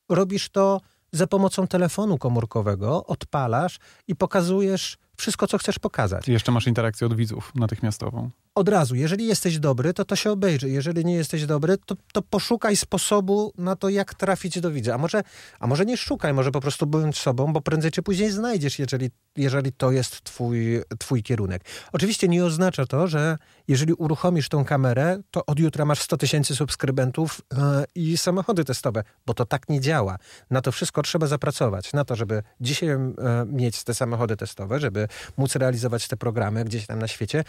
robisz 0.09 0.49
to 0.49 0.81
za 1.11 1.27
pomocą 1.27 1.67
telefonu 1.67 2.17
komórkowego, 2.17 3.05
odpalasz 3.05 3.79
i 4.07 4.15
pokazujesz 4.15 4.97
wszystko, 5.17 5.47
co 5.47 5.57
chcesz 5.57 5.79
pokazać. 5.79 6.27
I 6.27 6.31
jeszcze 6.31 6.51
masz 6.51 6.67
interakcję 6.67 7.07
od 7.07 7.15
widzów 7.15 7.51
natychmiastową 7.55 8.29
od 8.55 8.69
razu, 8.69 8.95
jeżeli 8.95 9.27
jesteś 9.27 9.59
dobry, 9.59 9.93
to 9.93 10.05
to 10.05 10.15
się 10.15 10.31
obejrzy. 10.31 10.69
Jeżeli 10.69 11.05
nie 11.05 11.15
jesteś 11.15 11.45
dobry, 11.45 11.77
to, 11.85 11.95
to 12.13 12.21
poszukaj 12.21 12.75
sposobu 12.75 13.53
na 13.57 13.75
to, 13.75 13.89
jak 13.89 14.13
trafić 14.13 14.59
do 14.59 14.71
widza. 14.71 14.95
A 14.95 14.97
może, 14.97 15.23
a 15.59 15.67
może 15.67 15.85
nie 15.85 15.97
szukaj, 15.97 16.33
może 16.33 16.51
po 16.51 16.61
prostu 16.61 16.87
bądź 16.87 17.17
sobą, 17.17 17.53
bo 17.53 17.61
prędzej 17.61 17.91
czy 17.91 18.01
później 18.01 18.31
znajdziesz, 18.31 18.79
jeżeli, 18.79 19.09
jeżeli 19.35 19.71
to 19.71 19.91
jest 19.91 20.23
twój, 20.23 20.81
twój 20.99 21.23
kierunek. 21.23 21.61
Oczywiście 21.91 22.27
nie 22.27 22.45
oznacza 22.45 22.85
to, 22.85 23.07
że 23.07 23.37
jeżeli 23.67 23.93
uruchomisz 23.93 24.49
tą 24.49 24.65
kamerę, 24.65 25.19
to 25.31 25.45
od 25.45 25.59
jutra 25.59 25.85
masz 25.85 26.01
100 26.01 26.17
tysięcy 26.17 26.55
subskrybentów 26.55 27.41
yy, 27.53 27.59
i 27.95 28.17
samochody 28.17 28.65
testowe, 28.65 29.03
bo 29.25 29.33
to 29.33 29.45
tak 29.45 29.69
nie 29.69 29.81
działa. 29.81 30.17
Na 30.49 30.61
to 30.61 30.71
wszystko 30.71 31.01
trzeba 31.01 31.27
zapracować. 31.27 31.93
Na 31.93 32.05
to, 32.05 32.15
żeby 32.15 32.43
dzisiaj 32.61 32.87
yy, 32.87 32.97
mieć 33.45 33.83
te 33.83 33.93
samochody 33.93 34.37
testowe, 34.37 34.79
żeby 34.79 35.07
móc 35.37 35.55
realizować 35.55 36.07
te 36.07 36.17
programy 36.17 36.65
gdzieś 36.65 36.87
tam 36.87 36.99
na 36.99 37.07
świecie, 37.07 37.43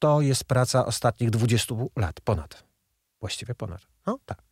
to 0.00 0.20
jest 0.20 0.44
praca 0.44 0.86
ostatnich 0.86 1.30
20 1.30 1.74
lat, 1.96 2.20
ponad. 2.20 2.64
Właściwie 3.20 3.54
ponad. 3.54 3.86
No 4.06 4.18
tak. 4.26 4.42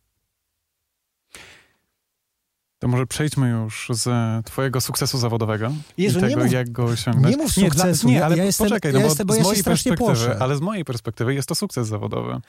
To 2.79 2.87
może 2.87 3.07
przejdźmy 3.07 3.49
już 3.49 3.87
z 3.93 4.09
twojego 4.45 4.81
sukcesu 4.81 5.17
zawodowego 5.17 5.71
Jezu, 5.97 6.19
i 6.19 6.21
tego, 6.21 6.43
mów, 6.43 6.51
jak 6.51 6.71
go 6.71 6.85
osiągnąć. 6.85 7.35
Nie 7.35 7.43
mów 7.43 7.51
sukcesu. 7.51 8.07
Nie, 8.07 8.13
nie 8.13 8.25
ale 8.25 8.37
ja 8.37 8.43
jestem, 8.43 8.67
poczekaj, 8.67 8.93
no 8.93 8.99
ja 8.99 9.03
bo, 9.03 9.09
jestem, 9.09 9.27
bo 9.27 9.33
z 9.33 9.37
ja 9.37 9.43
mojej 9.43 9.63
perspektywy, 9.63 10.39
ale 10.39 10.55
z 10.55 10.61
mojej 10.61 10.85
perspektywy 10.85 11.33
jest 11.33 11.49
to 11.49 11.55
sukces 11.55 11.87
zawodowy. 11.87 12.39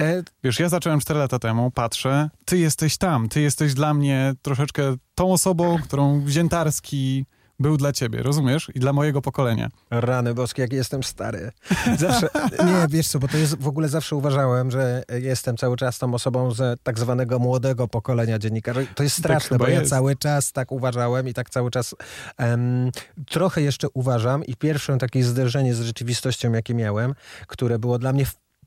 E... 0.00 0.22
Wiesz, 0.44 0.60
ja 0.60 0.68
zacząłem 0.68 1.00
4 1.00 1.20
lata 1.20 1.38
temu, 1.38 1.70
patrzę, 1.70 2.30
ty 2.44 2.58
jesteś 2.58 2.96
tam, 2.96 3.28
ty 3.28 3.40
jesteś 3.40 3.74
dla 3.74 3.94
mnie 3.94 4.34
troszeczkę 4.42 4.96
tą 5.14 5.32
osobą, 5.32 5.78
którą 5.82 6.20
Wziętarski 6.20 7.24
był 7.58 7.76
dla 7.76 7.92
ciebie, 7.92 8.22
rozumiesz? 8.22 8.70
I 8.74 8.80
dla 8.80 8.92
mojego 8.92 9.22
pokolenia. 9.22 9.68
Rany 9.90 10.34
boskie, 10.34 10.62
jak 10.62 10.72
jestem 10.72 11.02
stary. 11.02 11.52
Zawsze, 11.98 12.28
nie, 12.66 12.86
wiesz 12.88 13.08
co, 13.08 13.18
bo 13.18 13.28
to 13.28 13.36
jest, 13.36 13.62
w 13.62 13.68
ogóle 13.68 13.88
zawsze 13.88 14.16
uważałem, 14.16 14.70
że 14.70 15.02
jestem 15.20 15.56
cały 15.56 15.76
czas 15.76 15.98
tą 15.98 16.14
osobą 16.14 16.50
z 16.50 16.82
tak 16.82 16.98
zwanego 16.98 17.38
młodego 17.38 17.88
pokolenia 17.88 18.38
dziennikarzy. 18.38 18.86
To 18.94 19.02
jest 19.02 19.16
tak 19.16 19.24
straszne, 19.24 19.48
tak 19.48 19.58
bo 19.58 19.68
jest. 19.68 19.82
ja 19.82 19.88
cały 19.88 20.16
czas 20.16 20.52
tak 20.52 20.72
uważałem 20.72 21.28
i 21.28 21.34
tak 21.34 21.50
cały 21.50 21.70
czas 21.70 21.94
um, 22.38 22.90
trochę 23.26 23.62
jeszcze 23.62 23.88
uważam 23.94 24.44
i 24.44 24.56
pierwsze 24.56 24.98
takie 24.98 25.24
zderzenie 25.24 25.74
z 25.74 25.80
rzeczywistością, 25.80 26.52
jakie 26.52 26.74
miałem, 26.74 27.14
które 27.46 27.78
było 27.78 27.98
dla 27.98 28.12
mnie 28.12 28.26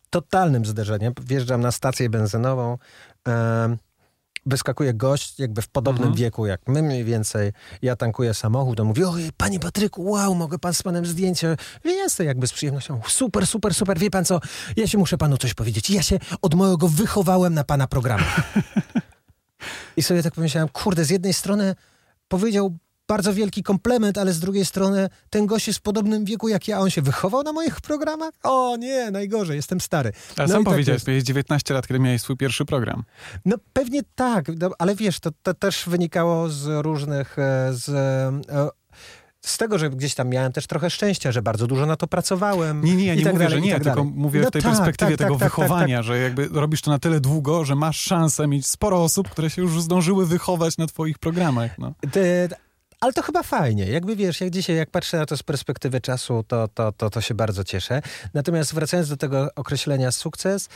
totalnym 0.10 0.66
zderzeniem. 0.66 1.14
Wjeżdżam 1.22 1.62
na 1.62 1.72
stację 1.72 2.10
benzynową, 2.10 2.78
um, 3.28 3.78
wyskakuje 4.46 4.94
gość 4.94 5.40
jakby 5.40 5.62
w 5.62 5.68
podobnym 5.68 6.08
mhm. 6.08 6.18
wieku 6.18 6.46
jak 6.46 6.62
my 6.68 6.82
mniej 6.82 7.04
więcej. 7.04 7.52
Ja 7.82 7.96
tankuję 7.96 8.34
samochód, 8.34 8.80
on 8.80 8.88
mówi, 8.88 9.04
oj, 9.04 9.30
panie 9.38 9.60
Patryku, 9.60 10.12
wow, 10.12 10.36
mogę 10.36 10.60
pan 10.60 10.74
z 10.74 10.84
panem 10.84 11.06
zdjęcie. 11.06 11.58
Jestem 11.84 12.28
jakby 12.28 12.48
z 12.48 12.54
przyjemnością. 12.54 13.02
Super, 13.08 13.48
super, 13.48 13.74
super. 13.74 14.00
Wie 14.00 14.10
pan 14.10 14.26
co, 14.26 14.40
ja 14.76 14.88
się 14.88 14.98
muszę 14.98 15.18
panu 15.18 15.38
coś 15.38 15.54
powiedzieć. 15.54 15.90
Ja 15.90 16.02
się 16.02 16.20
od 16.42 16.54
mojego 16.54 16.88
wychowałem 16.88 17.54
na 17.54 17.64
pana 17.64 17.88
programie. 17.88 18.26
I 19.98 20.04
sobie 20.04 20.24
tak 20.24 20.34
pomyślałem, 20.34 20.70
kurde, 20.70 21.06
z 21.06 21.10
jednej 21.10 21.34
strony 21.34 21.76
powiedział 22.28 22.78
bardzo 23.12 23.34
wielki 23.34 23.64
komplement, 23.64 24.18
ale 24.18 24.34
z 24.34 24.40
drugiej 24.40 24.66
strony 24.66 25.10
ten 25.30 25.46
gość 25.46 25.68
jest 25.68 25.80
w 25.80 25.82
podobnym 25.82 26.26
wieku 26.26 26.48
jak 26.48 26.68
ja. 26.68 26.80
On 26.80 26.90
się 26.90 27.02
wychował 27.02 27.44
na 27.44 27.54
moich 27.54 27.82
programach? 27.82 28.32
O 28.44 28.78
nie, 28.78 29.12
najgorzej, 29.12 29.56
jestem 29.56 29.82
stary. 29.82 30.12
Ale 30.38 30.48
no 30.48 30.54
sam 30.54 30.64
tak 30.64 30.74
powiedziałeś, 30.74 31.04
jest. 31.08 31.26
19 31.26 31.74
lat, 31.74 31.88
kiedy 31.88 32.00
miałeś 32.00 32.22
swój 32.22 32.38
pierwszy 32.38 32.66
program. 32.66 33.04
No 33.46 33.56
pewnie 33.74 34.02
tak, 34.16 34.48
no, 34.60 34.70
ale 34.80 34.96
wiesz, 34.96 35.20
to, 35.20 35.30
to 35.44 35.54
też 35.54 35.84
wynikało 35.88 36.50
z 36.50 36.84
różnych... 36.84 37.40
E, 37.40 37.70
z, 37.74 37.90
e, 38.50 38.70
z 39.42 39.58
tego, 39.58 39.78
że 39.78 39.90
gdzieś 39.90 40.16
tam 40.16 40.30
miałem 40.30 40.52
też 40.52 40.68
trochę 40.68 40.90
szczęścia, 40.90 41.32
że 41.32 41.42
bardzo 41.42 41.68
dużo 41.68 41.86
na 41.86 41.96
to 41.96 42.08
pracowałem. 42.08 42.84
Nie, 42.84 42.96
nie, 42.96 43.06
ja 43.06 43.16
nie 43.16 43.24
tak 43.24 43.34
mówię, 43.34 43.46
dalej, 43.46 43.60
że 43.60 43.66
nie, 43.66 43.74
tak 43.74 43.84
tylko 43.84 44.04
mówię 44.04 44.42
no 44.42 44.48
w 44.48 44.52
tej 44.52 44.62
tak, 44.62 44.72
perspektywie 44.72 45.18
tak, 45.18 45.28
tego 45.28 45.40
tak, 45.40 45.40
tak, 45.40 45.50
wychowania, 45.50 45.98
tak. 45.98 46.06
że 46.06 46.18
jakby 46.18 46.48
robisz 46.48 46.82
to 46.82 46.92
na 46.92 47.00
tyle 47.00 47.20
długo, 47.20 47.66
że 47.66 47.76
masz 47.76 48.00
szansę 48.00 48.48
mieć 48.48 48.68
sporo 48.68 49.04
osób, 49.04 49.30
które 49.30 49.50
się 49.50 49.62
już 49.62 49.82
zdążyły 49.82 50.26
wychować 50.26 50.78
na 50.78 50.88
twoich 50.88 51.20
programach. 51.20 51.78
No. 51.78 51.94
Ale 53.02 53.14
to 53.14 53.22
chyba 53.22 53.44
fajnie. 53.44 53.86
Jakby 53.86 54.16
wiesz, 54.16 54.42
jak 54.42 54.50
dzisiaj, 54.50 54.76
jak 54.76 54.90
patrzę 54.90 55.18
na 55.18 55.26
to 55.26 55.38
z 55.38 55.44
perspektywy 55.44 56.02
czasu, 56.02 56.44
to, 56.48 56.68
to, 56.68 56.92
to, 56.92 57.10
to 57.10 57.22
się 57.22 57.34
bardzo 57.34 57.64
cieszę. 57.64 58.02
Natomiast 58.34 58.74
wracając 58.74 59.10
do 59.10 59.18
tego 59.18 59.50
określenia 59.56 60.12
sukces, 60.12 60.70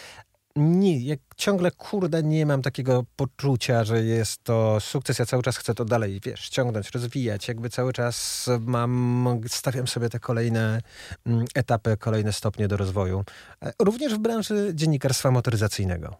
nie, 0.56 1.00
jak 1.00 1.20
ciągle, 1.38 1.72
kurde, 1.72 2.24
nie 2.24 2.46
mam 2.46 2.62
takiego 2.62 3.04
poczucia, 3.16 3.84
że 3.84 4.04
jest 4.04 4.44
to 4.44 4.80
sukces. 4.80 5.20
Ja 5.20 5.26
cały 5.26 5.44
czas 5.44 5.58
chcę 5.58 5.74
to 5.74 5.86
dalej, 5.86 6.20
wiesz, 6.24 6.50
ciągnąć, 6.50 6.92
rozwijać. 6.92 7.48
Jakby 7.48 7.70
cały 7.70 7.94
czas 7.94 8.50
mam, 8.60 9.40
stawiam 9.48 9.88
sobie 9.88 10.10
te 10.10 10.20
kolejne 10.20 10.82
mm, 11.26 11.46
etapy, 11.56 11.98
kolejne 11.98 12.34
stopnie 12.34 12.68
do 12.68 12.78
rozwoju. 12.78 13.24
E, 13.62 13.74
również 13.80 14.16
w 14.16 14.18
branży 14.18 14.72
dziennikarstwa 14.74 15.32
motoryzacyjnego. 15.32 16.18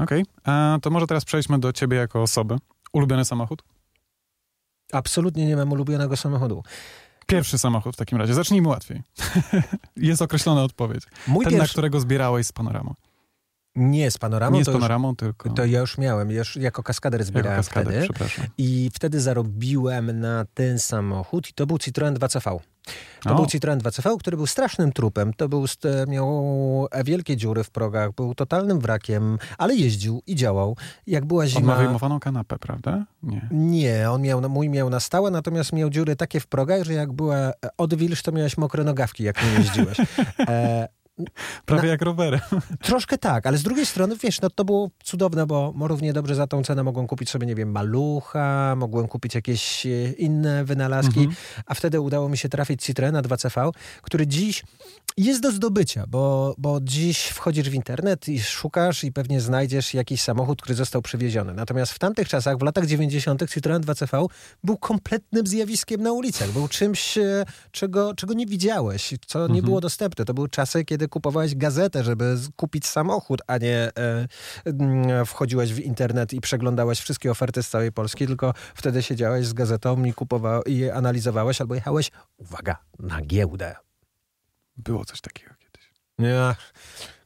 Okej, 0.00 0.24
okay. 0.42 0.80
to 0.80 0.90
może 0.90 1.06
teraz 1.06 1.24
przejdźmy 1.24 1.58
do 1.58 1.72
ciebie 1.72 1.96
jako 1.96 2.22
osoby. 2.22 2.56
Ulubiony 2.92 3.24
samochód? 3.24 3.62
Absolutnie 4.92 5.46
nie 5.46 5.56
mam 5.56 5.72
ulubionego 5.72 6.16
samochodu. 6.16 6.62
Pierwszy 7.26 7.58
samochód 7.58 7.94
w 7.94 7.98
takim 7.98 8.18
razie. 8.18 8.34
Zacznijmy 8.34 8.68
łatwiej. 8.68 9.02
Jest 9.96 10.22
określona 10.22 10.62
odpowiedź. 10.62 11.04
Mój 11.26 11.44
Ten, 11.44 11.52
na 11.52 11.58
pierwszy... 11.58 11.74
którego 11.74 12.00
zbierałeś 12.00 12.46
z 12.46 12.52
panoramą. 12.52 12.94
Nie 13.76 14.10
z 14.10 14.18
panoramą, 14.18 14.56
Nie 14.56 14.62
z 14.62 14.66
to, 14.66 14.72
już, 14.72 14.80
panoramą, 14.80 15.16
tylko... 15.16 15.50
to 15.50 15.64
ja 15.64 15.80
już 15.80 15.98
miałem. 15.98 16.30
Już 16.30 16.56
jako 16.56 16.82
kaskader 16.82 17.20
jako 17.20 17.28
zbierałem 17.28 17.56
kaskader, 17.58 17.92
wtedy. 17.92 18.04
przepraszam. 18.04 18.46
I 18.58 18.90
wtedy 18.94 19.20
zarobiłem 19.20 20.20
na 20.20 20.44
ten 20.54 20.78
samochód 20.78 21.50
i 21.50 21.52
to 21.52 21.66
był 21.66 21.78
Citroen 21.78 22.14
2CV. 22.14 22.58
To 23.22 23.30
O. 23.30 23.34
był 23.34 23.46
Citroen 23.46 23.78
2CV, 23.78 24.18
który 24.18 24.36
był 24.36 24.46
strasznym 24.46 24.92
trupem. 24.92 25.34
To 25.34 25.48
był, 25.48 25.64
miał 26.08 26.86
wielkie 27.04 27.36
dziury 27.36 27.64
w 27.64 27.70
progach, 27.70 28.12
był 28.12 28.34
totalnym 28.34 28.80
wrakiem, 28.80 29.38
ale 29.58 29.74
jeździł 29.74 30.22
i 30.26 30.34
działał. 30.34 30.76
Jak 31.06 31.24
była 31.24 31.42
On 31.42 31.48
ma 31.48 31.58
zima... 31.60 31.76
wyjmowaną 31.76 32.20
kanapę, 32.20 32.58
prawda? 32.58 33.06
Nie. 33.22 33.48
Nie, 33.50 34.10
on 34.10 34.22
miał, 34.22 34.50
mój 34.50 34.68
miał 34.68 34.90
na 34.90 35.00
stałe, 35.00 35.30
natomiast 35.30 35.72
miał 35.72 35.90
dziury 35.90 36.16
takie 36.16 36.40
w 36.40 36.46
progach, 36.46 36.82
że 36.84 36.92
jak 36.92 37.12
była 37.12 37.52
odwilż, 37.78 38.22
to 38.22 38.32
miałeś 38.32 38.58
mokre 38.58 38.84
nogawki, 38.84 39.24
jak 39.24 39.42
nie 39.44 39.50
jeździłeś. 39.50 39.98
E, 40.48 40.88
Prawie 41.66 41.88
jak 41.88 42.02
rowerem. 42.02 42.40
Troszkę 42.82 43.18
tak, 43.18 43.46
ale 43.46 43.58
z 43.58 43.62
drugiej 43.62 43.86
strony, 43.86 44.16
wiesz, 44.16 44.40
no 44.40 44.50
to 44.50 44.64
było 44.64 44.90
cudowne, 45.04 45.46
bo 45.46 45.74
równie 45.80 46.12
dobrze 46.12 46.34
za 46.34 46.46
tą 46.46 46.62
cenę 46.64 46.82
mogłem 46.82 47.06
kupić 47.06 47.30
sobie, 47.30 47.46
nie 47.46 47.54
wiem, 47.54 47.70
malucha, 47.70 48.74
mogłem 48.76 49.08
kupić 49.08 49.34
jakieś 49.34 49.86
e, 49.86 49.90
inne 50.12 50.64
wynalazki, 50.64 51.20
Mhm. 51.20 51.36
a 51.66 51.74
wtedy 51.74 52.00
udało 52.00 52.28
mi 52.28 52.38
się 52.38 52.48
trafić 52.48 52.82
Citroena 52.84 53.22
2CV, 53.22 53.70
który 54.02 54.26
dziś 54.26 54.62
jest 55.16 55.40
do 55.40 55.50
zdobycia, 55.52 56.04
bo, 56.08 56.54
bo 56.58 56.78
dziś 56.82 57.18
wchodzisz 57.26 57.70
w 57.70 57.74
internet 57.74 58.28
i 58.28 58.40
szukasz 58.42 59.04
i 59.04 59.12
pewnie 59.12 59.40
znajdziesz 59.40 59.94
jakiś 59.94 60.22
samochód, 60.22 60.62
który 60.62 60.74
został 60.74 61.02
przywieziony. 61.02 61.54
Natomiast 61.54 61.92
w 61.92 61.98
tamtych 61.98 62.28
czasach, 62.28 62.58
w 62.58 62.62
latach 62.62 62.86
90. 62.86 63.50
Citroen 63.50 63.82
2CV 63.82 64.26
był 64.64 64.76
kompletnym 64.76 65.46
zjawiskiem 65.46 66.02
na 66.02 66.12
ulicach. 66.12 66.50
Był 66.50 66.68
czymś, 66.68 67.18
e, 67.18 67.44
czego, 67.70 68.14
czego 68.14 68.34
nie 68.34 68.46
widziałeś, 68.46 69.14
co 69.26 69.38
nie 69.38 69.44
Mhm. 69.44 69.64
było 69.64 69.80
dostępne. 69.80 70.24
To 70.24 70.34
były 70.34 70.48
czasy, 70.48 70.84
kiedy 70.84 71.03
kupowałeś 71.08 71.54
gazetę, 71.54 72.04
żeby 72.04 72.36
kupić 72.56 72.86
samochód, 72.86 73.40
a 73.46 73.58
nie 73.58 73.76
e, 73.78 74.28
mm, 74.64 75.26
wchodziłeś 75.26 75.72
w 75.72 75.78
internet 75.78 76.32
i 76.32 76.40
przeglądałeś 76.40 77.00
wszystkie 77.00 77.30
oferty 77.30 77.62
z 77.62 77.68
całej 77.68 77.92
Polski, 77.92 78.26
tylko 78.26 78.54
wtedy 78.74 79.02
siedziałeś 79.02 79.46
z 79.46 79.52
gazetą 79.52 80.04
i, 80.04 80.12
kupowa- 80.12 80.68
i 80.68 80.90
analizowałeś 80.90 81.60
albo 81.60 81.74
jechałeś, 81.74 82.10
uwaga, 82.36 82.76
na 82.98 83.22
giełdę. 83.22 83.76
Było 84.76 85.04
coś 85.04 85.20
takiego 85.20 85.54
kiedyś. 85.58 85.92
Nie. 86.18 86.54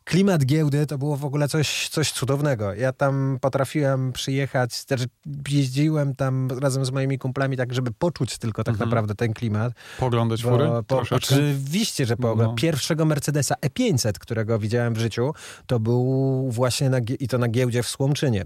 Klimat 0.09 0.45
giełdy 0.47 0.87
to 0.87 0.99
było 0.99 1.17
w 1.17 1.25
ogóle 1.25 1.49
coś, 1.49 1.89
coś 1.89 2.13
cudownego. 2.13 2.75
Ja 2.75 2.93
tam 2.93 3.39
potrafiłem 3.41 4.13
przyjechać, 4.13 4.85
też 4.85 5.03
jeździłem 5.49 6.15
tam 6.15 6.49
razem 6.61 6.85
z 6.85 6.91
moimi 6.91 7.19
kumplami, 7.19 7.57
tak 7.57 7.75
żeby 7.75 7.91
poczuć 7.93 8.39
tylko 8.39 8.65
tak 8.65 8.73
Mhm. 8.75 8.89
naprawdę 8.91 9.15
ten 9.15 9.33
klimat. 9.35 9.73
Poglądać 9.99 10.43
fury? 10.43 10.69
po, 10.87 11.03
oczywiście, 11.11 12.07
że 12.07 12.17
po, 12.17 12.35
No. 12.37 12.55
pierwszego 12.55 13.05
Mercedesa 13.05 13.55
E500, 13.67 14.13
którego 14.13 14.59
widziałem 14.59 14.95
w 14.95 14.99
życiu, 14.99 15.33
to 15.67 15.81
był 15.81 16.51
właśnie 16.51 16.91
na, 16.91 16.99
i 17.21 17.29
to 17.29 17.39
na 17.39 17.49
giełdzie 17.49 17.83
w 17.83 17.89
Słomczynie. 17.89 18.45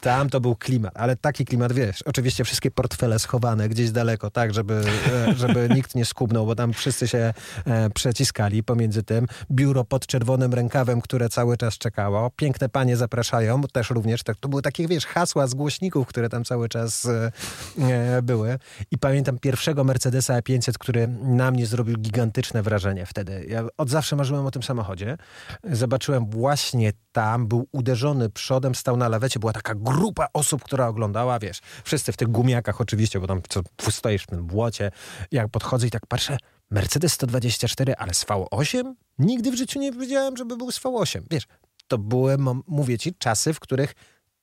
Tam 0.00 0.30
to 0.30 0.40
był 0.40 0.56
klimat, 0.56 0.92
ale 0.96 1.16
taki 1.16 1.44
klimat, 1.44 1.72
wiesz, 1.72 2.02
oczywiście 2.02 2.44
wszystkie 2.44 2.70
portfele 2.70 3.18
schowane 3.18 3.68
gdzieś 3.68 3.90
daleko, 3.90 4.30
tak, 4.30 4.54
żeby, 4.54 4.82
e, 5.28 5.34
żeby 5.34 5.68
nikt 5.76 5.94
nie 5.94 6.04
skubnął, 6.04 6.46
bo 6.46 6.54
tam 6.54 6.72
wszyscy 6.72 7.08
się 7.08 7.34
e, 7.66 7.90
przeciskali 7.90 8.62
pomiędzy 8.62 9.02
tym. 9.02 9.26
Biuro 9.50 9.84
pod 9.84 10.06
czerwonym 10.06 10.54
rękawem, 10.54 10.99
które 11.00 11.28
cały 11.28 11.56
czas 11.56 11.78
czekało. 11.78 12.30
Piękne 12.36 12.68
panie 12.68 12.96
zapraszają, 12.96 13.62
też 13.62 13.90
również. 13.90 14.22
Tak, 14.22 14.36
to 14.36 14.48
były 14.48 14.62
takie, 14.62 14.88
wiesz, 14.88 15.06
hasła 15.06 15.46
z 15.46 15.54
głośników, 15.54 16.06
które 16.06 16.28
tam 16.28 16.44
cały 16.44 16.68
czas 16.68 17.04
e, 17.04 17.32
e, 17.78 18.22
były. 18.22 18.58
I 18.90 18.98
pamiętam 18.98 19.38
pierwszego 19.38 19.84
Mercedesa 19.84 20.40
E500, 20.40 20.72
który 20.72 21.08
na 21.08 21.50
mnie 21.50 21.66
zrobił 21.66 21.96
gigantyczne 21.98 22.62
wrażenie 22.62 23.06
wtedy. 23.06 23.46
Ja 23.48 23.64
od 23.76 23.90
zawsze 23.90 24.16
marzyłem 24.16 24.46
o 24.46 24.50
tym 24.50 24.62
samochodzie. 24.62 25.16
Zobaczyłem 25.64 26.30
właśnie 26.30 26.92
tam, 27.12 27.46
był 27.46 27.68
uderzony 27.72 28.30
przodem, 28.30 28.74
stał 28.74 28.96
na 28.96 29.08
lawecie, 29.08 29.40
była 29.40 29.52
taka 29.52 29.74
grupa 29.74 30.28
osób, 30.32 30.64
która 30.64 30.86
oglądała, 30.86 31.38
wiesz, 31.38 31.60
wszyscy 31.84 32.12
w 32.12 32.16
tych 32.16 32.28
gumiakach 32.28 32.80
oczywiście, 32.80 33.20
bo 33.20 33.26
tam 33.26 33.40
co, 33.48 33.60
stoisz 33.90 34.22
w 34.22 34.26
tym 34.26 34.46
błocie. 34.46 34.90
Jak 35.32 35.48
podchodzę 35.48 35.86
i 35.86 35.90
tak 35.90 36.06
patrzę, 36.06 36.38
Mercedes 36.70 37.12
124, 37.12 37.94
ale 37.96 38.14
z 38.14 38.24
V8? 38.24 38.94
Nigdy 39.18 39.50
w 39.50 39.54
życiu 39.54 39.78
nie 39.80 39.92
wiedziałem, 39.92 40.36
żeby 40.36 40.56
był 40.56 40.72
z 40.72 40.80
V8. 40.80 41.20
Wiesz, 41.30 41.44
to 41.88 41.98
były, 41.98 42.38
mo- 42.38 42.62
mówię 42.66 42.98
ci, 42.98 43.14
czasy, 43.14 43.52
w 43.54 43.60
których 43.60 43.94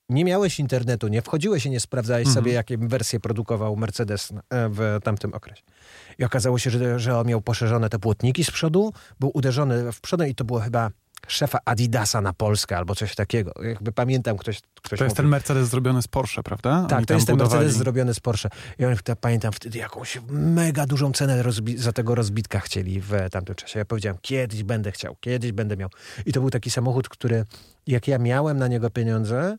nie 0.08 0.24
miałeś 0.24 0.60
internetu, 0.60 1.08
nie 1.08 1.22
wchodziłeś 1.22 1.66
i 1.66 1.70
nie 1.70 1.80
sprawdzałeś 1.80 2.26
Mhm. 2.26 2.34
sobie, 2.34 2.52
jakie 2.52 2.78
wersje 2.78 3.20
produkował 3.20 3.76
Mercedes 3.76 4.30
e, 4.32 4.36
w 4.68 4.98
tamtym 5.04 5.34
okresie. 5.34 5.62
I 6.18 6.24
okazało 6.24 6.58
się, 6.58 6.70
że, 6.70 6.98
że 6.98 7.18
on 7.18 7.26
miał 7.26 7.40
poszerzone 7.40 7.88
te 7.90 7.98
płotniki 7.98 8.44
z 8.44 8.50
przodu, 8.50 8.92
był 9.20 9.30
uderzony 9.34 9.92
w 9.92 10.00
przodu 10.00 10.24
i 10.24 10.34
to 10.34 10.44
było 10.44 10.60
chyba 10.60 10.90
szefa 11.28 11.58
Adidasa 11.64 12.20
na 12.20 12.32
Polskę 12.32 12.76
albo 12.76 12.94
coś 12.94 13.14
takiego. 13.14 13.52
Jakby 13.62 13.92
pamiętam, 13.92 14.36
ktoś, 14.36 14.60
ktoś 14.82 14.98
To 14.98 15.04
jest 15.04 15.16
ten. 15.16 15.26
Mercedes 15.26 15.68
zrobiony 15.68 16.02
z 16.02 16.08
Porsche, 16.08 16.42
prawda? 16.42 16.86
Tak, 16.88 16.98
Oni 16.98 17.06
to 17.06 17.14
jest 17.14 17.26
ten 17.26 17.36
budowali- 17.36 17.50
Mercedes 17.50 17.76
zrobiony 17.76 18.14
z 18.14 18.20
Porsche. 18.20 18.48
I 18.78 18.82
to 19.04 19.16
pamiętam 19.16 19.52
wtedy 19.52 19.78
jakąś 19.78 20.18
mega 20.30 20.86
dużą 20.86 21.12
cenę 21.12 21.42
za 21.76 21.92
tego 21.92 22.14
rozbitka 22.14 22.60
chcieli 22.60 23.00
w 23.00 23.12
tamtym 23.30 23.54
czasie. 23.54 23.78
Ja 23.78 23.84
powiedziałem, 23.84 24.18
kiedyś 24.22 24.62
będę 24.62 24.92
chciał, 24.92 25.16
kiedyś 25.20 25.52
będę 25.52 25.76
miał. 25.76 25.88
I 26.26 26.32
to 26.32 26.40
był 26.40 26.50
taki 26.50 26.70
samochód, 26.70 27.08
który 27.08 27.44
jak 27.86 28.08
ja 28.08 28.18
miałem 28.18 28.58
na 28.58 28.68
niego 28.68 28.90
pieniądze, 28.90 29.56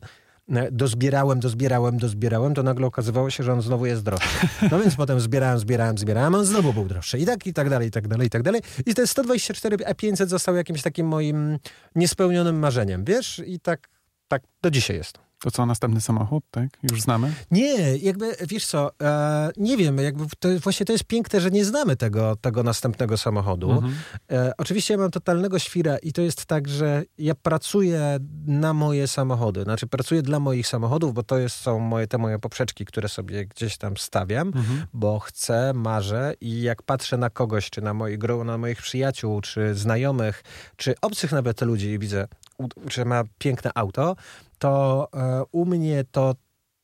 dozbierałem, 0.72 1.40
dozbierałem, 1.40 1.98
dozbierałem, 1.98 2.54
to 2.54 2.64
nagle 2.64 2.88
okazywało 2.88 3.30
się, 3.30 3.44
że 3.44 3.54
on 3.54 3.62
znowu 3.62 3.86
jest 3.86 4.04
droższy. 4.04 4.48
No 4.72 4.80
więc 4.80 4.96
potem 4.96 5.20
zbierałem, 5.20 5.60
zbierałem, 5.60 5.98
zbierałem, 5.98 6.36
on 6.36 6.46
znowu 6.46 6.74
był 6.74 6.86
droższy. 6.86 7.20
I 7.20 7.26
tak, 7.26 7.48
i 7.48 7.54
tak 7.54 7.70
dalej, 7.70 7.88
i 7.88 7.92
tak 7.92 8.08
dalej, 8.08 8.28
i 8.28 8.30
tak 8.30 8.44
dalej. 8.44 8.62
I 8.86 8.94
ten 8.94 9.08
124 9.08 9.78
E500 9.78 10.28
został 10.28 10.56
jakimś 10.56 10.82
takim 10.82 11.08
moim 11.08 11.60
niespełnionym 11.96 12.60
marzeniem, 12.60 13.04
wiesz? 13.04 13.42
I 13.46 13.60
tak, 13.60 13.90
tak 14.28 14.44
do 14.62 14.72
dzisiaj 14.72 14.98
jest. 14.98 15.29
To 15.44 15.52
co, 15.52 15.66
następny 15.66 16.02
samochód, 16.02 16.44
tak? 16.52 16.70
Już 16.92 17.02
znamy? 17.02 17.34
Nie, 17.52 17.98
jakby, 17.98 18.36
wiesz 18.48 18.66
co, 18.66 18.92
e, 19.02 19.50
nie 19.58 19.78
wiem, 19.78 19.98
jakby 19.98 20.26
to, 20.40 20.50
właśnie 20.64 20.86
to 20.86 20.92
jest 20.92 21.04
piękne, 21.04 21.42
że 21.42 21.52
nie 21.52 21.66
znamy 21.66 21.96
tego, 21.96 22.36
tego 22.36 22.64
następnego 22.64 23.18
samochodu. 23.18 23.72
Mhm. 23.72 23.94
E, 24.32 24.52
oczywiście 24.58 24.94
ja 24.94 24.98
mam 24.98 25.12
totalnego 25.12 25.60
świra 25.60 25.98
i 25.98 26.14
to 26.14 26.22
jest 26.22 26.46
tak, 26.46 26.68
że 26.68 27.04
ja 27.18 27.36
pracuję 27.36 28.20
na 28.46 28.74
moje 28.74 29.08
samochody, 29.08 29.64
znaczy 29.64 29.88
pracuję 29.88 30.22
dla 30.22 30.40
moich 30.40 30.68
samochodów, 30.68 31.14
bo 31.14 31.24
to 31.24 31.38
jest, 31.38 31.56
są 31.56 31.80
moje, 31.80 32.08
te 32.08 32.18
moje 32.18 32.40
poprzeczki, 32.40 32.86
które 32.86 33.10
sobie 33.10 33.46
gdzieś 33.46 33.78
tam 33.78 33.98
stawiam, 33.98 34.48
Mhm. 34.48 34.86
bo 34.94 35.20
chcę, 35.20 35.74
marzę 35.74 36.34
i 36.42 36.62
jak 36.62 36.84
patrzę 36.84 37.18
na 37.18 37.30
kogoś, 37.30 37.70
czy 37.70 37.82
na, 37.82 37.94
moi, 37.94 38.18
na 38.46 38.58
moich 38.58 38.82
przyjaciół, 38.82 39.42
czy 39.42 39.76
znajomych, 39.76 40.44
czy 40.76 40.96
obcych 41.02 41.32
nawet 41.32 41.62
ludzi 41.62 41.88
i 41.88 42.00
widzę, 42.00 42.28
że 42.90 43.06
ma 43.06 43.24
piękne 43.38 43.72
auto, 43.76 44.16
to 44.60 45.08
e, 45.14 45.44
u 45.52 45.66
mnie 45.66 46.04
to 46.12 46.36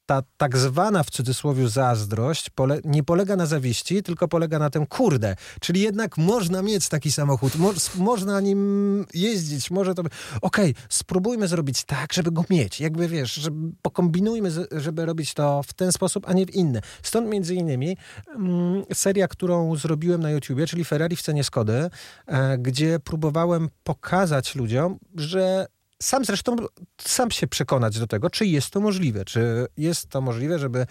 ta 0.05 0.23
tak 0.37 0.57
zwana 0.57 1.03
w 1.03 1.09
cudzysłowie 1.09 1.67
zazdrość 1.67 2.49
pole, 2.49 2.79
nie 2.83 3.03
polega 3.03 3.35
na 3.35 3.45
zawiści, 3.45 4.03
tylko 4.03 4.27
polega 4.27 4.59
na 4.59 4.69
tym 4.69 4.85
kurde. 4.85 5.35
Czyli 5.59 5.81
jednak 5.81 6.17
można 6.17 6.61
mieć 6.61 6.89
taki 6.89 7.11
samochód, 7.11 7.55
mo, 7.55 7.73
można 7.95 8.41
nim 8.41 9.05
jeździć, 9.13 9.71
może 9.71 9.95
to... 9.95 10.03
Okej, 10.41 10.75
spróbujmy 10.89 11.47
zrobić 11.47 11.83
tak, 11.83 12.13
żeby 12.13 12.31
go 12.31 12.45
mieć. 12.49 12.79
Jakby 12.79 13.07
wiesz, 13.07 13.33
żeby 13.33 13.71
pokombinujmy, 13.81 14.51
żeby 14.71 15.05
robić 15.05 15.33
to 15.33 15.63
w 15.63 15.73
ten 15.73 15.91
sposób, 15.91 16.29
a 16.29 16.33
nie 16.33 16.45
w 16.45 16.55
inny. 16.55 16.81
Stąd 17.03 17.27
między 17.27 17.55
innymi 17.55 17.97
mm, 18.35 18.83
seria, 18.93 19.27
którą 19.27 19.75
zrobiłem 19.75 20.21
na 20.21 20.31
YouTubie, 20.31 20.67
czyli 20.67 20.85
Ferrari 20.85 21.15
w 21.15 21.21
cenie 21.21 21.43
Skody, 21.43 21.89
e, 22.27 22.57
gdzie 22.57 22.99
próbowałem 22.99 23.69
pokazać 23.83 24.55
ludziom, 24.55 24.99
że 25.15 25.67
sam 26.03 26.25
zresztą 26.25 26.55
sam 27.01 27.31
się 27.31 27.47
przekonać 27.47 27.99
do 27.99 28.07
tego, 28.07 28.29
czy 28.29 28.45
jest 28.45 28.69
to 28.69 28.79
możliwe, 28.79 29.25
czy 29.25 29.67
jest 29.77 30.09
to 30.09 30.21
możliwe, 30.21 30.59
żeby 30.59 30.85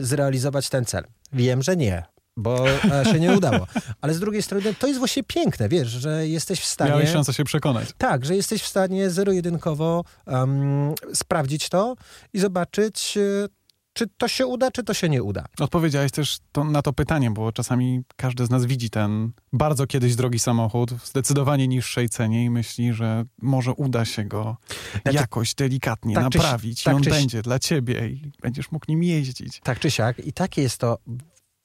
zrealizować 0.00 0.68
ten 0.68 0.84
cel. 0.84 1.04
Wiem, 1.32 1.62
że 1.62 1.76
nie, 1.76 2.04
bo 2.36 2.66
się 3.12 3.20
nie 3.20 3.32
udało. 3.32 3.66
Ale 4.00 4.14
z 4.14 4.20
drugiej 4.20 4.42
strony 4.42 4.74
to 4.74 4.86
jest 4.86 4.98
właśnie 4.98 5.22
piękne, 5.22 5.68
wiesz, 5.68 5.88
że 5.88 6.28
jesteś 6.28 6.60
w 6.60 6.66
stanie... 6.66 6.90
Miałeś 6.90 7.10
szansę 7.10 7.34
się 7.34 7.44
przekonać. 7.44 7.88
Tak, 7.98 8.24
że 8.24 8.36
jesteś 8.36 8.62
w 8.62 8.66
stanie 8.66 9.10
zero-jedynkowo 9.10 10.04
um, 10.26 10.94
sprawdzić 11.14 11.68
to 11.68 11.96
i 12.32 12.38
zobaczyć, 12.38 13.16
e, 13.16 13.48
czy 13.92 14.06
to 14.18 14.28
się 14.28 14.46
uda, 14.46 14.70
czy 14.70 14.84
to 14.84 14.94
się 14.94 15.08
nie 15.08 15.22
uda. 15.22 15.44
Odpowiedziałeś 15.60 16.12
też 16.12 16.38
to, 16.52 16.64
na 16.64 16.82
to 16.82 16.92
pytanie, 16.92 17.30
bo 17.30 17.52
czasami 17.52 18.02
każdy 18.16 18.46
z 18.46 18.50
nas 18.50 18.64
widzi 18.64 18.90
ten 18.90 19.32
bardzo 19.52 19.86
kiedyś 19.86 20.16
drogi 20.16 20.38
samochód 20.38 20.92
w 20.92 21.06
zdecydowanie 21.06 21.68
niższej 21.68 22.08
cenie 22.08 22.44
i 22.44 22.50
myśli, 22.50 22.92
że 22.92 23.24
może 23.42 23.72
uda 23.72 24.04
się 24.04 24.24
go 24.24 24.56
Znaczy- 25.02 25.16
jakoś 25.18 25.54
delikatnie 25.54 26.14
tak 26.14 26.30
czy 26.30 26.38
naprawić 26.38 26.82
tak 26.82 26.94
i 26.94 26.96
on 26.96 27.02
czy 27.02 27.10
będzie 27.10 27.42
dla 27.42 27.58
ciebie 27.58 28.08
i 28.08 28.32
będziesz 28.42 28.70
mógł 28.72 28.84
nim 28.88 29.02
jeździć. 29.02 29.60
Tak 29.62 29.80
czy 29.80 29.90
siak. 29.90 30.18
I 30.18 30.32
takie 30.32 30.62
jest 30.62 30.78
to, 30.78 30.98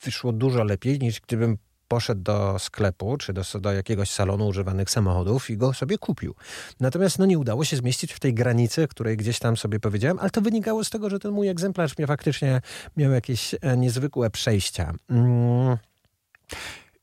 wyszło 0.04 0.32
dużo 0.32 0.64
lepiej 0.64 1.00
niż 1.00 1.22
gdybym 1.22 1.58
poszedł 1.96 2.22
do 2.22 2.60
sklepu, 2.60 3.18
czy 3.18 3.34
do, 3.34 3.42
do 3.62 3.74
jakiegoś 3.74 4.12
salonu 4.12 4.48
używanych 4.48 4.90
samochodów 4.90 5.50
i 5.50 5.58
go 5.58 5.74
sobie 5.74 5.98
kupił. 5.98 6.36
Natomiast 6.80 7.20
no, 7.20 7.26
nie 7.26 7.40
udało 7.40 7.66
się 7.66 7.78
zmieścić 7.78 8.14
w 8.14 8.20
tej 8.20 8.34
granicy, 8.34 8.88
której 8.88 9.18
gdzieś 9.18 9.40
tam 9.40 9.58
sobie 9.58 9.80
powiedziałem, 9.80 10.20
ale 10.20 10.30
to 10.30 10.42
wynikało 10.42 10.84
z 10.84 10.90
tego, 10.90 11.10
że 11.10 11.20
ten 11.20 11.32
mój 11.32 11.48
egzemplarz 11.48 11.98
miał 11.98 12.08
faktycznie 12.08 12.62
miał 12.98 13.12
jakieś 13.12 13.56
e, 13.62 13.78
niezwykłe 13.78 14.30
przejścia. 14.30 14.94
Mm, 15.10 15.78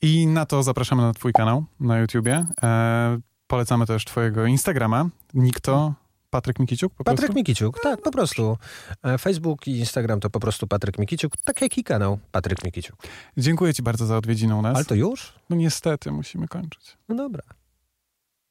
I 0.02 0.26
na 0.26 0.46
to 0.46 0.62
zapraszamy 0.62 1.02
na 1.02 1.12
twój 1.12 1.32
kanał 1.32 1.64
na 1.80 1.98
YouTubie. 1.98 2.46
E, 2.62 3.18
polecamy 3.46 3.86
też 3.86 4.04
twojego 4.04 4.46
Instagrama. 4.46 5.08
Nikto 5.34 5.94
Patryk 6.32 6.58
Mikiciuk 6.58 6.94
po 6.94 7.04
Patryk 7.04 7.18
prostu? 7.20 7.34
Mikiciuk, 7.38 7.80
tak, 7.82 8.02
po 8.02 8.10
prostu. 8.10 8.58
E, 9.04 9.18
Facebook 9.18 9.66
i 9.66 9.78
Instagram 9.78 10.20
to 10.20 10.30
po 10.30 10.40
prostu 10.40 10.66
Patryk 10.66 10.98
Mikiciuk, 10.98 11.36
tak 11.44 11.62
jak 11.62 11.78
i 11.78 11.84
kanał 11.84 12.18
Patryk 12.30 12.64
Mikiciuk. 12.64 12.96
Dziękuję 13.36 13.74
ci 13.74 13.82
bardzo 13.82 14.06
za 14.06 14.16
odwiedziny 14.16 14.56
u 14.56 14.62
nas. 14.62 14.76
Ale 14.76 14.84
to 14.84 14.94
już? 14.94 15.32
No 15.50 15.56
niestety, 15.56 16.12
musimy 16.12 16.48
kończyć. 16.48 16.96
No 17.08 17.14
dobra. 17.14 17.42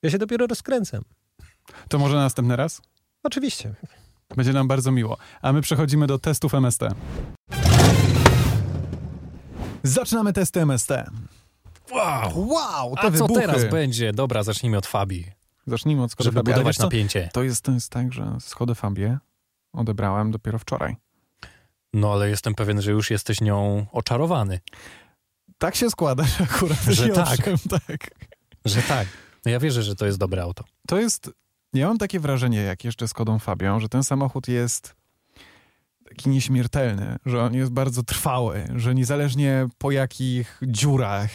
Ja 0.04 0.10
się 0.10 0.18
dopiero 0.18 0.48
rozkręcam. 0.48 1.02
To 1.90 2.00
może 2.00 2.16
następny 2.16 2.56
raz? 2.56 2.82
Oczywiście. 3.24 3.74
Będzie 4.36 4.54
nam 4.54 4.68
bardzo 4.68 4.92
miło. 4.92 5.18
A 5.42 5.54
my 5.54 5.62
przechodzimy 5.62 6.08
do 6.08 6.20
testów 6.20 6.54
MST. 6.54 6.84
Zaczynamy 9.84 10.34
testy 10.34 10.66
MST. 10.66 10.90
Wow! 11.92 12.48
Wow, 12.50 12.96
te 12.96 13.02
A 13.02 13.04
co 13.04 13.12
wybuchy. 13.12 13.42
teraz 13.42 13.66
będzie? 13.72 14.14
Dobra, 14.14 14.44
zacznijmy 14.44 14.78
od 14.78 14.88
Fabii, 14.88 15.32
Zacznijmy 15.68 16.04
od 16.04 16.12
Skody 16.12 16.28
żeby 16.28 16.44
budować 16.44 16.80
napięcie. 16.80 17.30
To 17.34 17.44
jest, 17.44 17.62
to 17.62 17.72
jest 17.72 17.90
tak, 17.90 18.14
że 18.14 18.38
Skodę 18.40 18.76
Fabię 18.76 19.18
odebrałem 19.74 20.32
dopiero 20.32 20.60
wczoraj. 20.60 20.96
No 21.94 22.14
ale 22.14 22.30
jestem 22.30 22.56
pewien, 22.56 22.82
że 22.82 22.92
już 22.92 23.12
jesteś 23.12 23.42
nią 23.42 23.86
oczarowany. 23.92 24.60
Tak 25.58 25.76
się 25.76 25.90
składa, 25.90 26.24
że 26.24 26.44
akurat 26.44 26.84
Że 26.84 27.10
tak. 27.24 27.40
owszem, 27.40 27.58
tak. 27.70 28.12
Że 28.66 28.82
tak. 28.82 29.08
No 29.46 29.52
ja 29.52 29.60
wierzę, 29.60 29.84
że 29.84 29.96
to 29.96 30.06
jest 30.06 30.18
dobre 30.18 30.42
auto. 30.42 30.64
To 30.88 31.00
jest, 31.00 31.32
ja 31.74 31.88
mam 31.88 31.98
takie 31.98 32.20
wrażenie, 32.20 32.62
jak 32.62 32.84
jeszcze 32.84 33.08
Skodą 33.08 33.40
Fabią, 33.40 33.80
że 33.80 33.90
ten 33.90 34.04
samochód 34.04 34.48
jest 34.48 34.96
taki 36.10 36.30
nieśmiertelny, 36.30 37.18
że 37.26 37.44
on 37.44 37.54
jest 37.54 37.72
bardzo 37.72 38.04
trwały, 38.04 38.68
że 38.76 38.96
niezależnie 38.96 39.68
po 39.78 39.92
jakich 39.92 40.60
dziurach, 40.64 41.32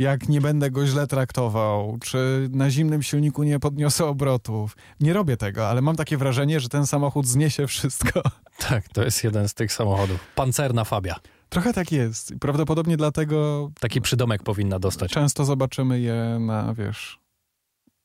jak 0.00 0.28
nie 0.28 0.40
będę 0.40 0.70
go 0.70 0.86
źle 0.86 1.06
traktował, 1.06 1.98
czy 2.02 2.48
na 2.52 2.70
zimnym 2.70 3.02
silniku 3.02 3.42
nie 3.42 3.58
podniosę 3.58 4.06
obrotów. 4.06 4.76
Nie 5.00 5.12
robię 5.12 5.36
tego, 5.36 5.68
ale 5.68 5.82
mam 5.82 5.96
takie 5.96 6.16
wrażenie, 6.16 6.60
że 6.60 6.68
ten 6.68 6.86
samochód 6.86 7.26
zniesie 7.26 7.66
wszystko. 7.66 8.22
Tak, 8.68 8.88
to 8.88 9.04
jest 9.04 9.24
jeden 9.24 9.48
z 9.48 9.54
tych 9.54 9.72
samochodów. 9.72 10.20
Pancerna 10.34 10.84
Fabia. 10.84 11.16
Trochę 11.48 11.72
tak 11.72 11.92
jest. 11.92 12.32
Prawdopodobnie 12.40 12.96
dlatego 12.96 13.70
Taki 13.80 14.00
przydomek 14.00 14.42
powinna 14.42 14.78
dostać. 14.78 15.12
często 15.12 15.44
zobaczymy 15.44 16.00
je 16.00 16.38
na, 16.40 16.74
wiesz, 16.74 17.18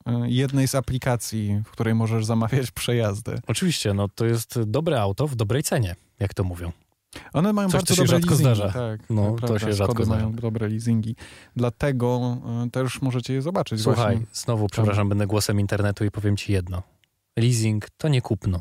y, 0.10 0.12
jednej 0.26 0.68
z 0.68 0.76
aplikacji, 0.76 1.62
w 1.66 1.72
której 1.72 1.96
możesz 1.96 2.26
zamawiać 2.26 2.72
przejazdy. 2.72 3.42
Oczywiście, 3.48 3.94
no 3.94 4.08
to 4.08 4.26
jest 4.26 4.62
dobre 4.64 5.02
auto 5.02 5.28
w 5.28 5.36
dobrej 5.36 5.64
cenie, 5.64 5.96
jak 6.20 6.34
to 6.34 6.44
mówią. 6.44 6.72
One 7.34 7.54
mają 7.54 7.68
Coś, 7.70 7.74
bardzo 7.74 7.88
co 7.88 7.96
się 7.96 8.02
dobre 8.02 8.18
rzadko 8.18 8.30
leasingi. 8.30 8.56
zdarza. 8.56 8.74
Tak, 8.74 9.10
No, 9.10 9.32
tak, 9.32 9.42
to 9.42 9.48
prawda. 9.48 9.60
się 9.68 9.74
rzadko 9.74 9.94
Skody 9.94 10.10
mają 10.10 10.32
dobre 10.34 10.70
leasingi. 10.70 11.16
Dlatego 11.56 12.38
y, 12.68 12.70
też 12.72 13.02
możecie 13.02 13.34
je 13.34 13.42
zobaczyć 13.42 13.82
Słuchaj, 13.82 14.16
właśnie. 14.18 14.26
znowu, 14.34 14.68
przepraszam, 14.68 15.10
będę 15.10 15.28
głosem 15.28 15.60
internetu 15.60 16.06
i 16.06 16.12
powiem 16.12 16.38
ci 16.38 16.52
jedno. 16.54 16.84
Leasing 17.38 17.88
to 17.98 18.08
nie 18.08 18.22
kupno. 18.22 18.60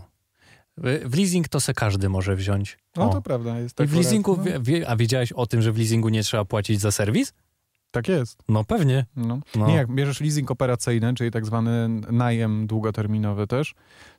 W 1.05 1.17
leasing 1.17 1.49
to 1.49 1.61
se 1.61 1.75
każdy 1.75 2.09
może 2.09 2.37
wziąć. 2.37 2.79
No 2.97 3.11
O. 3.11 3.13
to 3.13 3.23
prawda. 3.23 3.59
Jest 3.59 3.81
I 3.81 3.87
w 3.87 3.87
akurat- 3.87 3.95
leasingu, 4.05 4.37
no, 4.37 4.61
wie, 4.61 4.89
a 4.89 4.97
wiedziałeś 4.97 5.33
o 5.33 5.47
tym, 5.47 5.63
że 5.63 5.73
w 5.73 5.79
leasingu 5.79 6.09
nie 6.09 6.23
trzeba 6.23 6.45
płacić 6.45 6.81
za 6.81 6.93
serwis? 6.93 7.33
Tak 7.91 8.09
jest. 8.09 8.39
No 8.49 8.65
pewnie. 8.65 9.07
No. 9.17 9.39
No. 9.57 9.67
Nie, 9.67 9.75
jak 9.75 9.91
bierzesz 9.95 10.21
leasing 10.21 10.51
operacyjny, 10.51 11.15
czyli 11.15 11.31
tak 11.31 11.47
zwany 11.47 11.89
najem 12.11 12.67
długoterminowy 12.67 13.47
też, 13.47 13.75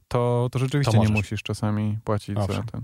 to, 0.08 0.50
to 0.52 0.60
rzeczywiście 0.60 0.92
To 0.98 1.04
nie 1.04 1.10
musisz 1.10 1.44
czasami 1.44 1.98
płacić 2.04 2.38
za 2.38 2.48
ten. 2.64 2.82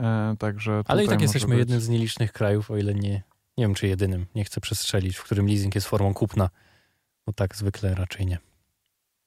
E, 0.00 0.36
także 0.38 0.82
Ale 0.86 1.04
i 1.04 1.08
tak 1.08 1.22
jesteśmy 1.22 1.48
być. 1.48 1.58
jednym 1.58 1.80
z 1.80 1.88
nielicznych 1.88 2.32
krajów, 2.32 2.70
o 2.70 2.76
ile 2.76 2.94
nie, 2.94 3.22
nie 3.58 3.64
wiem 3.64 3.74
czy 3.74 3.86
jedynym, 3.86 4.26
nie 4.34 4.44
chcę 4.44 4.60
przestrzelić, 4.60 5.16
w 5.16 5.24
którym 5.24 5.46
leasing 5.48 5.74
jest 5.74 5.86
formą 5.86 6.14
kupna. 6.14 6.48
Bo 7.26 7.32
tak 7.32 7.56
zwykle 7.56 7.94
raczej 7.94 8.26
nie. 8.26 8.38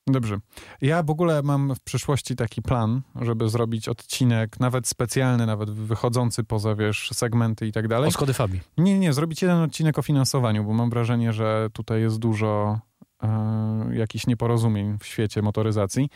Dobrze. 0.07 0.38
Ja 0.82 1.03
w 1.03 1.09
ogóle 1.09 1.41
mam 1.43 1.76
w 1.76 1.80
przyszłości 1.80 2.36
taki 2.36 2.61
plan, 2.61 3.01
żeby 3.22 3.49
zrobić 3.49 3.89
odcinek, 3.89 4.59
nawet 4.59 4.88
specjalny, 4.88 5.45
nawet 5.45 5.70
wychodzący 5.70 6.43
poza, 6.43 6.76
wiesz, 6.76 7.09
segmenty 7.13 7.68
i 7.68 7.72
tak 7.72 7.88
dalej. 7.88 8.07
O 8.07 8.11
Skody 8.11 8.34
Fabii. 8.34 8.61
Nie, 8.78 8.99
nie, 8.99 9.13
zrobić 9.13 9.41
jeden 9.41 9.57
odcinek 9.57 9.99
o 9.99 10.01
finansowaniu, 10.01 10.63
bo 10.63 10.74
mam 10.74 10.89
wrażenie, 10.89 11.34
że 11.34 11.70
tutaj 11.74 12.01
jest 12.01 12.20
dużo 12.20 12.80
e, 13.24 13.89
jakichś 13.93 14.28
nieporozumień 14.28 14.97
w 14.99 15.05
świecie 15.05 15.41
motoryzacji. 15.41 16.09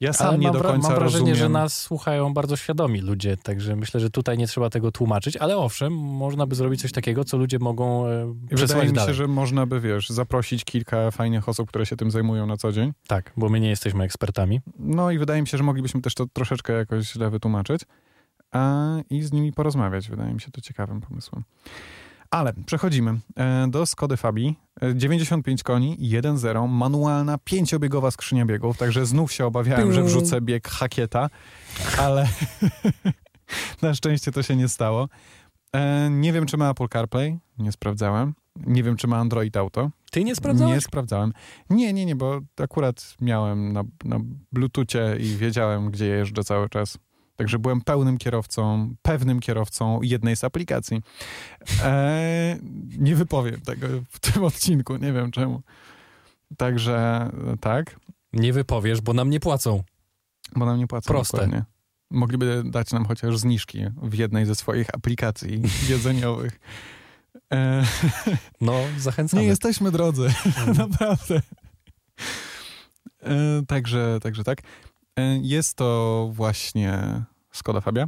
Ja 0.00 0.12
sam 0.12 0.28
Ale 0.28 0.38
nie 0.38 0.50
do 0.50 0.60
końca 0.60 0.88
mam 0.88 0.98
wrażenie, 0.98 1.18
rozumiem. 1.20 1.34
że 1.34 1.48
nas 1.48 1.78
słuchają 1.78 2.34
bardzo 2.34 2.56
świadomi 2.56 3.00
ludzie, 3.00 3.36
także 3.36 3.76
myślę, 3.76 4.00
że 4.00 4.10
tutaj 4.10 4.38
nie 4.38 4.46
trzeba 4.46 4.70
tego 4.70 4.92
tłumaczyć, 4.92 5.36
ale 5.36 5.56
owszem, 5.56 5.92
można 5.94 6.46
by 6.46 6.54
zrobić 6.54 6.80
coś 6.82 6.92
takiego, 6.92 7.24
co 7.24 7.36
ludzie 7.36 7.58
mogą 7.58 8.06
e, 8.06 8.34
I 8.50 8.56
Wydaje 8.56 8.86
mi 8.86 8.92
dalej. 8.92 9.08
się, 9.08 9.14
że 9.14 9.28
można 9.28 9.66
by, 9.66 9.80
wiesz, 9.80 10.08
zaprosić 10.08 10.64
kilka 10.64 11.10
fajnych 11.10 11.48
osób, 11.48 11.68
które 11.68 11.86
się 11.86 11.96
tym 11.96 12.10
zajmują 12.10 12.46
na 12.46 12.56
co 12.56 12.72
dzień. 12.72 12.92
Tak, 13.06 13.32
bo 13.36 13.48
my 13.48 13.60
nie 13.60 13.68
jesteśmy 13.68 14.04
ekspertami. 14.04 14.60
No 14.78 15.10
i 15.10 15.18
wydaje 15.18 15.40
mi 15.42 15.48
się, 15.48 15.58
że 15.58 15.64
moglibyśmy 15.64 16.00
też 16.02 16.14
to 16.14 16.26
troszeczkę 16.32 16.72
jakoś 16.72 17.12
źle 17.12 17.30
wytłumaczyć 17.30 17.80
a, 18.52 18.84
i 19.10 19.22
z 19.22 19.32
nimi 19.32 19.52
porozmawiać. 19.52 20.08
Wydaje 20.10 20.34
mi 20.34 20.40
się 20.40 20.50
to 20.50 20.60
ciekawym 20.60 21.00
pomysłem. 21.00 21.42
Ale 22.30 22.52
przechodzimy 22.66 23.18
e, 23.36 23.66
do 23.68 23.86
Skody 23.86 24.16
Fabii. 24.16 24.56
E, 24.80 24.94
95 24.94 25.62
koni, 25.62 25.96
1.0, 26.00 26.68
manualna, 26.68 27.38
pięciobiegowa 27.44 28.10
skrzynia 28.10 28.46
biegów, 28.46 28.78
także 28.78 29.06
znów 29.06 29.32
się 29.32 29.46
obawiałem, 29.46 29.92
że 29.92 30.02
wrzucę 30.02 30.40
bieg 30.40 30.68
hakieta, 30.68 31.30
ale 31.98 32.28
na 33.82 33.94
szczęście 33.94 34.32
to 34.32 34.42
się 34.42 34.56
nie 34.56 34.68
stało. 34.68 35.08
E, 35.72 36.10
nie 36.10 36.32
wiem, 36.32 36.46
czy 36.46 36.56
ma 36.56 36.70
Apple 36.70 36.88
CarPlay, 36.88 37.38
nie 37.58 37.72
sprawdzałem. 37.72 38.34
Nie 38.66 38.82
wiem, 38.82 38.96
czy 38.96 39.06
ma 39.06 39.16
Android 39.16 39.56
Auto. 39.56 39.90
Ty 40.10 40.24
nie 40.24 40.34
sprawdzałeś? 40.34 40.74
Nie 40.74 40.80
sprawdzałem. 40.80 41.32
Nie, 41.70 41.92
nie, 41.92 42.06
nie, 42.06 42.16
bo 42.16 42.40
akurat 42.56 43.14
miałem 43.20 43.72
na, 43.72 43.82
na 44.04 44.20
Bluetoothie 44.52 45.16
i 45.20 45.36
wiedziałem, 45.36 45.90
gdzie 45.90 46.06
jeżdżę 46.06 46.44
cały 46.44 46.68
czas. 46.68 46.98
Także 47.36 47.58
byłem 47.58 47.80
pełnym 47.80 48.18
kierowcą, 48.18 48.94
pewnym 49.02 49.40
kierowcą 49.40 50.02
jednej 50.02 50.36
z 50.36 50.44
aplikacji. 50.44 51.02
E, 51.82 52.58
nie 52.98 53.16
wypowiem 53.16 53.60
tego 53.60 53.86
w 54.10 54.20
tym 54.20 54.44
odcinku, 54.44 54.96
nie 54.96 55.12
wiem 55.12 55.30
czemu. 55.30 55.62
Także 56.56 57.30
e, 57.52 57.56
tak, 57.60 57.96
Nie 58.32 58.52
wypowiesz, 58.52 59.00
bo 59.00 59.12
nam 59.12 59.30
nie 59.30 59.40
płacą. 59.40 59.82
bo 60.56 60.66
nam 60.66 60.78
nie 60.78 60.86
płacą. 60.86 61.08
Proste. 61.08 61.36
dokładnie. 61.36 61.64
Mogliby 62.10 62.62
dać 62.64 62.92
nam 62.92 63.04
chociaż 63.06 63.38
zniżki 63.38 63.84
w 64.02 64.14
jednej 64.14 64.46
ze 64.46 64.54
swoich 64.54 64.94
aplikacji 64.94 65.62
jedzeniowych. 65.90 66.60
E, 67.52 67.84
No, 68.60 68.74
zachęcamy. 68.98 69.42
nie 69.42 69.48
jesteśmy 69.48 69.90
drodzy. 69.90 70.24
Mhm. 70.46 70.76
Naprawdę. 70.90 71.40
E, 73.22 73.62
także, 73.66 74.18
także 74.22 74.44
tak. 74.44 74.58
E, 75.18 75.38
jest 75.42 75.76
to 75.76 76.28
właśnie 76.32 77.22
Skoda 77.52 77.80
Fabia. 77.80 78.06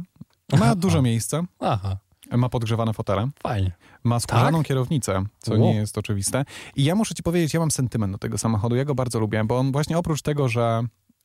Ma 0.51 0.57
Aha. 0.65 0.75
dużo 0.75 1.01
miejsca, 1.01 1.41
Aha, 1.59 1.97
ma 2.31 2.49
podgrzewane 2.49 2.93
fotele, 2.93 3.29
fajnie. 3.43 3.71
ma 4.03 4.19
skórzaną 4.19 4.57
Tak? 4.57 4.67
kierownicę, 4.67 5.23
co 5.39 5.51
Ło. 5.51 5.57
nie 5.57 5.75
jest 5.75 5.97
oczywiste. 5.97 6.45
I 6.75 6.83
ja 6.83 6.95
muszę 6.95 7.15
ci 7.15 7.23
powiedzieć, 7.23 7.53
ja 7.53 7.59
mam 7.59 7.71
sentyment 7.71 8.11
do 8.13 8.17
tego 8.17 8.37
samochodu, 8.37 8.75
ja 8.75 8.85
go 8.85 8.95
bardzo 8.95 9.19
lubię, 9.19 9.43
bo 9.43 9.57
on 9.57 9.71
właśnie 9.71 9.97
oprócz 9.97 10.21
tego, 10.21 10.49
że 10.49 10.83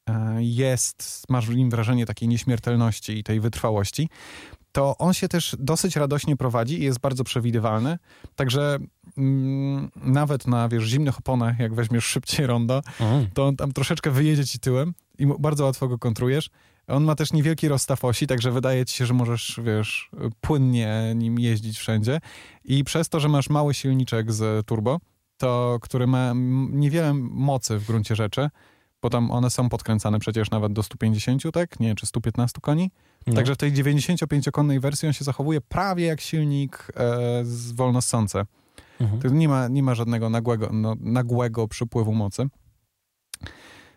e, 0.08 0.36
jest, 0.40 1.24
masz 1.28 1.46
w 1.46 1.56
nim 1.56 1.70
wrażenie 1.70 2.06
takiej 2.06 2.28
nieśmiertelności 2.28 3.18
i 3.18 3.24
tej 3.24 3.40
wytrwałości, 3.40 4.08
to 4.72 4.98
on 4.98 5.12
się 5.14 5.28
też 5.28 5.56
dosyć 5.58 5.96
radośnie 5.96 6.36
prowadzi 6.36 6.80
i 6.80 6.84
jest 6.84 6.98
bardzo 7.00 7.24
przewidywalny. 7.24 7.98
Także 8.36 8.78
mm, 9.18 9.90
nawet 9.96 10.46
na 10.46 10.68
wiesz, 10.68 10.84
zimnych 10.84 11.18
oponach, 11.18 11.58
jak 11.58 11.74
weźmiesz 11.74 12.04
szybciej 12.04 12.46
rondo, 12.46 12.82
Mm. 13.00 13.26
to 13.34 13.46
on 13.46 13.56
tam 13.56 13.72
troszeczkę 13.72 14.10
wyjedzie 14.10 14.46
ci 14.46 14.58
tyłem 14.58 14.94
i 15.18 15.26
bardzo 15.38 15.64
łatwo 15.64 15.88
go 15.88 15.98
kontrujesz. 15.98 16.50
On 16.86 17.04
ma 17.04 17.14
też 17.14 17.32
niewielki 17.32 17.68
rozstaw 17.68 18.04
osi, 18.04 18.26
także 18.26 18.50
wydaje 18.50 18.84
ci 18.84 18.96
się, 18.96 19.06
że 19.06 19.14
możesz, 19.14 19.60
wiesz, 19.64 20.10
płynnie 20.40 21.12
nim 21.16 21.38
jeździć 21.38 21.78
wszędzie. 21.78 22.20
I 22.64 22.84
przez 22.84 23.08
to, 23.08 23.20
że 23.20 23.28
masz 23.28 23.50
mały 23.50 23.74
silniczek 23.74 24.32
z 24.32 24.66
turbo, 24.66 25.00
to 25.36 25.78
który 25.82 26.06
ma 26.06 26.32
niewiele 26.70 27.14
mocy 27.14 27.78
w 27.78 27.86
gruncie 27.86 28.16
rzeczy, 28.16 28.48
bo 29.02 29.10
tam 29.10 29.30
one 29.30 29.50
są 29.50 29.68
podkręcane 29.68 30.18
przecież 30.18 30.50
nawet 30.50 30.72
do 30.72 30.82
150, 30.82 31.42
tak? 31.52 31.80
Nie, 31.80 31.94
czy 31.94 32.06
115 32.06 32.60
koni. 32.60 32.90
No. 33.26 33.34
Także 33.34 33.54
w 33.54 33.56
tej 33.56 33.72
95-konnej 33.72 34.80
wersji 34.80 35.08
on 35.08 35.12
się 35.12 35.24
zachowuje 35.24 35.60
prawie 35.60 36.06
jak 36.06 36.20
silnik 36.20 36.86
e, 36.96 37.44
z 37.44 37.72
wolnossące. 37.72 38.46
Mhm. 39.00 39.38
Nie 39.38 39.48
ma, 39.48 39.68
nie 39.68 39.82
ma 39.82 39.94
żadnego 39.94 40.30
nagłego, 40.30 40.70
no, 40.72 40.96
nagłego 41.00 41.68
przypływu 41.68 42.12
mocy. 42.12 42.48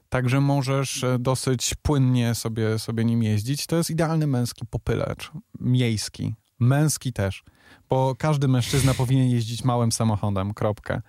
Także 0.09 0.41
możesz 0.41 1.03
e, 1.03 1.19
dosyć 1.19 1.75
płynnie 1.81 2.35
sobie, 2.35 2.79
sobie 2.79 3.05
nim 3.05 3.23
jeździć. 3.23 3.67
To 3.67 3.75
jest 3.75 3.89
idealny 3.89 4.27
męski 4.27 4.65
popylacz. 4.69 5.31
Miejski. 5.59 6.35
Męski 6.59 7.13
też. 7.13 7.43
Bo 7.89 8.15
każdy 8.15 8.47
mężczyzna 8.47 8.93
powinien 8.93 9.29
jeździć 9.29 9.63
małym 9.63 9.91
samochodem. 9.91 10.53
Kropkę. 10.53 11.01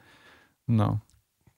No. 0.69 0.99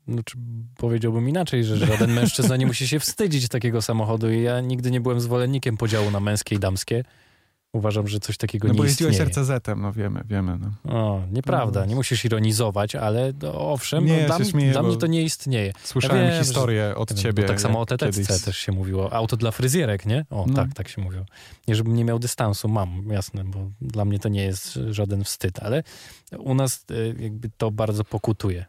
Znaczy, 0.08 0.38
powiedziałbym 0.76 1.28
inaczej, 1.28 1.64
że 1.64 1.76
żaden 1.76 2.12
mężczyzna 2.12 2.56
nie 2.56 2.66
musi 2.66 2.88
się 2.88 3.00
wstydzić 3.00 3.48
takiego 3.48 3.82
samochodu 3.82 4.30
i 4.30 4.42
ja 4.42 4.60
nigdy 4.60 4.90
nie 4.90 5.00
byłem 5.00 5.20
zwolennikiem 5.20 5.76
podziału 5.76 6.10
na 6.10 6.20
męskie 6.20 6.54
i 6.54 6.58
damskie. 6.58 7.04
Uważam, 7.72 8.08
że 8.08 8.20
coś 8.20 8.36
takiego 8.36 8.68
No 8.68 8.74
nie 8.74 8.78
bo 8.78 8.84
jeździłeś 8.84 9.12
istnieje. 9.12 9.30
RCZ-em, 9.30 9.80
no 9.82 9.92
wiemy, 9.92 10.22
wiemy. 10.24 10.58
No. 10.84 10.92
O, 10.94 11.22
nieprawda, 11.32 11.80
No. 11.80 11.86
nie 11.86 11.94
musisz 11.94 12.24
ironizować, 12.24 12.94
ale 12.94 13.32
no, 13.42 13.72
owszem, 13.72 14.06
Nie, 14.06 14.20
no, 14.28 14.36
dla, 14.36 14.44
śmieję, 14.44 14.72
dla 14.72 14.82
mnie 14.82 14.96
to 14.96 15.06
nie 15.06 15.22
istnieje. 15.22 15.72
Słyszałem 15.82 16.24
Ja 16.24 16.30
wiem, 16.32 16.44
historię 16.44 16.94
od 16.96 17.10
Ja 17.10 17.16
wiem, 17.16 17.22
ciebie. 17.22 17.44
Tak 17.44 17.60
samo 17.60 17.80
o 17.80 17.86
kiedyś- 17.86 18.42
też 18.44 18.56
się 18.58 18.72
mówiło. 18.72 19.12
Auto 19.12 19.36
dla 19.36 19.50
fryzjerek, 19.50 20.06
nie? 20.06 20.24
O, 20.30 20.44
No. 20.48 20.54
tak, 20.54 20.74
tak 20.74 20.88
się 20.88 21.02
mówiło. 21.02 21.24
Nie, 21.68 21.74
żebym 21.74 21.94
nie 21.94 22.04
miał 22.04 22.18
dystansu, 22.18 22.68
mam, 22.68 23.08
jasne, 23.10 23.44
bo 23.44 23.70
dla 23.80 24.04
mnie 24.04 24.18
to 24.18 24.28
nie 24.28 24.42
jest 24.44 24.78
żaden 24.90 25.24
wstyd, 25.24 25.58
ale 25.62 25.82
u 26.38 26.54
nas 26.54 26.84
y, 26.90 27.14
jakby 27.18 27.50
to 27.56 27.70
bardzo 27.70 28.04
pokutuje. 28.04 28.64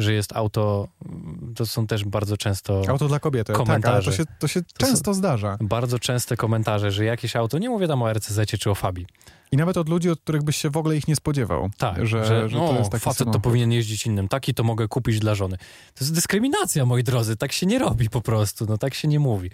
Że 0.00 0.12
jest 0.12 0.36
auto, 0.36 0.88
to 1.56 1.66
są 1.66 1.86
też 1.86 2.04
bardzo 2.04 2.36
często, 2.36 2.82
Auto 2.88 3.08
dla 3.08 3.20
kobiety, 3.20 3.52
tak, 3.52 3.56
Komentarze. 3.56 4.10
to 4.10 4.16
się, 4.16 4.24
to 4.38 4.48
się 4.48 4.60
są- 4.60 4.66
często 4.86 5.14
zdarza. 5.14 5.56
bardzo 5.60 5.98
częste 5.98 6.36
komentarze, 6.36 6.90
że 6.92 7.04
jakieś 7.04 7.36
auto, 7.36 7.58
nie 7.58 7.70
mówię 7.70 7.88
tam 7.88 8.02
o 8.02 8.10
RCZ 8.12 8.40
czy 8.60 8.70
o 8.70 8.74
Fabii, 8.74 9.06
I 9.52 9.56
nawet 9.56 9.76
od 9.76 9.88
ludzi, 9.88 10.10
od 10.10 10.20
których 10.20 10.42
byś 10.42 10.56
się 10.56 10.70
w 10.70 10.76
ogóle 10.76 10.96
ich 10.96 11.08
nie 11.08 11.16
spodziewał. 11.16 11.70
tak, 11.78 12.06
że, 12.06 12.24
że, 12.24 12.48
że 12.48 12.56
no, 12.58 12.68
to 12.68 12.78
jest 12.78 12.90
taki 12.90 13.04
facet 13.04 13.18
to 13.18 13.24
samochód. 13.24 13.42
powinien 13.42 13.72
jeździć 13.72 14.06
innym, 14.06 14.28
taki 14.28 14.54
to 14.54 14.64
mogę 14.64 14.88
kupić 14.88 15.18
dla 15.18 15.34
żony. 15.34 15.56
To 15.94 16.04
jest 16.04 16.14
dyskryminacja, 16.14 16.86
moi 16.86 17.04
drodzy, 17.04 17.36
tak 17.36 17.52
się 17.52 17.66
nie 17.66 17.78
robi 17.78 18.10
po 18.10 18.20
prostu, 18.20 18.66
no 18.68 18.78
tak 18.78 18.94
się 18.94 19.08
nie 19.08 19.20
mówi. 19.20 19.50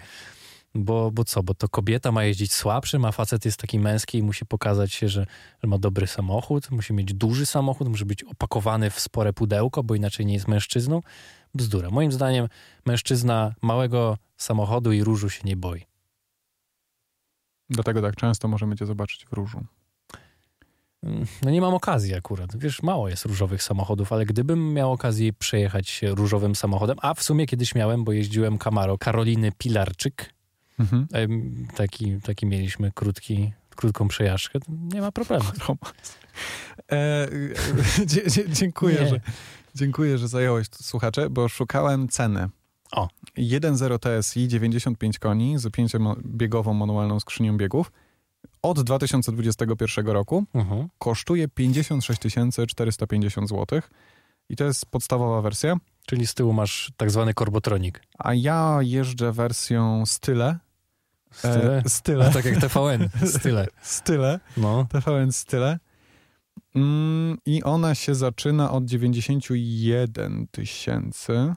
Bo, 0.75 1.11
bo 1.11 1.23
co, 1.23 1.43
bo 1.43 1.53
to 1.53 1.69
kobieta 1.69 2.11
ma 2.11 2.23
jeździć 2.23 2.53
słabszym, 2.53 3.05
a 3.05 3.11
facet 3.11 3.45
jest 3.45 3.59
taki 3.59 3.79
męski 3.79 4.17
i 4.17 4.23
musi 4.23 4.45
pokazać 4.45 4.93
się, 4.93 5.09
że, 5.09 5.25
że 5.63 5.67
ma 5.67 5.77
dobry 5.77 6.07
samochód, 6.07 6.71
musi 6.71 6.93
mieć 6.93 7.13
duży 7.13 7.45
samochód, 7.45 7.87
musi 7.89 8.05
być 8.05 8.23
opakowany 8.23 8.89
w 8.89 8.99
spore 8.99 9.33
pudełko, 9.33 9.83
bo 9.83 9.95
inaczej 9.95 10.25
nie 10.25 10.33
jest 10.33 10.47
mężczyzną. 10.47 11.01
Bzdura. 11.53 11.89
Moim 11.89 12.11
zdaniem 12.11 12.47
mężczyzna 12.85 13.55
małego 13.61 14.17
samochodu 14.37 14.91
i 14.91 15.03
różu 15.03 15.29
się 15.29 15.41
nie 15.45 15.55
boi. 15.55 15.85
Dlatego 17.69 18.01
tak 18.01 18.15
często 18.15 18.47
możemy 18.47 18.75
cię 18.75 18.85
zobaczyć 18.85 19.25
w 19.25 19.33
różu. 19.33 19.65
Mm, 21.03 21.25
No 21.43 21.51
nie 21.51 21.61
mam 21.61 21.73
okazji 21.73 22.13
akurat. 22.13 22.57
Wiesz, 22.57 22.83
mało 22.83 23.09
jest 23.09 23.25
różowych 23.25 23.63
samochodów, 23.63 24.13
ale 24.13 24.25
gdybym 24.25 24.73
miał 24.73 24.91
okazję 24.91 25.33
przejechać 25.33 25.89
się 25.89 26.15
różowym 26.15 26.55
samochodem, 26.55 26.97
a 27.01 27.13
w 27.13 27.23
sumie 27.23 27.45
kiedyś 27.45 27.75
miałem, 27.75 28.03
bo 28.03 28.11
jeździłem 28.11 28.57
Camaro 28.57 28.97
Karoliny 28.97 29.51
Pilarczyk, 29.57 30.33
Mhm. 30.79 31.07
em, 31.13 31.67
taki, 31.75 32.21
taki 32.21 32.45
mieliśmy 32.45 32.91
krótki, 32.91 33.53
krótką 33.75 34.07
przejażdżkę, 34.07 34.59
nie 34.69 35.01
ma 35.01 35.11
problemu. 35.11 35.45
Romans. 35.67 36.17
E, 36.91 37.27
dziękuję, 38.59 38.99
Nie. 39.01 39.07
że, 39.07 39.19
dziękuję, 39.75 40.17
że 40.17 40.27
zająłeś 40.27 40.67
słuchacze, 40.81 41.29
bo 41.29 41.47
szukałem 41.49 42.07
ceny. 42.07 42.49
O. 42.91 43.07
1.0 43.37 43.99
TSI, 44.23 44.47
95 44.47 45.19
koni 45.19 45.59
z 45.59 45.71
pięciobiegową 45.71 46.73
manualną 46.73 47.19
skrzynią 47.19 47.57
biegów 47.57 47.91
od 48.61 48.81
2021 48.83 50.07
roku 50.07 50.45
Mhm. 50.53 50.87
kosztuje 50.99 51.47
56 51.47 52.21
450 52.67 53.49
zł. 53.49 53.81
I 54.49 54.55
to 54.55 54.63
jest 54.63 54.85
podstawowa 54.85 55.41
wersja. 55.41 55.75
Czyli 56.05 56.27
z 56.27 56.33
tyłu 56.33 56.53
masz 56.53 56.91
tak 56.97 57.11
zwany 57.11 57.33
korbotronik. 57.33 58.01
A 58.17 58.33
ja 58.33 58.77
jeżdżę 58.81 59.31
wersją 59.31 60.05
style. 60.05 60.57
Style? 61.31 61.77
E, 61.85 61.89
style. 61.89 62.31
tak 62.31 62.45
jak 62.45 62.57
TVN, 62.57 63.09
style. 63.25 63.67
Style. 63.81 64.39
No. 64.57 64.87
TVN 64.91 65.31
Style. 65.31 65.79
Mm, 66.75 67.37
I 67.45 67.63
ona 67.63 67.95
się 67.95 68.15
zaczyna 68.15 68.71
od 68.71 68.85
91 68.85 70.47
tysięcy. 70.51 71.53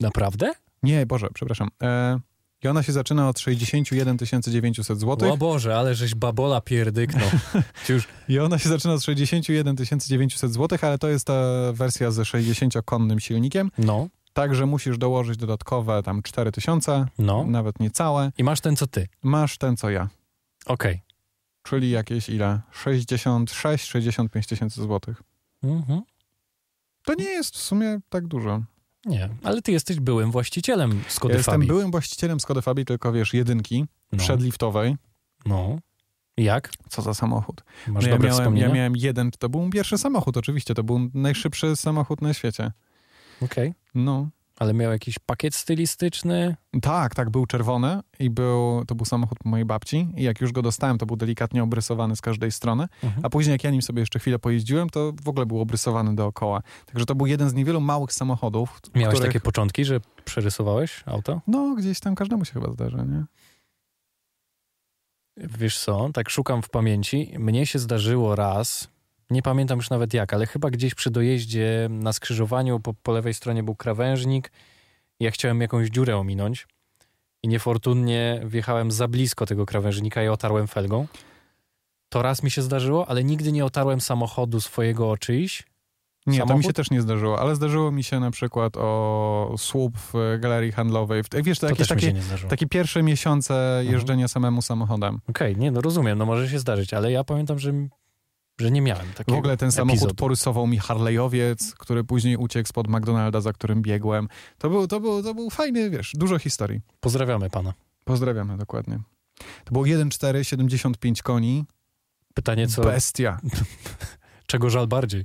Naprawdę? 0.00 0.52
Nie, 0.82 1.06
Boże, 1.06 1.28
przepraszam. 1.34 1.68
E, 1.82 2.20
I 2.64 2.68
ona 2.68 2.82
się 2.82 2.92
zaczyna 2.92 3.28
od 3.28 3.38
61 3.38 4.16
900 4.42 5.00
zł. 5.00 5.32
O 5.32 5.36
Boże, 5.36 5.76
ale 5.76 5.94
żeś 5.94 6.14
babola 6.14 6.60
pierdyknął. 6.60 7.28
Już 7.88 8.08
I 8.28 8.38
ona 8.38 8.58
się 8.58 8.68
zaczyna 8.68 8.94
od 8.94 9.02
61 9.02 9.76
900 10.06 10.52
zł, 10.52 10.78
ale 10.82 10.98
to 10.98 11.08
jest 11.08 11.26
ta 11.26 11.42
wersja 11.72 12.10
ze 12.10 12.22
60-konnym 12.22 13.18
silnikiem. 13.18 13.70
No, 13.78 14.08
Także 14.34 14.66
musisz 14.66 14.98
dołożyć 14.98 15.36
dodatkowe 15.36 16.02
tam 16.02 16.22
4 16.22 16.52
tysiące, 16.52 17.06
no. 17.18 17.44
nawet 17.44 17.80
niecałe. 17.80 18.32
I 18.38 18.44
masz 18.44 18.60
ten 18.60 18.76
co 18.76 18.86
ty. 18.86 19.08
Masz 19.22 19.58
ten, 19.58 19.76
co 19.76 19.90
ja. 19.90 20.08
Okej. 20.66 21.00
Czyli 21.62 21.90
jakieś 21.90 22.28
ile? 22.28 22.60
66-65 22.84 24.48
tysięcy 24.48 24.82
złotych. 24.82 25.22
Mhm. 25.62 26.02
To 27.04 27.14
nie 27.14 27.24
jest 27.24 27.54
w 27.54 27.62
sumie 27.62 28.00
tak 28.08 28.26
dużo. 28.26 28.62
Nie, 29.04 29.28
ale 29.42 29.62
ty 29.62 29.72
jesteś 29.72 30.00
byłym 30.00 30.30
właścicielem 30.30 31.02
Skody 31.08 31.34
Ja 31.34 31.38
jestem 31.38 31.54
Fabii. 31.54 31.66
byłym 31.66 31.90
właścicielem 31.90 32.40
Skody 32.40 32.62
Fabii, 32.62 32.84
tylko 32.84 33.12
wiesz, 33.12 33.34
jedynki, 33.34 33.86
no. 34.12 34.18
przedliftowej. 34.18 34.96
no. 35.46 35.78
Jak? 36.36 36.70
Co 36.88 37.02
za 37.02 37.14
samochód. 37.14 37.64
Masz 37.88 38.04
No 38.04 38.10
ja, 38.10 38.18
miałem, 38.18 38.56
ja 38.56 38.68
miałem 38.68 38.96
jeden, 38.96 39.30
to 39.30 39.48
był 39.48 39.60
mój 39.60 39.70
pierwszy 39.70 39.98
samochód 39.98 40.36
oczywiście, 40.36 40.74
to 40.74 40.84
był 40.84 41.10
najszybszy 41.14 41.76
samochód 41.76 42.22
na 42.22 42.34
świecie. 42.34 42.72
Okej. 43.42 43.74
No. 43.94 44.28
Ale 44.58 44.74
miał 44.74 44.92
jakiś 44.92 45.18
pakiet 45.18 45.54
stylistyczny? 45.54 46.56
Tak, 46.82 47.14
tak, 47.14 47.30
był 47.30 47.46
czerwony 47.46 48.00
i 48.18 48.30
był, 48.30 48.84
to 48.86 48.94
był 48.94 49.04
samochód 49.06 49.38
mojej 49.44 49.64
babci 49.66 50.08
i 50.16 50.22
jak 50.22 50.40
już 50.40 50.52
go 50.52 50.62
dostałem, 50.62 50.98
to 50.98 51.06
był 51.06 51.16
delikatnie 51.16 51.62
obrysowany 51.62 52.16
z 52.16 52.20
każdej 52.20 52.52
strony, 52.52 52.86
Mhm. 53.02 53.24
a 53.24 53.30
później 53.30 53.52
jak 53.52 53.64
ja 53.64 53.70
nim 53.70 53.82
sobie 53.82 54.00
jeszcze 54.00 54.18
chwilę 54.18 54.38
pojeździłem, 54.38 54.90
to 54.90 55.12
w 55.22 55.28
ogóle 55.28 55.46
był 55.46 55.60
obrysowany 55.60 56.14
dookoła. 56.16 56.62
Także 56.86 57.06
to 57.06 57.14
był 57.14 57.26
jeden 57.26 57.48
z 57.50 57.54
niewielu 57.54 57.80
małych 57.80 58.12
samochodów, 58.12 58.80
Miałeś 58.94 59.14
których, 59.14 59.32
takie 59.32 59.40
początki, 59.40 59.84
że 59.84 60.00
przerysowałeś 60.24 61.02
auto? 61.06 61.40
no 61.46 61.74
gdzieś 61.74 62.00
tam 62.00 62.14
każdemu 62.14 62.44
się 62.44 62.52
chyba 62.52 62.70
zdarza, 62.72 63.04
nie? 63.04 63.24
Wiesz 65.36 65.78
co, 65.78 66.08
tak 66.14 66.30
szukam 66.30 66.62
w 66.62 66.68
pamięci. 66.70 67.34
Mnie 67.38 67.66
się 67.66 67.78
zdarzyło 67.78 68.36
raz, 68.36 68.88
nie 69.30 69.42
pamiętam 69.42 69.78
już 69.78 69.90
nawet 69.90 70.14
jak, 70.14 70.34
ale 70.34 70.46
chyba 70.46 70.70
gdzieś 70.70 70.94
przy 70.94 71.10
dojeździe 71.10 71.88
na 71.90 72.12
skrzyżowaniu 72.12 72.80
po, 72.80 72.94
po 72.94 73.12
lewej 73.12 73.34
stronie 73.34 73.62
był 73.62 73.74
krawężnik. 73.74 74.52
Ja 75.20 75.30
chciałem 75.30 75.60
jakąś 75.60 75.88
dziurę 75.88 76.16
ominąć 76.16 76.66
i 77.42 77.48
niefortunnie 77.48 78.40
wjechałem 78.44 78.90
za 78.90 79.08
blisko 79.08 79.46
tego 79.46 79.66
krawężnika 79.66 80.22
i 80.22 80.28
otarłem 80.28 80.66
felgą. 80.66 81.06
To 82.08 82.22
raz 82.22 82.42
mi 82.42 82.50
się 82.50 82.62
zdarzyło, 82.62 83.08
ale 83.08 83.24
nigdy 83.24 83.52
nie 83.52 83.64
otarłem 83.64 84.00
samochodu 84.00 84.60
swojego 84.60 85.10
o 85.10 85.16
czyjś. 85.16 85.64
Nie, 86.26 86.38
to 86.38 86.44
mi 86.44 86.48
Samochód? 86.48 86.66
się 86.66 86.72
też 86.72 86.90
nie 86.90 87.02
zdarzyło, 87.02 87.40
ale 87.40 87.56
zdarzyło 87.56 87.92
mi 87.92 88.04
się 88.04 88.20
na 88.20 88.30
przykład 88.30 88.76
o 88.76 89.54
słup 89.58 89.98
w 89.98 90.38
galerii 90.40 90.72
handlowej. 90.72 91.22
Wiesz, 91.42 91.58
to 91.58 91.66
To 91.66 91.72
jakieś 91.72 91.88
takie, 91.88 92.14
takie 92.48 92.66
pierwsze 92.66 93.02
miesiące 93.02 93.82
jeżdżenia 93.90 94.28
samemu 94.28 94.62
samochodem. 94.62 95.20
Okej, 95.28 95.56
nie, 95.56 95.70
no 95.70 95.80
rozumiem, 95.80 96.18
no 96.18 96.26
może 96.26 96.48
się 96.48 96.58
zdarzyć, 96.58 96.94
ale 96.94 97.12
ja 97.12 97.24
pamiętam, 97.24 97.58
że, 97.58 97.72
że 98.60 98.70
nie 98.70 98.82
miałem 98.82 99.06
W 99.06 99.14
takiego 99.14 99.38
ogóle 99.38 99.56
ten 99.56 99.72
samochód 99.72 99.98
epizodu. 99.98 100.14
porysował 100.14 100.66
mi 100.66 100.78
Harleyowiec, 100.78 101.74
który 101.74 102.04
później 102.04 102.36
uciekł 102.36 102.68
spod 102.68 102.88
McDonalda, 102.88 103.40
za 103.40 103.52
którym 103.52 103.82
biegłem. 103.82 104.28
To 104.58 104.70
był, 104.70 104.86
to 104.86 105.00
był, 105.00 105.22
to 105.22 105.34
był 105.34 105.50
fajny, 105.50 105.90
wiesz, 105.90 106.12
dużo 106.14 106.38
historii. 106.38 106.80
Pozdrawiamy 107.00 107.50
pana. 107.50 107.74
Pozdrawiamy, 108.04 108.56
dokładnie. 108.56 108.98
To 109.64 109.72
było 109.72 109.84
1.4, 109.84 110.42
75 110.42 111.22
koni. 111.22 111.64
Pytanie, 112.34 112.68
co, 112.68 112.82
Bestia. 112.82 113.40
czego 114.46 114.70
żal 114.70 114.86
bardziej? 114.86 115.24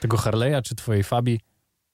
Tego 0.00 0.16
Harley'a 0.16 0.62
czy 0.62 0.74
twojej 0.74 1.04
Fabii? 1.04 1.40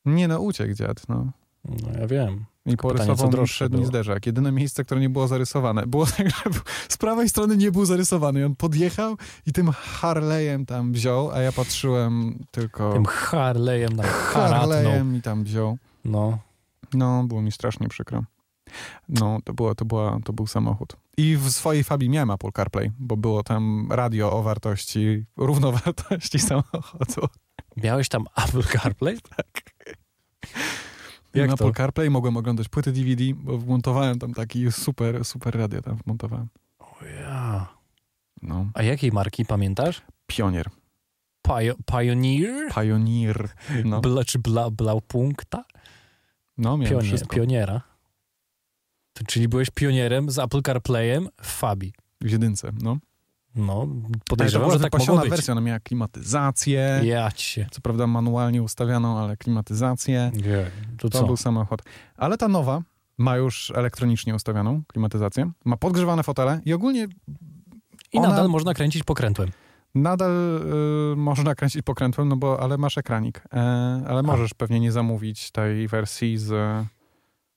Nie 0.04 0.28
no, 0.28 0.40
uciekł 0.40 0.74
dziad, 0.74 1.08
no. 1.08 1.32
No 1.64 2.00
ja 2.00 2.06
wiem. 2.06 2.44
I 2.66 2.70
co 2.70 2.76
porysował 2.76 3.30
mi 3.32 3.44
przedni 3.44 3.76
było. 3.76 3.88
zderzak. 3.88 4.26
Jedyne 4.26 4.52
miejsce, 4.52 4.84
które 4.84 5.00
nie 5.00 5.08
było 5.10 5.28
zarysowane. 5.28 5.86
Było 5.86 6.06
tak, 6.16 6.30
że 6.30 6.42
z 6.88 6.96
prawej 6.96 7.28
strony 7.28 7.56
nie 7.56 7.72
był 7.72 7.84
zarysowany. 7.84 8.40
I 8.40 8.44
on 8.44 8.56
podjechał 8.56 9.16
i 9.46 9.52
tym 9.52 9.66
Harley'em 9.66 10.64
tam 10.66 10.92
wziął, 10.92 11.30
a 11.30 11.38
ja 11.40 11.52
patrzyłem 11.52 12.44
tylko... 12.50 12.92
Tym 12.92 13.04
Harley'em 13.04 13.94
na. 13.96 14.02
Harley'em 14.02 15.04
mi 15.04 15.22
tam 15.22 15.44
wziął. 15.44 15.78
No, 16.04 16.38
No, 16.94 17.24
było 17.24 17.42
mi 17.42 17.52
strasznie 17.52 17.88
przykro. 17.88 18.24
No, 19.08 19.38
to, 19.44 19.52
było, 19.54 19.74
to, 19.74 19.84
była, 19.84 20.18
to 20.24 20.32
był 20.32 20.46
samochód. 20.46 20.96
I 21.16 21.36
w 21.36 21.50
swojej 21.50 21.84
Fabii 21.84 22.08
miałem 22.08 22.30
Apple 22.30 22.52
CarPlay, 22.56 22.92
bo 22.98 23.16
było 23.16 23.42
tam 23.42 23.88
radio 23.92 24.32
o 24.32 24.42
wartości, 24.42 25.24
równowartości 25.36 26.38
samochodu. 26.48 27.28
miałeś 27.76 28.08
tam 28.08 28.24
Apple 28.48 28.62
CarPlay? 28.62 29.18
Tak. 29.36 29.62
Jak? 31.34 31.50
Apple 31.50 31.72
CarPlay 31.72 32.10
mogłem 32.10 32.36
oglądać 32.36 32.68
płyty 32.68 32.92
DVD, 32.92 33.24
bo 33.34 33.58
wmontowałem 33.58 34.18
tam 34.18 34.34
taki 34.34 34.72
super, 34.72 35.24
super 35.24 35.54
radio 35.58 35.82
tam 35.82 35.96
wmontowałem. 35.96 36.48
O 36.78 37.04
ja. 37.20 37.68
No, 38.42 38.70
A 38.74 38.82
jakiej 38.82 39.12
marki 39.12 39.44
pamiętasz? 39.44 40.02
pionier, 40.26 40.66
Pio 41.42 41.74
Pioneer? 41.86 42.72
pioneer. 42.74 43.48
No, 43.84 44.00
Bla, 44.06 44.24
czy 44.24 44.38
bla, 44.38 44.70
Blaupunkta? 44.70 45.64
no 46.58 46.76
miałem 46.76 46.90
Pionier, 46.92 47.06
wszystko. 47.06 47.36
pioniera. 47.36 47.82
To, 49.12 49.24
czyli 49.24 49.48
byłeś 49.48 49.70
pionierem 49.70 50.30
z 50.30 50.38
Apple 50.38 50.62
CarPlayem 50.62 51.28
w 51.42 51.46
Fabii. 51.46 51.92
W 52.20 52.30
jedynce, 52.30 52.70
no. 52.82 52.96
No, 53.54 53.86
podejrzewam, 54.28 54.70
że 54.70 54.80
tak 54.80 54.98
mogło 54.98 55.18
być. 55.18 55.30
wersja, 55.30 55.52
ona 55.52 55.60
miała 55.60 55.80
klimatyzację, 55.80 57.00
Ja 57.04 57.30
cię. 57.30 57.66
co 57.70 57.80
prawda 57.80 58.06
manualnie 58.06 58.62
ustawianą, 58.62 59.18
ale 59.18 59.36
klimatyzację. 59.36 60.32
Nie, 60.34 60.70
to 60.98 61.08
To 61.08 61.26
był 61.26 61.36
samochód. 61.36 61.82
Ale 62.16 62.38
ta 62.38 62.48
nowa 62.48 62.82
ma 63.18 63.36
już 63.36 63.72
elektronicznie 63.76 64.34
ustawioną 64.34 64.82
klimatyzację, 64.86 65.50
ma 65.64 65.76
podgrzewane 65.76 66.22
fotele 66.22 66.60
i 66.64 66.72
ogólnie 66.72 67.08
I 68.12 68.18
Ona- 68.18 68.28
nadal 68.28 68.48
można 68.48 68.74
kręcić 68.74 69.02
pokrętłem. 69.04 69.50
Nadal 69.94 70.60
y, 71.12 71.16
można 71.16 71.54
kręcić 71.54 71.82
pokrętłem, 71.82 72.28
no 72.28 72.36
bo, 72.36 72.60
ale 72.62 72.78
masz 72.78 72.98
ekranik. 72.98 73.42
E, 73.54 73.60
ale 74.08 74.22
możesz 74.22 74.54
pewnie 74.54 74.80
nie 74.80 74.92
zamówić 74.92 75.50
tej 75.50 75.88
wersji 75.88 76.38
z 76.38 76.52
e, 76.52 76.86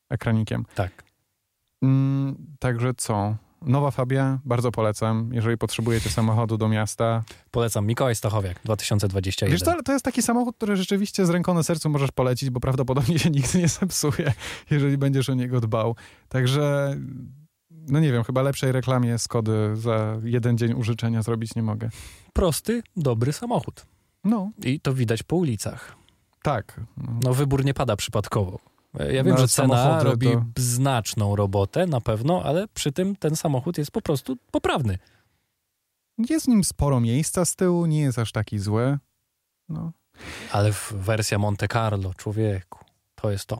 ekranikiem. 0.09 0.65
Tak. 0.75 1.03
Mm, 1.83 2.35
także 2.59 2.93
co? 2.97 3.35
Nowa 3.65 3.91
Fabia, 3.91 4.39
bardzo 4.45 4.71
polecam. 4.71 5.29
Jeżeli 5.33 5.57
potrzebujecie 5.57 6.09
samochodu 6.09 6.57
do 6.57 6.69
miasta. 6.69 7.23
Polecam 7.51 7.85
Mikołaj 7.87 8.15
Stachowiak, 8.15 8.59
2021. 8.65 9.51
Wiesz, 9.51 9.61
to, 9.61 9.83
to 9.83 9.93
jest 9.93 10.05
taki 10.05 10.21
samochód, 10.21 10.55
który 10.55 10.75
rzeczywiście 10.75 11.25
z 11.25 11.29
ręką 11.29 11.53
na 11.53 11.63
sercu 11.63 11.89
możesz 11.89 12.11
polecić, 12.11 12.49
bo 12.49 12.59
prawdopodobnie 12.59 13.19
się 13.19 13.29
nigdy 13.29 13.57
nie 13.59 13.67
zepsuje, 13.67 14.33
jeżeli 14.71 14.97
będziesz 14.97 15.29
o 15.29 15.33
niego 15.33 15.61
dbał. 15.61 15.95
Także, 16.29 16.95
no 17.71 17.99
nie 17.99 18.11
wiem, 18.11 18.23
chyba 18.23 18.41
lepszej 18.41 18.71
reklamie 18.71 19.17
Skody 19.19 19.75
za 19.75 20.17
jeden 20.23 20.57
dzień 20.57 20.73
użyczenia 20.73 21.21
zrobić 21.21 21.55
nie 21.55 21.63
mogę. 21.63 21.89
Prosty, 22.33 22.83
dobry 22.95 23.33
samochód. 23.33 23.85
No, 24.23 24.51
I 24.63 24.79
to 24.79 24.93
widać 24.93 25.23
po 25.23 25.35
ulicach. 25.35 25.95
tak. 26.41 26.81
No 27.23 27.33
wybór 27.33 27.65
nie 27.65 27.73
pada 27.73 27.95
przypadkowo. 27.95 28.59
E, 28.99 29.13
Ja 29.13 29.23
wiem, 29.23 29.37
że 29.37 29.47
cena 29.47 29.75
samochody 29.75 30.03
robi 30.09 30.31
to- 30.31 30.43
znaczną 30.57 31.35
robotę 31.35 31.87
na 31.87 32.01
pewno, 32.01 32.43
ale 32.43 32.67
przy 32.67 32.91
tym 32.91 33.15
ten 33.15 33.35
samochód 33.35 33.77
jest 33.77 33.91
po 33.91 34.01
prostu 34.01 34.37
poprawny. 34.51 34.97
Jest 36.29 36.45
w 36.45 36.49
nim 36.49 36.63
sporo 36.63 36.99
miejsca 36.99 37.45
z 37.45 37.55
tyłu, 37.55 37.85
nie 37.85 38.01
jest 38.01 38.19
aż 38.19 38.31
taki 38.31 38.59
zły. 38.59 38.97
No. 39.69 39.91
Ale 40.51 40.73
w 40.73 40.93
wersja 40.93 41.39
Monte 41.39 41.67
Carlo, 41.67 42.13
człowieku, 42.13 42.79
to 43.15 43.31
jest 43.31 43.45
to. 43.45 43.57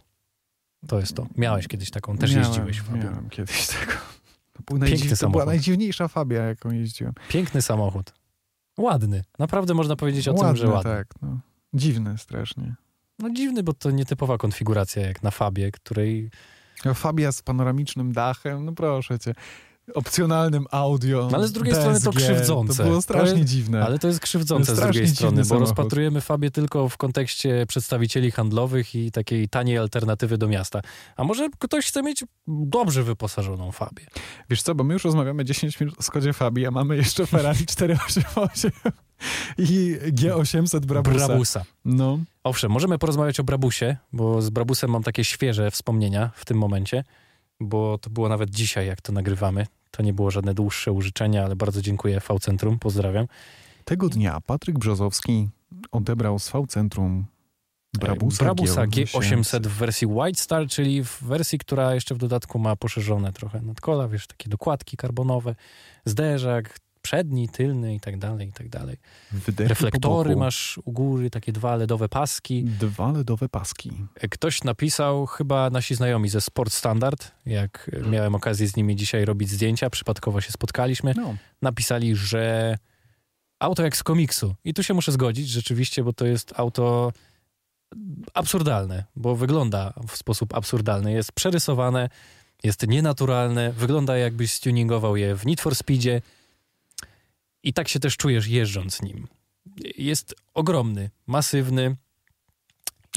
To 0.87 0.99
jest 0.99 1.15
to. 1.15 1.27
Miałeś 1.37 1.67
kiedyś 1.67 1.91
taką, 1.91 2.17
też 2.17 2.31
miałem, 2.35 2.47
jeździłeś 2.47 2.81
w. 2.81 2.93
Miałem 2.93 3.29
kiedyś 3.29 3.67
tego. 3.67 3.91
To, 4.53 4.63
Piękny 4.63 4.97
to 4.97 5.05
była 5.05 5.15
samochód. 5.15 5.45
najdziwniejsza 5.45 6.07
Fabia, 6.07 6.43
jaką 6.43 6.71
jeździłem. 6.71 7.13
Piękny 7.29 7.61
samochód. 7.61 8.13
Ładny. 8.77 9.23
Naprawdę 9.39 9.73
można 9.73 9.95
powiedzieć 9.95 10.27
o 10.27 10.33
tym, 10.33 10.55
że 10.55 10.67
ładny. 10.67 10.91
tak. 10.91 11.07
No. 11.21 11.39
Dziwny 11.73 12.17
strasznie. 12.17 12.75
No 13.23 13.29
dziwny, 13.29 13.63
bo 13.63 13.73
to 13.73 13.91
nietypowa 13.91 14.37
konfiguracja 14.37 15.07
jak 15.07 15.23
na 15.23 15.31
Fabie, 15.31 15.71
której 15.71 16.29
Fabia 16.95 17.31
z 17.31 17.41
panoramicznym 17.41 18.13
dachem, 18.13 18.65
no 18.65 18.71
proszę 18.71 19.19
cię. 19.19 19.33
Opcjonalnym 19.95 20.65
audio. 20.71 21.27
No 21.31 21.37
ale 21.37 21.47
z 21.47 21.51
drugiej 21.51 21.75
strony 21.75 21.99
to 22.01 22.11
krzywdzące. 22.11 22.77
To 22.77 22.83
było 22.83 22.95
To 22.95 23.01
strasznie 23.01 23.39
jest- 23.39 23.49
dziwne. 23.51 23.85
Ale 23.85 23.99
to 23.99 24.07
jest 24.07 24.19
krzywdzące 24.19 24.71
To 24.71 24.75
z 24.75 24.79
drugiej 24.79 25.07
strony, 25.07 25.37
bo 25.37 25.43
samochód. 25.45 25.67
rozpatrujemy 25.67 26.21
Fabię 26.21 26.51
tylko 26.51 26.89
w 26.89 26.97
kontekście 26.97 27.65
przedstawicieli 27.67 28.31
handlowych 28.31 28.95
i 28.95 29.11
takiej 29.11 29.49
taniej 29.49 29.77
alternatywy 29.77 30.37
do 30.37 30.47
miasta. 30.47 30.81
A 31.15 31.23
może 31.23 31.49
ktoś 31.59 31.85
chce 31.85 32.03
mieć 32.03 32.25
dobrze 32.47 33.03
wyposażoną 33.03 33.71
Fabię? 33.71 34.05
Wiesz 34.49 34.61
co, 34.61 34.75
bo 34.75 34.83
my 34.83 34.93
już 34.93 35.03
rozmawiamy 35.03 35.45
10 35.45 35.79
minut 35.79 35.95
o 35.99 36.03
Skodzie 36.03 36.33
Fabii, 36.33 36.65
a 36.65 36.71
mamy 36.71 36.95
jeszcze 36.97 37.25
Ferrari 37.27 37.65
488 37.65 38.71
i 39.57 39.97
G800 40.11 40.79
Brabusa. 40.85 41.27
Brabusa. 41.27 41.63
No. 41.85 42.19
Owszem, 42.43 42.71
możemy 42.71 42.97
porozmawiać 42.97 43.39
o 43.39 43.43
Brabusie, 43.43 43.97
bo 44.13 44.41
z 44.41 44.49
Brabusem 44.49 44.89
mam 44.89 45.03
takie 45.03 45.23
świeże 45.23 45.71
wspomnienia 45.71 46.31
w 46.35 46.45
tym 46.45 46.57
momencie, 46.57 47.03
bo 47.59 47.97
to 47.97 48.09
było 48.09 48.29
nawet 48.29 48.49
dzisiaj, 48.49 48.87
jak 48.87 49.01
to 49.01 49.11
nagrywamy. 49.11 49.67
To 49.91 50.03
nie 50.03 50.13
było 50.13 50.31
żadne 50.31 50.53
dłuższe 50.53 50.91
użyczenie, 50.91 51.43
ale 51.43 51.55
bardzo 51.55 51.81
dziękuję 51.81 52.19
V-Centrum, 52.29 52.79
pozdrawiam. 52.79 53.27
Tego 53.85 54.09
dnia 54.09 54.41
Patryk 54.41 54.79
Brzozowski 54.79 55.49
odebrał 55.91 56.39
z 56.39 56.49
V-Centrum 56.49 57.25
Brabusa, 57.93 58.43
Brabusa 58.43 58.85
G800. 58.85 59.19
G800 59.19 59.67
w 59.67 59.77
wersji 59.77 60.07
White 60.07 60.41
Star, 60.41 60.67
czyli 60.67 61.03
w 61.03 61.23
wersji, 61.23 61.59
która 61.59 61.93
jeszcze 61.93 62.15
w 62.15 62.17
dodatku 62.17 62.59
ma 62.59 62.75
poszerzone 62.75 63.33
trochę 63.33 63.61
nadkola, 63.61 64.07
wiesz, 64.07 64.27
takie 64.27 64.49
dokładki 64.49 64.97
karbonowe, 64.97 65.55
zderzak, 66.05 66.79
przedni, 67.03 67.49
tylny 67.49 67.95
i 67.95 67.99
tak 67.99 68.17
dalej, 68.17 68.47
i 68.47 68.51
tak 68.51 68.69
dalej. 68.69 68.97
Wydechy 69.31 69.69
Reflektory 69.69 70.35
masz 70.35 70.79
u 70.85 70.91
góry, 70.91 71.29
takie 71.29 71.51
dwa 71.51 71.75
LEDowe 71.75 72.09
paski. 72.09 72.63
Dwa 72.63 73.11
LEDowe 73.11 73.49
paski. 73.49 73.91
Ktoś 74.31 74.63
napisał, 74.63 75.25
chyba 75.25 75.69
nasi 75.69 75.95
znajomi 75.95 76.29
ze 76.29 76.41
Sport 76.41 76.73
Standard, 76.73 77.31
jak 77.45 77.91
miałem 78.11 78.35
okazję 78.35 78.67
z 78.67 78.75
nimi 78.75 78.95
dzisiaj 78.95 79.25
robić 79.25 79.49
zdjęcia, 79.49 79.89
przypadkowo 79.89 80.41
się 80.41 80.51
spotkaliśmy, 80.51 81.13
No. 81.17 81.35
napisali, 81.61 82.15
że 82.15 82.77
auto 83.59 83.83
jak 83.83 83.97
z 83.97 84.03
komiksu. 84.03 84.55
I 84.63 84.73
tu 84.73 84.83
się 84.83 84.93
muszę 84.93 85.11
zgodzić 85.11 85.49
rzeczywiście, 85.49 86.03
bo 86.03 86.13
to 86.13 86.25
jest 86.25 86.53
auto 86.57 87.11
absurdalne, 88.33 89.03
bo 89.15 89.35
wygląda 89.35 89.93
w 90.07 90.17
sposób 90.17 90.55
absurdalny. 90.55 91.11
Jest 91.11 91.31
przerysowane, 91.31 92.09
jest 92.63 92.87
nienaturalne, 92.87 93.71
wygląda 93.71 94.17
jakbyś 94.17 94.51
stuningował 94.51 95.15
je 95.17 95.35
w 95.35 95.45
Need 95.45 95.61
for 95.61 95.75
Speedzie 95.75 96.21
i 97.63 97.73
tak 97.73 97.87
się 97.87 97.99
też 97.99 98.17
czujesz 98.17 98.47
jeżdżąc 98.47 99.01
nim. 99.01 99.27
Jest 99.97 100.35
ogromny, 100.53 101.09
masywny 101.27 101.95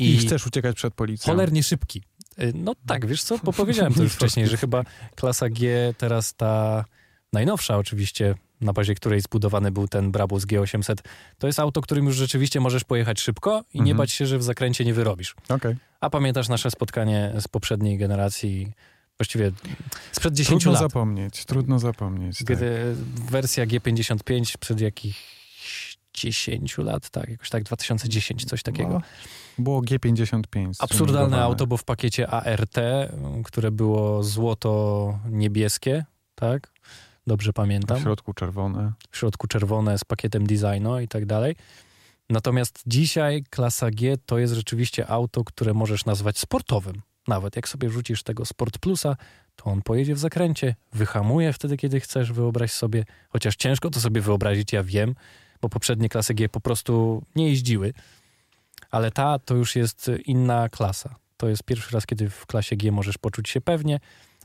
I, 0.01 0.15
i, 0.15 0.19
chcesz 0.19 0.47
uciekać 0.47 0.77
przed 0.77 0.95
policją. 0.95 1.33
cholernie 1.33 1.63
szybki. 1.63 2.03
Y, 2.41 2.53
No 2.55 2.75
tak, 2.87 3.07
wiesz 3.07 3.23
co, 3.23 3.39
bo 3.45 3.53
powiedziałem 3.53 3.95
to 3.95 4.03
już 4.03 4.13
wcześniej, 4.21 4.47
że 4.49 4.57
chyba 4.57 4.83
klasa 5.15 5.49
G, 5.49 5.95
teraz 5.99 6.35
ta 6.35 6.85
najnowsza 7.33 7.77
oczywiście, 7.77 8.35
na 8.61 8.73
bazie 8.73 8.95
której 8.95 9.21
zbudowany 9.21 9.71
był 9.71 9.89
ten 9.89 10.11
Brabus 10.13 10.45
G800, 10.47 10.95
to 11.39 11.47
jest 11.47 11.59
auto, 11.61 11.81
którym 11.81 12.07
już 12.07 12.17
rzeczywiście 12.17 12.61
możesz 12.61 12.85
pojechać 12.85 13.21
szybko 13.21 13.65
i 13.73 13.77
nie 13.79 13.83
Mhm. 13.83 13.97
bać 13.97 14.13
się, 14.13 14.27
że 14.27 14.39
w 14.39 14.43
zakręcie 14.43 14.85
nie 14.85 14.95
wyrobisz. 14.95 15.35
Okej. 15.49 15.77
A 16.01 16.11
pamiętasz 16.11 16.49
nasze 16.49 16.71
spotkanie 16.71 17.33
z 17.41 17.49
poprzedniej 17.49 17.99
generacji, 17.99 18.73
właściwie 19.19 19.53
sprzed 20.13 20.35
10 20.35 20.63
Trudno 20.63 20.81
lat, 20.81 20.91
zapomnieć, 20.91 21.45
trudno 21.45 21.79
zapomnieć. 21.79 22.39
Tak. 22.39 22.57
gdy 22.57 22.97
wersja 23.31 23.67
G55 23.67 24.59
przed 24.59 24.81
jakichś 24.81 25.97
10 26.15 26.79
lat, 26.79 27.11
tak, 27.11 27.29
jakoś 27.29 27.51
tak 27.51 27.63
2010, 27.63 28.45
coś 28.45 28.63
takiego. 28.63 28.89
No, 28.89 29.01
było 29.59 29.83
G55. 29.83 30.73
Absurdalne 30.79 31.43
auto, 31.43 31.67
bo 31.67 31.77
w 31.77 31.85
pakiecie 31.85 32.29
ART, 32.29 32.77
które 33.45 33.71
było 33.71 34.23
złoto-niebieskie, 34.23 36.05
tak? 36.35 36.73
Dobrze 37.27 37.51
W 37.51 37.55
pamiętam. 37.55 38.01
środku 38.01 38.33
czerwone. 38.35 38.93
W 39.11 39.17
środku 39.17 39.47
czerwone 39.47 39.99
z 39.99 40.05
pakietem 40.05 40.47
designu 40.47 41.01
i 41.01 41.09
tak 41.09 41.27
dalej. 41.27 41.57
Natomiast 42.31 42.83
dzisiaj 42.87 43.45
klasa 43.51 43.91
G 43.91 44.17
to 44.27 44.39
jest 44.39 44.55
rzeczywiście 44.55 45.11
auto, 45.11 45.45
które 45.45 45.75
możesz 45.75 46.05
nazwać 46.05 46.39
sportowym. 46.39 47.03
Nawet 47.29 47.57
jak 47.57 47.69
sobie 47.69 47.89
wrzucisz 47.89 48.23
tego 48.23 48.45
Sport 48.45 48.79
Plusa, 48.79 49.17
to 49.57 49.65
on 49.65 49.83
pojedzie 49.83 50.15
w 50.15 50.19
zakręcie, 50.19 50.75
wyhamuje 50.93 51.53
wtedy, 51.53 51.77
kiedy 51.77 52.01
chcesz, 52.01 52.33
wyobraź 52.33 52.73
sobie. 52.73 53.05
Chociaż 53.29 53.57
ciężko 53.57 53.91
to 53.91 54.01
sobie 54.01 54.21
wyobrazić, 54.21 54.73
ja 54.73 54.83
wiem, 54.83 55.15
bo 55.61 55.69
poprzednie 55.69 56.09
klasy 56.09 56.35
G 56.35 56.49
po 56.49 56.61
prostu 56.61 57.23
nie 57.37 57.49
jeździły. 57.49 57.93
Ale 58.91 59.11
ta 59.11 59.39
to 59.39 59.55
już 59.55 59.77
jest 59.77 60.11
inna 60.25 60.69
klasa. 60.69 61.17
To 61.37 61.49
jest 61.49 61.63
pierwszy 61.63 61.95
raz, 61.95 62.07
kiedy 62.07 62.31
w 62.31 62.47
klasie 62.47 62.77
G 62.77 62.93
możesz 62.93 63.19
poczuć 63.19 63.49
się 63.49 63.61
pewnie. 63.61 64.01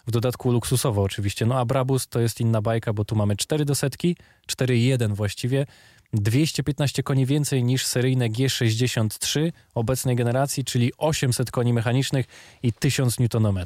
W 0.08 0.12
dodatku 0.12 0.52
luksusowo 0.52 1.02
oczywiście. 1.02 1.46
No 1.46 1.60
a 1.60 1.66
Brabus 1.66 2.08
to 2.08 2.20
jest 2.20 2.42
inna 2.42 2.62
bajka, 2.62 2.94
bo 2.94 3.06
tu 3.06 3.16
mamy 3.16 3.36
4 3.36 3.66
do 3.66 3.76
setki, 3.76 4.16
4,1 4.48 5.16
właściwie. 5.16 5.66
215 6.14 7.04
koni 7.04 7.26
więcej 7.26 7.64
niż 7.64 7.86
seryjne 7.86 8.30
G63 8.30 9.52
obecnej 9.76 10.16
generacji, 10.16 10.64
czyli 10.64 10.92
800 10.98 11.52
koni 11.52 11.74
mechanicznych 11.74 12.26
i 12.64 12.74
1000 12.74 13.18
Nm. 13.20 13.66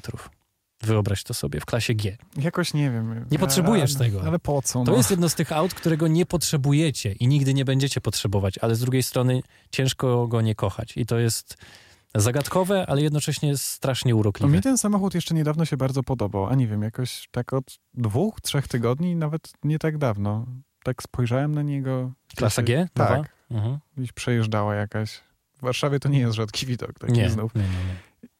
Wyobraź 0.83 1.23
to 1.23 1.33
sobie 1.33 1.59
w 1.59 1.65
klasie 1.65 1.93
G. 1.93 2.17
Jakoś 2.37 2.73
nie 2.73 2.91
wiem. 2.91 3.25
Nie 3.31 3.39
potrzebujesz 3.39 3.95
ale, 3.95 4.05
tego. 4.05 4.21
Ale 4.27 4.39
po 4.39 4.61
co? 4.61 4.83
To 4.83 4.91
no? 4.91 4.97
jest 4.97 5.11
jedno 5.11 5.29
z 5.29 5.35
tych 5.35 5.51
aut, 5.51 5.73
którego 5.73 6.07
nie 6.07 6.25
potrzebujecie 6.25 7.11
i 7.11 7.27
nigdy 7.27 7.53
nie 7.53 7.65
będziecie 7.65 8.01
potrzebować, 8.01 8.57
ale 8.57 8.75
z 8.75 8.79
drugiej 8.79 9.03
strony 9.03 9.41
ciężko 9.71 10.27
go 10.27 10.41
nie 10.41 10.55
kochać. 10.55 10.97
I 10.97 11.05
to 11.05 11.19
jest 11.19 11.57
zagadkowe, 12.15 12.85
ale 12.87 13.01
jednocześnie 13.01 13.57
strasznie 13.57 14.11
No 14.11 14.17
urokliwe. 14.17 14.51
mi 14.53 14.61
ten 14.61 14.77
samochód 14.77 15.15
jeszcze 15.15 15.35
niedawno 15.35 15.65
się 15.65 15.77
bardzo 15.77 16.03
podobał, 16.03 16.45
a 16.45 16.55
nie 16.55 16.67
wiem, 16.67 16.81
jakoś 16.81 17.27
tak 17.31 17.53
od 17.53 17.79
dwóch, 17.93 18.41
trzech 18.41 18.67
tygodni, 18.67 19.15
nawet 19.15 19.53
nie 19.63 19.79
tak 19.79 19.97
dawno. 19.97 20.45
Tak 20.85 21.03
spojrzałem 21.03 21.55
na 21.55 21.61
niego. 21.61 22.11
Klasa 22.35 22.61
G? 22.63 22.87
Tak, 22.93 23.35
Mhm. 23.51 23.79
gdzieś 23.97 24.11
przejeżdżała 24.11 24.75
jakaś. 24.75 25.21
W 25.57 25.61
Warszawie 25.61 25.99
to 25.99 26.09
nie 26.09 26.19
jest 26.19 26.35
rzadki 26.35 26.65
widok, 26.65 26.99
taki 26.99 27.13
Nie, 27.13 27.21
nie, 27.21 27.29
znów. 27.29 27.55
nie, 27.55 27.61
nie. 27.61 27.95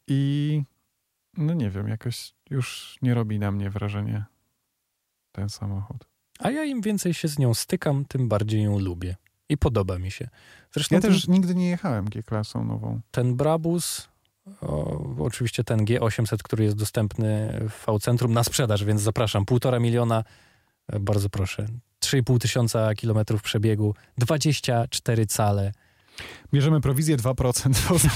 I 0.07 0.63
no 1.37 1.53
nie 1.53 1.69
wiem, 1.69 1.87
jakoś 1.87 2.33
już 2.49 2.97
nie 3.01 3.13
robi 3.13 3.39
na 3.39 3.51
mnie 3.51 3.69
wrażenia 3.69 4.25
ten 5.31 5.49
samochód. 5.49 6.05
A 6.39 6.51
ja 6.51 6.63
im 6.63 6.81
więcej 6.81 7.13
się 7.13 7.27
z 7.27 7.39
nią 7.39 7.53
stykam, 7.53 8.05
tym 8.05 8.27
bardziej 8.29 8.63
ją 8.63 8.79
lubię. 8.79 9.15
I 9.49 9.57
podoba 9.57 9.99
mi 9.99 10.11
się. 10.11 10.27
Zresztą 10.71 10.95
Ja 10.95 11.01
ten, 11.01 11.11
też 11.13 11.27
nigdy 11.27 11.55
nie 11.55 11.69
jechałem 11.69 12.05
G-klasą 12.05 12.63
nową. 12.65 12.99
ten 13.11 13.35
Brabus, 13.35 14.07
o, 14.61 14.99
oczywiście 15.19 15.63
ten 15.63 15.85
G800, 15.85 16.37
który 16.43 16.63
jest 16.63 16.75
dostępny 16.77 17.59
w 17.69 17.85
V-Centrum 17.85 18.33
na 18.33 18.43
sprzedaż, 18.43 18.83
więc 18.83 19.01
zapraszam. 19.01 19.45
Półtora 19.45 19.79
miliona, 19.79 20.23
e, 20.87 20.99
bardzo 20.99 21.29
proszę. 21.29 21.65
3,5 22.05 22.37
tysiąca 22.37 22.95
kilometrów 22.95 23.41
przebiegu, 23.41 23.95
24 24.17 25.25
cale. 25.25 25.71
Bierzemy 26.53 26.81
prowizję 26.81 27.17
2%. 27.17 28.09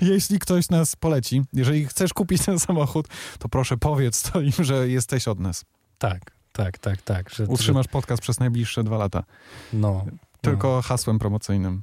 Jeśli 0.00 0.38
ktoś 0.38 0.68
nas 0.68 0.96
poleci, 0.96 1.42
jeżeli 1.52 1.86
chcesz 1.86 2.12
kupić 2.12 2.44
ten 2.44 2.58
samochód, 2.58 3.08
to 3.38 3.48
proszę 3.48 3.76
powiedz 3.76 4.22
to 4.22 4.40
im, 4.40 4.52
że 4.58 4.88
jesteś 4.88 5.28
od 5.28 5.40
nas. 5.40 5.64
Tak, 5.98 6.32
tak, 6.52 6.78
tak, 6.78 7.02
tak. 7.02 7.30
Że, 7.30 7.46
Utrzymasz 7.46 7.88
podcast 7.88 8.22
przez 8.22 8.40
najbliższe 8.40 8.84
dwa 8.84 8.98
lata. 8.98 9.24
Że, 9.72 9.78
no, 9.78 10.06
Tylko 10.40 10.82
hasłem 10.82 11.18
promocyjnym. 11.18 11.82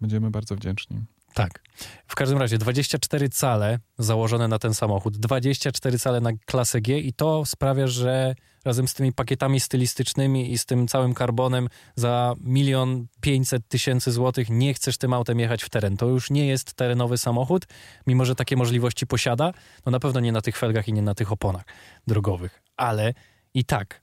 Będziemy 0.00 0.30
bardzo 0.30 0.56
wdzięczni. 0.56 1.04
Tak. 1.34 1.62
W 2.06 2.14
każdym 2.14 2.38
razie 2.38 2.58
24 2.58 3.28
cale 3.28 3.78
założone 3.98 4.48
na 4.48 4.58
ten 4.58 4.74
samochód, 4.74 5.16
24 5.16 5.98
cale 5.98 6.20
na 6.20 6.30
klasę 6.46 6.80
G 6.80 6.98
i 6.98 7.12
to 7.12 7.46
sprawia, 7.46 7.86
że 7.86 8.34
razem 8.64 8.88
z 8.88 8.94
tymi 8.94 9.12
pakietami 9.12 9.60
stylistycznymi 9.60 10.52
i 10.52 10.58
z 10.58 10.66
tym 10.66 10.88
całym 10.88 11.14
karbonem 11.14 11.68
za 11.94 12.34
milion 12.40 13.06
pięćset 13.20 13.68
tysięcy 13.68 14.12
złotych 14.12 14.50
nie 14.50 14.74
chcesz 14.74 14.98
tym 14.98 15.12
autem 15.12 15.40
jechać 15.40 15.62
w 15.62 15.68
teren. 15.68 15.96
To 15.96 16.06
już 16.06 16.30
nie 16.30 16.46
jest 16.46 16.74
terenowy 16.74 17.18
samochód, 17.18 17.66
mimo 18.06 18.24
że 18.24 18.34
takie 18.34 18.56
możliwości 18.56 19.06
posiada. 19.06 19.52
No 19.86 19.92
na 19.92 20.00
pewno 20.00 20.20
nie 20.20 20.32
na 20.32 20.40
tych 20.40 20.56
felgach 20.56 20.88
i 20.88 20.92
nie 20.92 21.02
na 21.02 21.14
tych 21.14 21.32
oponach 21.32 21.64
drogowych. 22.06 22.62
Ale 22.76 23.14
i 23.54 23.64
tak 23.64 24.00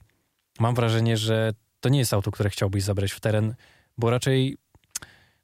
mam 0.59 0.75
wrażenie, 0.75 1.17
że 1.17 1.53
to 1.79 1.89
nie 1.89 1.99
jest 1.99 2.13
auto, 2.13 2.31
które 2.31 2.49
chciałbyś 2.49 2.83
zabrać 2.83 3.11
w 3.11 3.19
teren, 3.19 3.55
bo 3.97 4.09
raczej 4.09 4.57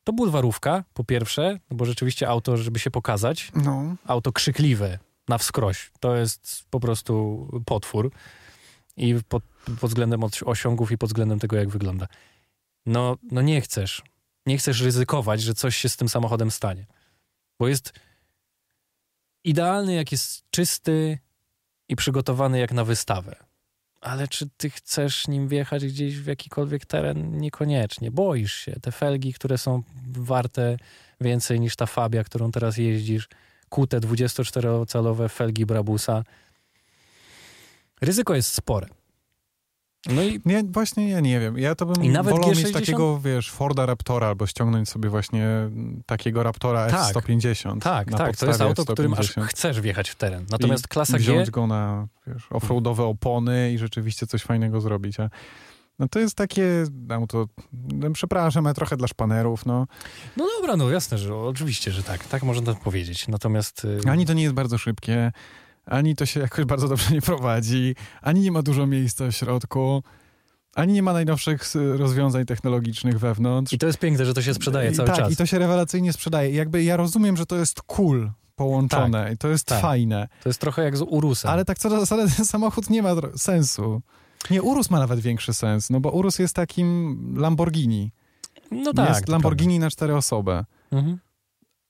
to 0.04 0.14
bulwarówka, 0.14 0.84
po 0.94 1.04
pierwsze, 1.04 1.60
no 1.72 1.78
bo 1.78 1.86
rzeczywiście 1.86 2.30
auto, 2.30 2.58
żeby 2.58 2.80
się 2.80 2.92
pokazać, 2.92 3.52
No. 3.56 3.96
auto 4.06 4.32
krzykliwe 4.32 5.00
na 5.28 5.38
wskroś. 5.38 5.92
To 6.00 6.16
jest 6.16 6.66
po 6.70 6.80
prostu 6.80 7.48
potwór. 7.66 8.12
I 8.98 9.16
pod, 9.30 9.44
pod 9.82 9.90
względem 9.90 10.22
osiągów 10.46 10.92
i 10.92 10.98
pod 10.98 11.10
względem 11.10 11.40
tego, 11.40 11.56
jak 11.56 11.70
wygląda. 11.70 12.08
No, 12.86 13.18
no 13.32 13.42
nie 13.42 13.62
chcesz. 13.62 14.02
Nie 14.46 14.58
chcesz 14.58 14.82
ryzykować, 14.82 15.42
że 15.42 15.54
coś 15.54 15.78
się 15.78 15.90
z 15.90 15.98
tym 15.98 16.10
samochodem 16.10 16.52
stanie. 16.52 16.86
Bo 17.60 17.68
jest 17.68 17.94
idealny, 19.44 19.94
jak 19.94 20.12
jest 20.12 20.44
czysty 20.50 21.18
i 21.90 21.96
przygotowany 21.96 22.60
jak 22.60 22.72
na 22.72 22.84
wystawę. 22.84 23.36
Ale 24.04 24.28
czy 24.28 24.50
ty 24.58 24.70
chcesz 24.70 25.28
nim 25.28 25.48
wjechać 25.48 25.86
gdzieś 25.86 26.18
w 26.18 26.28
jakikolwiek 26.28 26.86
teren? 26.86 27.38
Niekoniecznie. 27.38 28.12
Boisz 28.12 28.56
się. 28.56 28.72
Te 28.82 28.92
felgi, 28.92 29.34
które 29.34 29.58
są 29.58 29.84
warte 30.08 30.78
więcej 31.22 31.60
niż 31.60 31.76
ta 31.76 31.86
Fabia, 31.86 32.24
którą 32.24 32.52
teraz 32.52 32.78
jeździsz, 32.78 33.30
kute 33.70 34.00
24-calowe 34.00 35.30
felgi 35.30 35.66
Brabusa. 35.66 36.24
Ryzyko 38.02 38.36
jest 38.36 38.54
spore. 38.54 38.88
No 40.10 40.24
i 40.24 40.42
Nie, 40.46 40.64
właśnie 40.64 41.10
ja 41.10 41.20
nie 41.20 41.40
wiem. 41.40 41.58
Ja 41.58 41.76
to 41.76 41.86
bym 41.86 42.04
I 42.04 42.10
nawet 42.10 42.34
wolał 42.36 42.50
G60? 42.52 42.58
mieć 42.58 42.72
takiego, 42.72 43.20
wiesz, 43.20 43.52
Forda 43.52 43.86
Raptora 43.86 44.28
albo 44.28 44.48
ściągnąć 44.48 44.90
sobie 44.90 45.10
właśnie 45.10 45.48
takiego 46.06 46.44
Raptora 46.44 46.90
Tak. 46.90 47.16
F-150. 47.18 47.80
tak, 47.80 48.12
na 48.12 48.18
tak, 48.18 48.38
to 48.38 48.46
jest 48.46 48.62
auto, 48.62 48.86
którym 48.86 49.14
aż 49.14 49.30
F-150. 49.30 49.46
chcesz 49.48 49.82
wjechać 49.82 50.10
w 50.10 50.16
teren. 50.16 50.46
Natomiast 50.50 50.86
I 50.86 50.88
klasa 50.88 51.14
G, 51.18 51.20
wziąć 51.20 51.52
go 51.52 51.68
na 51.68 52.08
wiesz, 52.28 52.48
offroadowe 52.50 53.04
opony 53.04 53.72
i 53.74 53.78
rzeczywiście 53.78 54.28
coś 54.28 54.44
fajnego 54.44 54.82
zrobić. 54.82 55.20
A 55.20 55.30
no 56.00 56.08
to 56.08 56.20
jest 56.20 56.36
takie 56.36 56.86
auto, 57.10 57.48
no, 57.94 58.12
przepraszam, 58.12 58.66
ale 58.66 58.76
trochę 58.76 58.98
dla 58.98 59.08
szpanerów, 59.08 59.66
no. 59.66 59.88
no 60.38 60.48
dobra, 60.60 60.78
no 60.78 60.90
jasne, 60.90 61.18
że 61.18 61.36
oczywiście, 61.36 61.92
że 61.92 62.04
tak, 62.04 62.28
tak 62.28 62.44
można 62.44 62.74
powiedzieć. 62.74 63.28
Natomiast 63.28 63.86
y, 63.86 64.00
Ani 64.10 64.26
to 64.26 64.34
nie 64.34 64.44
jest 64.44 64.56
bardzo 64.56 64.78
szybkie, 64.78 65.32
ani 65.86 66.16
to 66.16 66.26
się 66.26 66.40
jakoś 66.40 66.66
bardzo 66.66 66.88
dobrze 66.88 67.12
nie 67.14 67.22
prowadzi, 67.22 67.96
ani 68.22 68.42
nie 68.42 68.52
ma 68.52 68.62
dużo 68.62 68.88
miejsca 68.88 69.28
w 69.28 69.32
środku, 69.32 70.04
ani 70.76 70.94
nie 70.94 71.04
ma 71.04 71.14
najnowszych 71.14 71.62
s- 71.62 71.78
rozwiązań 71.98 72.46
technologicznych 72.46 73.20
wewnątrz. 73.20 73.74
i 73.74 73.78
to 73.78 73.88
jest 73.88 74.00
piękne, 74.00 74.26
że 74.26 74.34
to 74.34 74.42
się 74.42 74.54
sprzedaje 74.54 74.92
I 74.92 74.94
cały 74.96 75.08
tak, 75.08 75.18
czas. 75.18 75.32
i 75.34 75.36
to 75.36 75.46
się 75.46 75.60
rewelacyjnie 75.60 76.14
sprzedaje. 76.14 76.52
Jakby 76.52 76.84
ja 76.84 76.98
rozumiem, 76.98 77.38
że 77.38 77.46
to 77.46 77.56
jest 77.56 77.82
cool 77.82 78.32
połączone 78.56 79.34
i 79.34 79.38
to 79.38 79.48
jest 79.48 79.66
tak. 79.66 79.82
fajne, 79.82 80.28
To 80.44 80.50
jest 80.50 80.62
trochę 80.62 80.84
jak 80.84 80.98
z 80.98 81.02
Urusem. 81.02 81.52
ale 81.52 81.66
tak 81.66 81.78
co 81.80 81.90
do 81.90 82.00
zasady 82.00 82.32
ten 82.38 82.46
samochód 82.56 82.90
nie 82.90 83.02
ma 83.02 83.10
sensu. 83.36 84.02
Nie, 84.50 84.62
Urus 84.64 84.90
ma 84.90 85.00
nawet 85.00 85.20
większy 85.20 85.54
sens, 85.54 85.90
no 85.90 86.00
bo 86.00 86.12
Urus 86.12 86.40
jest 86.40 86.56
takim 86.56 87.18
Lamborghini. 87.38 88.12
no 88.72 88.94
tak. 88.94 89.10
jest 89.10 89.28
Lamborghini 89.30 89.80
na 89.80 89.90
cztery 89.90 90.16
osoby. 90.16 90.64
Mhm. 90.92 91.20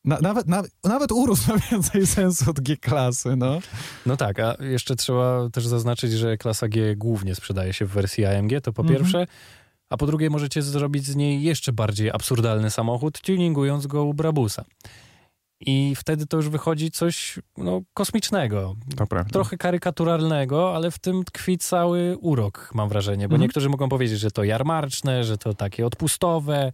Na, 0.06 0.18
nawet, 0.22 0.48
na, 0.48 0.64
nawet 0.84 1.12
Urus 1.12 1.48
ma 1.48 1.58
więcej 1.72 2.08
sensu 2.18 2.50
od 2.50 2.60
G-klasy, 2.60 3.36
no. 3.36 3.60
No 4.06 4.18
tak, 4.18 4.40
a 4.40 4.56
jeszcze 4.60 4.96
trzeba 4.96 5.50
też 5.50 5.68
zaznaczyć, 5.68 6.12
że 6.12 6.38
klasa 6.38 6.68
G 6.68 6.96
głównie 6.96 7.36
sprzedaje 7.36 7.74
się 7.74 7.86
w 7.86 7.90
wersji 7.90 8.26
AMG, 8.26 8.62
to 8.64 8.74
po 8.74 8.82
Mhm. 8.82 9.00
pierwsze. 9.00 9.28
A 9.90 9.98
po 9.98 10.06
drugie 10.06 10.30
możecie 10.30 10.62
zrobić 10.62 11.06
z 11.06 11.16
niej 11.16 11.44
jeszcze 11.44 11.74
bardziej 11.74 12.12
absurdalny 12.12 12.70
samochód, 12.70 13.22
tuningując 13.22 13.88
go 13.88 14.04
u 14.04 14.14
Brabusa. 14.14 14.66
I 15.66 15.94
wtedy 15.96 16.26
to 16.26 16.38
już 16.38 16.50
wychodzi 16.50 16.92
coś 16.92 17.40
no, 17.58 17.82
kosmicznego, 17.94 18.76
trochę 19.32 19.58
karykaturalnego, 19.58 20.76
ale 20.76 20.92
w 20.92 21.00
tym 21.00 21.24
tkwi 21.24 21.58
cały 21.58 22.18
urok, 22.18 22.72
mam 22.74 22.90
wrażenie. 22.90 23.28
Bo 23.28 23.36
Mhm. 23.36 23.42
niektórzy 23.42 23.70
mogą 23.70 23.90
powiedzieć, 23.90 24.20
że 24.20 24.32
to 24.32 24.44
jarmarczne, 24.44 25.24
że 25.24 25.38
to 25.38 25.54
takie 25.54 25.86
odpustowe, 25.86 26.72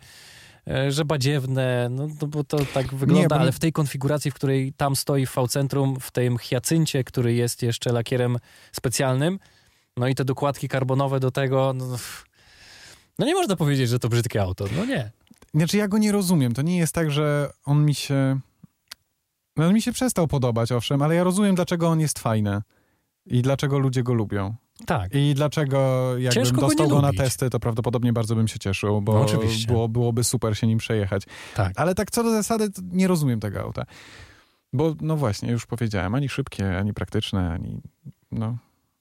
że 0.89 1.05
badziewne, 1.05 1.87
no, 1.91 2.07
no 2.21 2.27
bo 2.27 2.43
to 2.43 2.57
tak 2.73 2.93
wygląda, 2.93 3.35
bo- 3.35 3.41
ale 3.41 3.51
w 3.51 3.59
tej 3.59 3.71
konfiguracji, 3.71 4.31
w 4.31 4.33
której 4.33 4.73
tam 4.73 4.95
stoi 4.95 5.25
w 5.25 5.35
V-centrum, 5.35 5.99
w 5.99 6.11
tym 6.11 6.37
hiacyncie, 6.37 7.03
który 7.03 7.33
jest 7.33 7.63
jeszcze 7.63 7.91
lakierem 7.91 8.37
specjalnym, 8.71 9.39
no 9.97 10.07
i 10.07 10.15
te 10.15 10.25
dokładki 10.25 10.67
karbonowe 10.67 11.19
do 11.19 11.31
tego, 11.31 11.73
no, 11.73 11.97
no 13.19 13.25
nie 13.25 13.33
można 13.33 13.55
powiedzieć, 13.55 13.89
że 13.89 13.99
to 13.99 14.09
brzydkie 14.09 14.41
auto. 14.41 14.65
No 14.77 14.85
nie. 14.85 15.11
Znaczy 15.53 15.77
ja 15.77 15.87
go 15.87 15.97
nie 15.97 16.11
rozumiem. 16.11 16.53
To 16.53 16.61
nie 16.61 16.77
jest 16.77 16.93
tak, 16.93 17.11
że 17.11 17.51
on 17.65 17.85
mi 17.85 17.95
się... 17.95 18.39
No 19.57 19.65
on 19.67 19.73
mi 19.73 19.81
się 19.81 19.91
przestał 19.91 20.27
podobać, 20.27 20.71
owszem, 20.71 21.01
ale 21.01 21.15
ja 21.15 21.23
rozumiem, 21.23 21.55
dlaczego 21.55 21.89
on 21.89 21.99
jest 21.99 22.19
fajny. 22.19 22.61
I 23.25 23.41
dlaczego 23.41 23.79
ludzie 23.79 24.03
go 24.03 24.13
lubią. 24.13 24.55
Tak. 24.85 25.15
I 25.15 25.33
dlaczego 25.35 26.09
jakbym 26.17 26.43
Ciężko 26.43 26.61
go 26.61 26.67
dostał 26.67 26.85
nie 26.85 26.91
go, 26.91 27.01
na 27.01 27.13
testy, 27.13 27.49
to 27.49 27.59
prawdopodobnie 27.59 28.13
bardzo 28.13 28.35
bym 28.35 28.47
się 28.47 28.59
cieszył, 28.59 29.01
bo 29.01 29.13
No 29.13 29.21
oczywiście. 29.21 29.67
było, 29.67 29.89
byłoby 29.89 30.23
super 30.23 30.57
się 30.57 30.67
nim 30.67 30.77
przejechać. 30.77 31.23
Tak. 31.55 31.73
Ale 31.75 31.95
tak 31.95 32.11
co 32.11 32.23
do 32.23 32.31
zasady, 32.31 32.69
nie 32.91 33.07
rozumiem 33.07 33.39
tego 33.39 33.61
auta. 33.61 33.83
Bo 34.73 34.95
no 35.01 35.15
właśnie, 35.17 35.51
już 35.51 35.65
powiedziałem, 35.65 36.15
ani 36.15 36.29
szybkie, 36.29 36.77
ani 36.77 36.93
praktyczne, 36.93 37.51
ani 37.51 37.81
no 38.31 38.57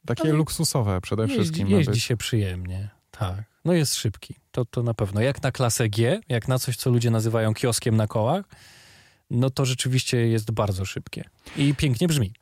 takie 0.06 0.32
luksusowe 0.32 1.00
przede 1.00 1.22
Jeździ, 1.22 1.36
wszystkim. 1.36 1.68
jeździ 1.68 1.90
być. 1.90 2.02
się 2.04 2.16
przyjemnie. 2.16 2.88
Tak. 3.10 3.42
No 3.64 3.72
jest 3.72 3.94
szybki. 3.94 4.34
To, 4.50 4.64
to 4.64 4.82
na 4.82 4.94
pewno. 4.94 5.20
Jak 5.20 5.42
na 5.42 5.52
klasę 5.52 5.88
G, 5.88 6.20
jak 6.28 6.48
na 6.48 6.58
coś, 6.58 6.76
co 6.76 6.90
ludzie 6.90 7.10
nazywają 7.10 7.54
kioskiem 7.54 7.96
na 7.96 8.06
kołach, 8.06 8.44
no 9.30 9.50
to 9.50 9.64
rzeczywiście 9.64 10.28
jest 10.28 10.50
bardzo 10.50 10.84
szybkie. 10.84 11.24
I 11.56 11.74
pięknie 11.74 12.08
brzmi. 12.08 12.32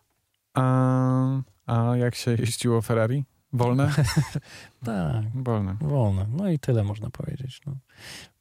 A, 0.54 1.40
a 1.66 1.96
jak 1.96 2.14
się 2.14 2.30
jeździło 2.30 2.82
Ferrari? 2.82 3.24
Wolne? 3.52 3.92
Tak, 4.84 5.24
Wolne. 5.34 5.76
wolne. 5.80 6.26
No 6.32 6.48
i 6.50 6.58
tyle 6.58 6.84
można 6.84 7.10
powiedzieć. 7.10 7.60
No. 7.66 7.76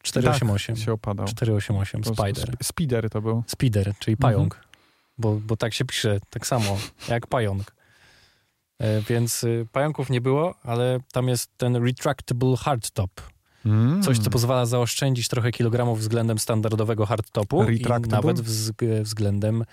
488. 0.04 0.76
Się 0.76 0.92
opadał. 0.94 1.26
488 1.28 2.02
To 2.04 2.14
Spider. 2.14 2.50
sp- 2.54 2.64
Speeder 2.64 3.10
to 3.10 3.22
był. 3.22 3.44
Speeder, 3.48 3.94
czyli 4.00 4.18
pająk. 4.18 4.60
Bo, 5.18 5.40
bo 5.40 5.58
tak 5.58 5.74
się 5.74 5.86
pisze, 5.86 6.20
tak 6.30 6.48
samo, 6.48 6.78
jak 7.10 7.28
pająk. 7.28 7.76
E, 8.80 9.02
więc 9.02 9.44
y, 9.44 9.68
pająków 9.72 10.10
nie 10.10 10.22
było, 10.22 10.56
ale 10.64 11.00
tam 11.12 11.28
jest 11.28 11.58
ten 11.58 11.76
retractable 11.76 12.58
hardtop. 12.58 13.12
Mm. 13.66 14.04
Coś, 14.04 14.20
co 14.20 14.30
pozwala 14.30 14.66
zaoszczędzić 14.66 15.28
trochę 15.28 15.52
kilogramów 15.52 16.00
względem 16.00 16.40
standardowego 16.40 17.06
hardtopu 17.06 17.64
i 17.64 17.86
nawet 18.10 18.38
wzg- 18.40 19.02
względem 19.04 19.64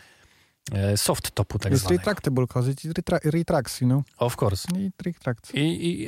e, 0.72 0.96
softtopu 0.96 1.58
tak 1.58 1.72
Jest 1.72 1.82
zwanego. 1.82 1.98
retractable, 2.00 2.46
cause 2.46 2.70
it 2.70 2.80
retra- 2.80 3.30
retracts, 3.30 3.80
you 3.80 3.86
know? 3.88 4.04
Of 4.16 4.42
course. 4.42 4.68
I 4.78 4.90
retracts. 5.04 5.54
I, 5.54 5.58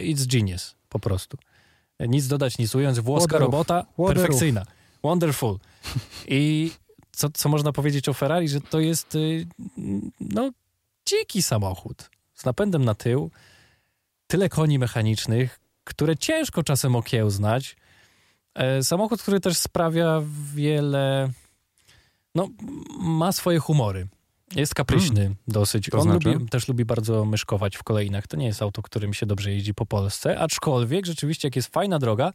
I 0.06 0.14
it's 0.14 0.26
genius, 0.26 0.74
po 0.88 0.98
prostu. 0.98 1.38
E, 1.98 2.08
Nic 2.08 2.26
dodać, 2.26 2.58
nic 2.58 2.74
ująć. 2.74 3.00
Włoska 3.00 3.38
robota, 3.38 3.86
perfekcyjna. 3.96 4.66
Wonderful. 5.02 5.58
I 6.28 6.70
co, 7.12 7.30
co 7.30 7.48
można 7.48 7.72
powiedzieć 7.72 8.08
o 8.08 8.14
Ferrari, 8.14 8.48
że 8.48 8.60
to 8.60 8.80
jest 8.80 9.14
y, 9.14 9.46
no, 10.20 10.50
dziki 11.06 11.42
samochód 11.42 12.10
z 12.34 12.44
napędem 12.44 12.84
na 12.84 12.94
tył, 12.94 13.30
tyle 14.26 14.48
koni 14.48 14.78
mechanicznych, 14.78 15.60
które 15.84 16.16
ciężko 16.16 16.62
czasem 16.62 16.96
okiełznać. 16.96 17.76
E, 18.54 18.82
samochód, 18.82 19.22
który 19.22 19.40
też 19.40 19.56
sprawia 19.58 20.22
wiele, 20.54 21.30
no, 22.34 22.48
ma 23.00 23.32
swoje 23.32 23.58
humory. 23.58 24.06
Jest 24.56 24.74
kapryśny 24.74 25.34
dosyć. 25.48 25.88
To 25.90 25.98
On 25.98 26.02
znaczy? 26.02 26.32
lubi, 26.32 26.48
też 26.48 26.68
lubi 26.68 26.84
bardzo 26.84 27.24
myszkować 27.24 27.76
w 27.76 27.82
kolejnach. 27.82 28.26
To 28.26 28.36
nie 28.36 28.46
jest 28.46 28.62
auto, 28.62 28.82
którym 28.82 29.14
się 29.14 29.26
dobrze 29.26 29.52
jeździ 29.52 29.74
po 29.74 29.86
Polsce, 29.86 30.38
aczkolwiek 30.38 31.06
rzeczywiście 31.06 31.48
jak 31.48 31.56
jest 31.56 31.68
fajna 31.68 31.98
droga, 31.98 32.32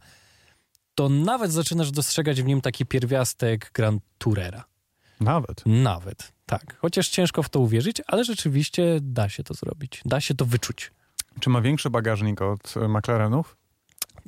to 0.94 1.08
nawet 1.08 1.52
zaczynasz 1.52 1.90
dostrzegać 1.90 2.42
w 2.42 2.46
nim 2.46 2.60
taki 2.60 2.86
pierwiastek 2.86 3.70
Grand 3.74 4.02
Tourera. 4.18 4.64
Nawet. 5.20 5.62
Nawet, 5.66 6.32
tak. 6.46 6.76
Chociaż 6.78 7.08
ciężko 7.08 7.42
w 7.42 7.48
to 7.48 7.60
uwierzyć, 7.60 8.02
ale 8.06 8.24
rzeczywiście 8.24 8.98
da 9.02 9.28
się 9.28 9.44
to 9.44 9.54
zrobić. 9.54 10.02
Da 10.04 10.20
się 10.20 10.34
to 10.34 10.44
wyczuć. 10.44 10.90
Czy 11.40 11.50
ma 11.50 11.60
większy 11.60 11.90
bagażnik 11.90 12.42
od 12.42 12.74
McLarenów? 12.88 13.56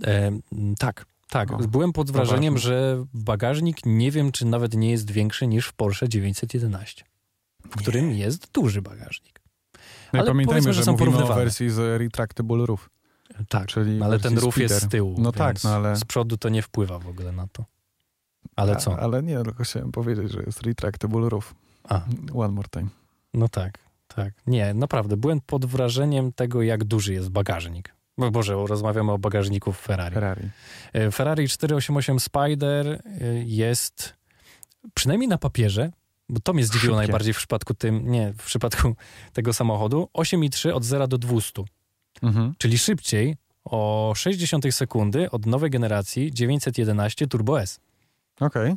E, 0.04 0.32
tak, 0.78 1.06
tak. 1.28 1.52
O, 1.52 1.56
Byłem 1.56 1.92
pod 1.92 2.10
wrażeniem, 2.10 2.58
że 2.58 3.04
bagażnik 3.14 3.76
nie 3.86 4.10
wiem, 4.10 4.32
czy 4.32 4.46
nawet 4.46 4.74
nie 4.74 4.90
jest 4.90 5.10
większy 5.10 5.46
niż 5.46 5.66
w 5.66 5.72
Porsche 5.72 6.08
911, 6.08 7.04
w 7.72 7.76
którym 7.76 8.10
jest 8.10 8.52
duży 8.52 8.82
bagażnik. 8.82 9.40
No 10.12 10.20
Ale 10.20 10.28
pamiętajmy, 10.28 10.62
że, 10.62 10.74
że 10.74 10.84
są 10.84 10.92
mówimy 10.92 11.24
o 11.24 11.34
wersji 11.34 11.70
z 11.70 12.00
retractable 12.00 12.66
roof. 12.66 12.90
Tak, 13.48 13.66
Czyli 13.66 14.02
ale 14.02 14.18
ten 14.18 14.38
rów 14.38 14.58
jest 14.58 14.82
z 14.82 14.88
tyłu. 14.88 15.14
No 15.18 15.32
tak, 15.32 15.64
no 15.64 15.70
ale... 15.70 15.96
Z 15.96 16.04
przodu 16.04 16.36
to 16.36 16.48
nie 16.48 16.62
wpływa 16.62 16.98
w 16.98 17.08
ogóle 17.08 17.32
na 17.32 17.46
to. 17.52 17.64
Ale 18.56 18.76
co? 18.76 18.92
A, 18.92 18.98
ale 18.98 19.22
nie, 19.22 19.42
tylko 19.42 19.64
chciałem 19.64 19.92
powiedzieć, 19.92 20.32
że 20.32 20.42
jest 20.42 20.62
retractable 20.62 21.28
roof. 21.28 21.54
A, 21.84 22.00
One 22.34 22.54
more 22.54 22.68
time. 22.68 22.88
no 23.34 23.48
tak, 23.48 23.78
tak. 24.08 24.34
Nie, 24.46 24.74
naprawdę, 24.74 25.16
byłem 25.16 25.40
pod 25.40 25.66
wrażeniem 25.66 26.32
tego, 26.32 26.62
jak 26.62 26.84
duży 26.84 27.12
jest 27.12 27.30
bagażnik. 27.30 27.94
Bo 28.18 28.30
Boże, 28.30 28.54
rozmawiamy 28.66 29.12
o 29.12 29.18
bagażniku 29.18 29.72
w 29.72 29.78
Ferrari. 29.78 30.14
Ferrari. 30.14 30.50
E, 30.92 31.10
Ferrari 31.10 31.48
488 31.48 32.20
Spider 32.20 32.86
e, 32.86 33.00
jest 33.44 34.14
przynajmniej 34.94 35.28
na 35.28 35.38
papierze, 35.38 35.92
bo 36.32 36.40
to 36.40 36.52
mnie 36.52 36.64
zdziwiło 36.66 36.94
Szybkie. 36.94 36.96
najbardziej 37.06 37.34
w 37.34 37.36
przypadku 37.36 37.74
tym, 37.74 38.10
nie, 38.10 38.32
w 38.38 38.44
przypadku 38.44 38.94
tego 39.32 39.52
samochodu, 39.52 40.08
8,3 40.14 40.72
od 40.72 40.84
0 40.84 41.06
do 41.08 41.18
200, 41.18 41.62
Mhm. 42.22 42.54
czyli 42.58 42.78
szybciej 42.78 43.36
o 43.64 44.12
60 44.16 44.74
sekundy 44.74 45.30
od 45.30 45.46
nowej 45.46 45.70
generacji 45.70 46.30
911 46.32 47.26
Turbo 47.26 47.60
S. 47.60 47.80
Okej. 48.40 48.74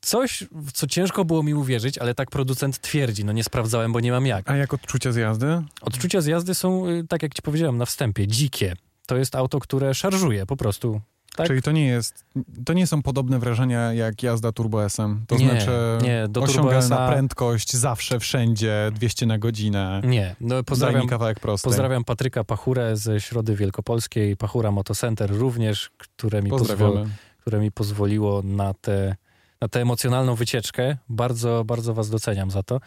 Coś, 0.00 0.44
w 0.52 0.72
co 0.72 0.86
ciężko 0.86 1.24
było 1.24 1.42
mi 1.42 1.54
uwierzyć, 1.54 1.98
ale 1.98 2.14
tak 2.14 2.30
producent 2.30 2.78
twierdzi, 2.78 3.24
no 3.24 3.32
nie 3.32 3.44
sprawdzałem, 3.44 3.92
bo 3.92 4.00
nie 4.00 4.12
mam 4.12 4.26
jak. 4.26 4.50
A 4.50 4.56
jak 4.56 4.74
odczucia 4.74 5.12
z 5.12 5.16
jazdy? 5.16 5.62
Odczucia 5.80 6.20
z 6.20 6.26
jazdy 6.26 6.54
są, 6.54 6.88
y, 6.88 7.06
tak 7.08 7.22
jak 7.22 7.34
ci 7.34 7.42
powiedziałem 7.42 7.76
na 7.76 7.86
wstępie, 7.86 8.26
dzikie. 8.26 8.76
To 9.06 9.16
jest 9.16 9.34
auto, 9.34 9.60
które 9.60 9.94
szarżuje 9.94 10.46
po 10.46 10.56
prostu. 10.56 11.00
Tak? 11.36 11.46
Czyli 11.46 11.62
to 11.62 11.72
nie 11.72 11.86
jest, 11.86 12.24
to 12.64 12.72
nie 12.72 12.86
są 12.86 13.02
podobne 13.02 13.38
wrażenia 13.38 13.92
jak 13.92 14.22
jazda 14.22 14.52
Turbo 14.52 14.84
S-em. 14.84 15.24
To 15.28 15.36
Nie, 15.36 15.44
znaczy 15.44 15.70
nie, 16.02 16.26
do 16.28 16.42
osiągalna 16.42 17.08
prędkość 17.08 17.76
zawsze, 17.76 18.20
wszędzie, 18.20 18.90
200 18.94 19.26
na 19.26 19.38
godzinę. 19.38 20.00
Nie, 20.04 20.36
no 20.40 20.62
Pozdrawiam. 20.62 21.06
kawałek 21.06 21.40
prosty. 21.40 21.64
pozdrawiam 21.64 22.04
Patryka 22.04 22.44
Pachurę 22.44 22.96
ze 22.96 23.20
Środy 23.20 23.56
Wielkopolskiej, 23.56 24.36
Pachura 24.36 24.70
Motocenter 24.70 25.30
również, 25.30 25.90
które 25.98 26.42
mi, 26.42 26.50
pozwol, 26.50 26.68
Pozdrawiamy. 26.76 27.10
które 27.40 27.60
mi 27.60 27.72
pozwoliło 27.72 28.42
na 28.44 28.74
tę 28.74 29.16
na 29.60 29.68
tę 29.68 29.80
emocjonalną 29.80 30.34
wycieczkę. 30.34 30.96
Bardzo, 31.08 31.64
bardzo 31.64 31.94
was 31.94 32.10
doceniam 32.10 32.50
za 32.50 32.62
to. 32.62 32.80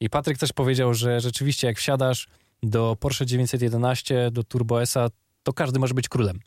I 0.00 0.10
Patryk 0.10 0.38
też 0.38 0.52
powiedział, 0.52 0.94
że 0.94 1.20
rzeczywiście 1.20 1.66
jak 1.66 1.78
wsiadasz 1.78 2.28
do 2.62 2.96
Porsche 3.00 3.26
911, 3.26 4.30
do 4.30 4.44
Turbo 4.44 4.82
S-a, 4.82 5.08
to 5.42 5.52
każdy 5.52 5.78
może 5.78 5.94
być 5.94 6.08
królem. 6.08 6.38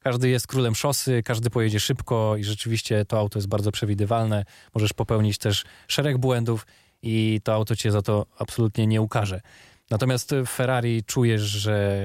Każdy 0.00 0.28
jest 0.28 0.46
królem 0.46 0.74
szosy, 0.74 1.22
każdy 1.24 1.50
pojedzie 1.50 1.80
szybko 1.80 2.36
i 2.36 2.44
rzeczywiście 2.44 3.04
to 3.04 3.18
auto 3.18 3.38
jest 3.38 3.48
bardzo 3.48 3.72
przewidywalne. 3.72 4.44
Możesz 4.74 4.92
popełnić 4.92 5.38
też 5.38 5.64
szereg 5.88 6.18
błędów 6.18 6.66
i 7.02 7.40
to 7.44 7.54
auto 7.54 7.76
cię 7.76 7.90
za 7.92 8.02
to 8.02 8.26
absolutnie 8.38 8.86
nie 8.86 9.02
ukaże. 9.02 9.40
Natomiast 9.90 10.34
w 10.46 10.48
Ferrari 10.50 11.04
czujesz, 11.04 11.42
że 11.42 12.02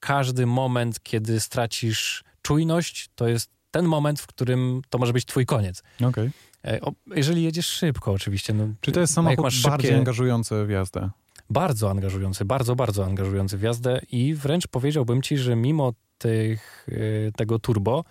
każdy 0.00 0.46
moment, 0.46 1.02
kiedy 1.02 1.40
stracisz 1.40 2.24
czujność, 2.42 3.08
to 3.14 3.28
jest 3.28 3.50
ten 3.70 3.84
moment, 3.84 4.20
w 4.20 4.26
którym 4.26 4.82
to 4.90 4.98
może 4.98 5.12
być 5.12 5.24
twój 5.24 5.46
koniec. 5.46 5.82
Okej. 6.04 6.30
E, 6.64 6.80
jeżeli 7.16 7.42
jedziesz 7.42 7.66
szybko 7.66 8.12
oczywiście. 8.12 8.54
No, 8.54 8.68
Czy 8.80 8.92
to 8.92 9.00
jest 9.00 9.14
samochód 9.14 9.44
masz 9.44 9.62
bardziej 9.62 9.90
szybkie- 9.90 9.98
angażujący 9.98 10.64
w 10.66 10.70
jazdę? 10.70 11.10
bardzo 11.50 11.90
angażujący, 11.90 12.44
bardzo, 12.44 12.76
bardzo 12.76 13.04
angażujący 13.04 13.58
w 13.58 13.62
jazdę 13.62 14.00
i 14.12 14.34
wręcz 14.34 14.66
powiedziałbym 14.66 15.22
ci, 15.22 15.38
że 15.38 15.56
mimo 15.56 15.92
tych, 16.22 16.86
y, 16.88 17.32
tego 17.36 17.58
turbo, 17.58 18.04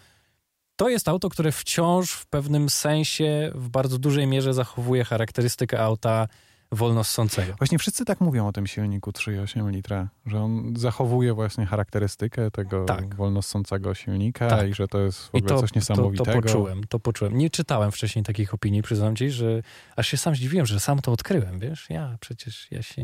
to 0.76 0.90
jest 0.90 1.08
auto, 1.08 1.30
które 1.30 1.52
wciąż 1.52 2.12
w 2.12 2.26
pewnym 2.26 2.70
sensie 2.70 3.52
w 3.56 3.70
bardzo 3.70 3.98
dużej 3.98 4.28
mierze 4.28 4.54
zachowuje 4.54 5.04
charakterystykę 5.04 5.80
auta 5.84 6.28
wolnossącego. 6.72 7.54
Właśnie 7.54 7.80
wszyscy 7.80 8.06
tak 8.06 8.22
mówią 8.22 8.48
o 8.48 8.52
tym 8.52 8.68
silniku 8.68 9.12
3,8 9.12 9.72
litra, 9.72 10.10
że 10.26 10.40
on 10.40 10.74
zachowuje 10.78 11.34
właśnie 11.34 11.66
charakterystykę 11.66 12.52
tego 12.52 12.86
Tak. 12.86 13.16
wolnossącego 13.16 13.94
silnika 13.96 14.48
Tak. 14.48 14.70
i 14.70 14.74
że 14.74 14.88
to 14.88 15.00
jest 15.00 15.20
w 15.20 15.36
ogóle 15.36 15.50
to, 15.50 15.60
coś 15.62 15.72
to, 15.72 15.80
niesamowitego. 15.80 16.34
to 16.34 16.42
poczułem, 16.42 16.84
to 16.84 17.00
poczułem. 17.00 17.38
Nie 17.38 17.50
czytałem 17.50 17.92
wcześniej 17.92 18.26
takich 18.26 18.54
opinii, 18.54 18.82
przyznam 18.82 19.16
ci, 19.16 19.30
że 19.30 19.62
aż 19.96 20.08
się 20.08 20.18
sam 20.18 20.36
zdziwiłem, 20.36 20.66
że 20.66 20.80
sam 20.80 21.00
to 21.00 21.12
odkryłem, 21.12 21.60
wiesz? 21.60 21.86
Ja 21.90 22.18
przecież, 22.20 22.68
ja 22.72 22.82
się... 22.82 23.04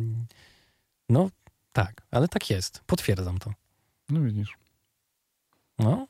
No, 1.10 1.30
tak, 1.72 2.02
ale 2.12 2.28
tak 2.28 2.50
jest. 2.50 2.82
Potwierdzam 2.86 3.38
to. 3.38 3.54
No 4.10 4.22
widzisz. 4.22 4.58
No. 5.80 6.08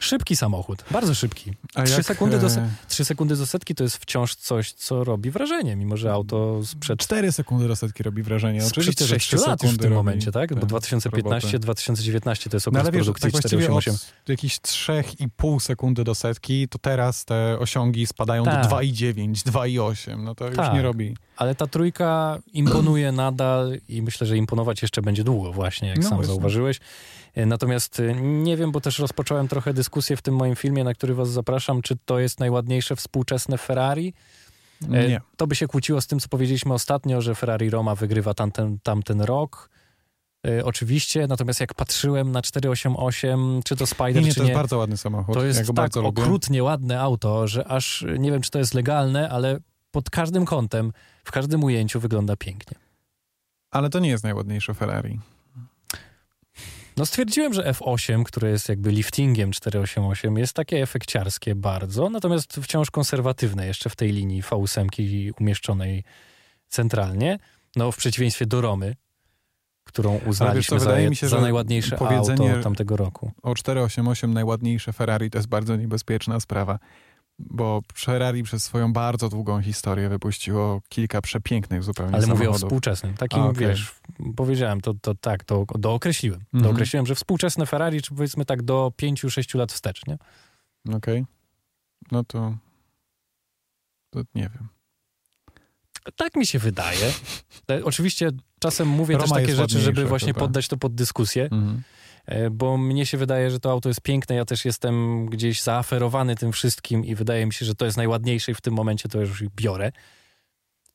Szybki 0.00 0.36
samochód, 0.36 0.84
bardzo 0.90 1.14
szybki. 1.14 1.52
A 1.74 1.82
Trzy 1.82 2.02
sekundy 2.02 2.38
do 2.38 2.50
se- 2.50 2.60
e, 2.60 2.68
Trzy 2.88 3.04
sekundy 3.04 3.36
do 3.36 3.46
setki 3.46 3.74
to 3.74 3.84
jest 3.84 3.96
wciąż 3.96 4.34
coś, 4.34 4.72
co 4.72 5.04
robi 5.04 5.30
wrażenie, 5.30 5.76
mimo 5.76 5.96
że 5.96 6.12
auto 6.12 6.60
sprzed, 6.64 6.98
4 7.00 7.32
sekundy 7.32 7.68
do 7.68 7.76
setki 7.76 8.02
robi 8.02 8.22
wrażenie. 8.22 8.60
sprzed 8.60 8.78
Oczywiście, 8.78 9.04
że 9.06 9.14
6 9.14 9.26
3 9.26 9.48
lat 9.48 9.62
już 9.62 9.72
w 9.72 9.78
tym 9.78 9.92
momencie, 9.92 10.32
tak? 10.32 10.54
Bo 10.54 10.60
tę 10.60 10.66
2015-2019 10.66 12.50
to 12.50 12.56
jest 12.56 12.66
No 12.66 12.70
okres 12.80 12.94
wiesz, 12.94 13.04
produkcji 13.04 13.22
tak 13.22 13.32
właściwie 13.32 13.62
488. 13.62 13.94
od 14.24 14.28
jakichś 14.28 14.58
3,5 14.60 15.60
sekundy 15.60 16.04
do 16.04 16.14
setki, 16.14 16.68
to 16.68 16.78
teraz 16.78 17.24
te 17.24 17.58
osiągi 17.58 18.06
spadają 18.06 18.44
Tak. 18.44 18.62
do 18.62 18.68
2,9, 18.68 19.42
2,8. 19.44 20.22
No 20.24 20.34
to 20.34 20.46
już 20.46 20.56
Tak. 20.56 20.74
nie 20.74 20.82
robi. 20.82 21.16
Ale 21.38 21.54
ta 21.54 21.66
trójka 21.66 22.38
imponuje 22.52 23.12
nadal 23.22 23.76
i 23.88 24.02
myślę, 24.02 24.26
że 24.26 24.36
imponować 24.36 24.82
jeszcze 24.82 25.02
będzie 25.02 25.24
długo 25.24 25.52
właśnie, 25.52 25.88
jak 25.88 25.96
No 25.96 26.02
sam 26.02 26.10
właśnie. 26.16 26.26
zauważyłeś. 26.26 26.80
E, 27.34 27.46
Natomiast 27.46 28.00
e, 28.00 28.14
nie 28.22 28.56
wiem, 28.56 28.72
bo 28.72 28.80
też 28.80 28.98
rozpocząłem 28.98 29.48
trochę 29.48 29.74
dyskusję 29.74 30.16
w 30.16 30.22
tym 30.22 30.34
moim 30.36 30.56
filmie, 30.56 30.84
na 30.84 30.94
który 30.94 31.14
was 31.14 31.30
zapraszam, 31.30 31.82
czy 31.82 31.96
to 32.04 32.18
jest 32.18 32.40
najładniejsze 32.40 32.96
współczesne 32.96 33.58
Ferrari. 33.58 34.14
E, 34.92 35.08
Nie. 35.08 35.20
To 35.36 35.46
by 35.46 35.54
się 35.54 35.66
kłóciło 35.66 36.00
z 36.00 36.06
tym, 36.06 36.20
co 36.20 36.28
powiedzieliśmy 36.28 36.74
ostatnio, 36.74 37.20
że 37.22 37.34
Ferrari 37.34 37.70
Roma 37.70 37.94
wygrywa 37.94 38.34
tamten, 38.34 38.78
tamten 38.82 39.20
rok. 39.20 39.70
Oczywiście, 40.64 41.26
natomiast 41.26 41.60
jak 41.60 41.74
patrzyłem 41.74 42.32
na 42.32 42.42
488, 42.42 43.60
czy 43.64 43.76
to 43.76 43.86
Spider, 43.86 44.14
Nie, 44.14 44.20
nie, 44.22 44.28
czy 44.28 44.34
to 44.34 44.42
nie, 44.42 44.48
jest 44.48 44.58
bardzo 44.58 44.78
ładny 44.78 44.96
samochód. 44.96 45.34
to 45.34 45.44
jest 45.44 45.58
tak 45.66 45.72
bardzo 45.72 46.02
lubię. 46.02 46.22
okrutnie 46.22 46.62
ładne 46.62 47.00
auto, 47.00 47.46
że 47.48 47.68
aż 47.68 48.04
nie 48.18 48.32
wiem, 48.32 48.42
czy 48.42 48.50
to 48.50 48.58
jest 48.58 48.74
legalne, 48.74 49.28
ale 49.28 49.58
pod 49.90 50.10
każdym 50.10 50.44
kątem, 50.44 50.92
w 51.28 51.30
każdym 51.30 51.64
ujęciu 51.64 52.00
wygląda 52.00 52.36
pięknie. 52.36 52.76
Ale 53.70 53.90
to 53.90 53.98
nie 53.98 54.08
jest 54.08 54.24
najładniejsze 54.24 54.74
Ferrari. 54.74 55.20
No 56.96 57.06
stwierdziłem, 57.06 57.54
że 57.54 57.62
F8, 57.72 58.22
które 58.24 58.50
jest 58.50 58.68
jakby 58.68 58.90
liftingiem 58.92 59.52
488, 59.52 60.38
jest 60.38 60.52
takie 60.52 60.82
efekciarskie 60.82 61.54
bardzo, 61.54 62.10
natomiast 62.10 62.52
wciąż 62.62 62.90
konserwatywne 62.90 63.66
jeszcze 63.66 63.90
w 63.90 63.96
tej 63.96 64.12
linii 64.12 64.42
V8 64.42 65.32
umieszczonej 65.40 66.04
centralnie. 66.68 67.38
No 67.76 67.92
w 67.92 67.96
przeciwieństwie 67.96 68.46
do 68.46 68.60
Romy, 68.60 68.94
którą 69.84 70.20
uznaliśmy 70.26 70.78
co, 70.78 70.84
za, 70.84 70.98
je- 70.98 71.14
się, 71.14 71.28
za 71.28 71.40
najładniejsze 71.40 71.96
powiedzenie- 71.96 72.50
auto 72.50 72.62
tamtego 72.62 72.96
roku. 72.96 73.32
O 73.42 73.54
488 73.54 74.34
najładniejsze 74.34 74.92
Ferrari 74.92 75.30
to 75.30 75.38
jest 75.38 75.48
bardzo 75.48 75.76
niebezpieczna 75.76 76.40
sprawa, 76.40 76.78
bo 77.38 77.82
Ferrari 77.98 78.42
przez 78.42 78.64
swoją 78.64 78.92
bardzo 78.92 79.28
długą 79.28 79.62
historię 79.62 80.08
wypuściło 80.08 80.82
kilka 80.88 81.20
przepięknych 81.22 81.82
zupełnie 81.82 82.14
Ale 82.14 82.26
mówię 82.26 82.34
o 82.34 82.38
samochodów. 82.44 82.60
współczesnym. 82.68 83.14
Takim, 83.14 83.42
A, 83.42 83.46
okej. 83.46 83.66
wiesz, 83.68 83.94
powiedziałem, 84.36 84.80
to, 84.80 84.94
to 84.94 85.14
tak, 85.14 85.44
to 85.44 85.64
dookreśliłem. 85.78 86.40
Mhm. 86.40 86.62
Dookreśliłem, 86.62 87.06
że 87.06 87.14
współczesne 87.14 87.66
Ferrari, 87.66 88.02
czy 88.02 88.14
powiedzmy 88.14 88.44
tak 88.44 88.62
do 88.62 88.92
5-6 89.02 89.58
lat 89.58 89.72
wstecz, 89.72 90.00
nie? 90.06 90.18
Okej. 90.94 91.24
No 92.12 92.24
to... 92.24 92.56
To 94.10 94.20
nie 94.34 94.42
wiem. 94.54 94.68
Tak 96.16 96.36
mi 96.36 96.46
się 96.46 96.58
wydaje. 96.58 97.12
E, 97.70 97.84
Oczywiście 97.84 98.30
czasem 98.60 98.88
mówię 98.88 99.14
Roma 99.14 99.26
też 99.26 99.30
takie 99.42 99.54
rzeczy, 99.56 99.80
żeby 99.80 100.04
właśnie 100.04 100.34
poddać 100.34 100.68
to 100.68 100.76
pod 100.76 100.94
dyskusję, 100.94 101.42
Mhm. 101.44 101.82
E, 102.28 102.50
bo 102.50 102.76
mnie 102.76 103.06
się 103.06 103.18
wydaje, 103.18 103.50
że 103.50 103.60
to 103.60 103.70
auto 103.70 103.88
jest 103.88 104.00
piękne. 104.00 104.36
Ja 104.36 104.44
też 104.44 104.64
jestem 104.64 105.26
gdzieś 105.26 105.62
zaaferowany 105.62 106.36
tym 106.36 106.52
wszystkim 106.52 107.04
i 107.04 107.14
wydaje 107.14 107.46
mi 107.46 107.52
się, 107.52 107.66
że 107.66 107.74
to 107.74 107.84
jest 107.84 107.96
najładniejsze 107.96 108.52
i 108.52 108.54
w 108.54 108.60
tym 108.60 108.74
momencie 108.74 109.08
to 109.08 109.20
już 109.20 109.44
biorę. 109.56 109.92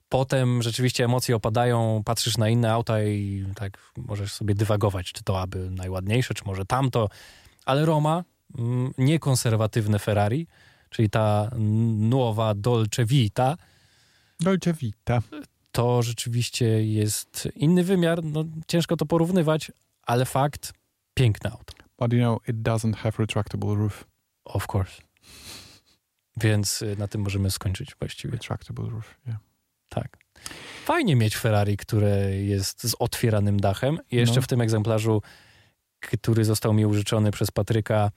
Potem 0.10 0.61
rzeczywiście 0.61 1.05
emocje 1.05 1.35
opadają, 1.35 2.01
patrzysz 2.05 2.38
na 2.38 2.49
inne 2.49 2.72
auta 2.72 3.03
i 3.03 3.45
tak 3.55 3.77
możesz 3.97 4.34
sobie 4.34 4.55
dywagować, 4.55 5.11
czy 5.11 5.23
to 5.23 5.41
aby 5.41 5.69
najładniejsze, 5.69 6.34
czy 6.34 6.43
może 6.45 6.65
tamto. 6.65 7.10
Ale 7.65 7.85
Roma, 7.85 8.23
mm, 8.57 8.93
niekonserwatywne 8.97 9.99
Ferrari, 9.99 10.47
czyli 10.89 11.10
ta 11.10 11.51
nowa 11.97 12.53
Dolce 12.55 13.05
Vita, 13.05 13.57
Dolce 14.39 14.73
Vita. 14.73 15.22
to 15.72 16.01
rzeczywiście 16.01 16.85
jest 16.85 17.47
inny 17.55 17.84
wymiar. 17.84 18.23
No, 18.23 18.43
ciężko 18.68 18.97
to 18.97 19.05
porównywać, 19.05 19.72
ale 20.03 20.26
fakt, 20.26 20.73
piękne 21.14 21.52
auto. 21.52 21.73
But 21.99 22.14
you 22.14 22.19
know, 22.19 22.49
it 22.49 22.56
doesn't 22.56 22.95
have 22.95 23.11
retractable 23.19 23.76
roof. 23.76 24.03
Of 24.45 24.68
course. 24.76 25.02
Więc 26.38 26.81
y, 26.81 26.95
na 26.98 27.07
tym 27.07 27.22
możemy 27.22 27.52
skończyć 27.52 27.95
właściwie. 27.99 28.31
Retractable 28.31 28.90
roof, 28.90 29.18
yeah. 29.27 29.40
Tak. 29.90 30.18
Fajnie 30.85 31.15
mieć 31.15 31.38
Ferrari, 31.38 31.77
które 31.77 32.35
jest 32.35 32.84
z 32.90 32.95
otwieranym 32.99 33.60
dachem. 33.60 33.98
I 34.11 34.15
jeszcze 34.15 34.35
No. 34.35 34.41
w 34.41 34.48
tym 34.48 34.61
egzemplarzu, 34.61 35.22
który 35.99 36.45
został 36.45 36.73
mi 36.73 36.85
użyczony 36.85 37.31
przez 37.31 37.52
Patryka, 37.52 38.11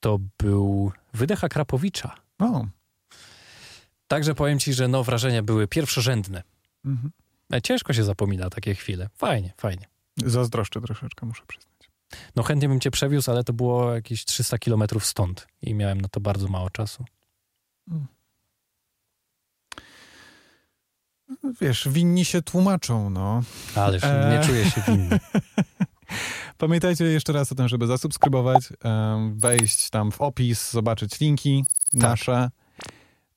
to 0.00 0.18
był 0.38 0.92
wydech 1.14 1.40
Krapowicza. 1.40 2.14
O. 2.38 2.66
Także 4.08 4.34
powiem 4.34 4.58
ci, 4.58 4.74
że 4.74 4.88
no, 4.88 5.04
wrażenia 5.04 5.42
były 5.42 5.68
pierwszorzędne. 5.68 6.42
Mhm. 6.84 7.12
E, 7.52 7.62
Ciężko 7.62 7.92
się 7.92 8.04
zapomina 8.04 8.50
takie 8.50 8.74
chwile. 8.74 9.08
Fajnie, 9.14 9.52
fajnie. 9.56 9.86
Zazdroszczę 10.16 10.80
troszeczkę, 10.80 11.26
muszę 11.26 11.42
przyznać. 11.46 11.73
No 12.36 12.42
chętnie 12.42 12.68
bym 12.68 12.80
cię 12.80 12.90
przewiózł, 12.90 13.30
ale 13.30 13.44
to 13.44 13.52
było 13.52 13.94
jakieś 13.94 14.24
300 14.24 14.58
kilometrów 14.58 15.06
stąd 15.06 15.46
i 15.62 15.74
miałem 15.74 16.00
na 16.00 16.08
to 16.08 16.20
bardzo 16.20 16.48
mało 16.48 16.70
czasu. 16.70 17.04
Wiesz, 21.60 21.88
winni 21.88 22.24
się 22.24 22.42
tłumaczą, 22.42 23.10
no. 23.10 23.42
Ależ 23.74 24.04
Eee. 24.04 24.38
nie 24.38 24.46
czuję 24.46 24.70
się 24.70 24.82
winny. 24.88 25.18
Pamiętajcie 26.58 27.04
jeszcze 27.04 27.32
raz 27.32 27.52
o 27.52 27.54
tym, 27.54 27.68
żeby 27.68 27.86
zasubskrybować, 27.86 28.68
wejść 29.32 29.90
tam 29.90 30.12
w 30.12 30.20
opis, 30.20 30.72
zobaczyć 30.72 31.20
linki 31.20 31.64
nasze, 31.92 32.50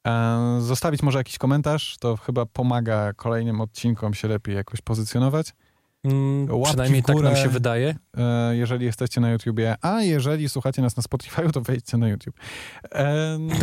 em, 0.04 0.62
zostawić 0.62 1.04
może 1.04 1.18
jakiś 1.18 1.38
komentarz, 1.38 1.98
to 2.00 2.18
chyba 2.18 2.46
pomaga 2.46 3.14
kolejnym 3.14 3.62
odcinkom 3.62 4.14
się 4.14 4.28
lepiej 4.28 4.56
jakoś 4.56 4.82
pozycjonować. 4.82 5.54
Mm, 6.04 6.48
Łapki 6.52 6.66
przynajmniej 6.68 7.02
w 7.02 7.06
tak 7.06 7.16
nam 7.16 7.24
górę. 7.26 7.44
się 7.44 7.50
wydaje. 7.50 7.96
E, 8.18 8.56
jeżeli 8.56 8.86
jesteście 8.86 9.22
na 9.22 9.32
YouTubie, 9.32 9.76
a 9.82 10.02
jeżeli 10.02 10.50
słuchacie 10.50 10.82
nas 10.82 10.98
na 10.98 11.04
Spotify, 11.04 11.50
to 11.54 11.62
wejdźcie 11.62 11.98
na 11.98 12.08
YouTube. 12.10 12.36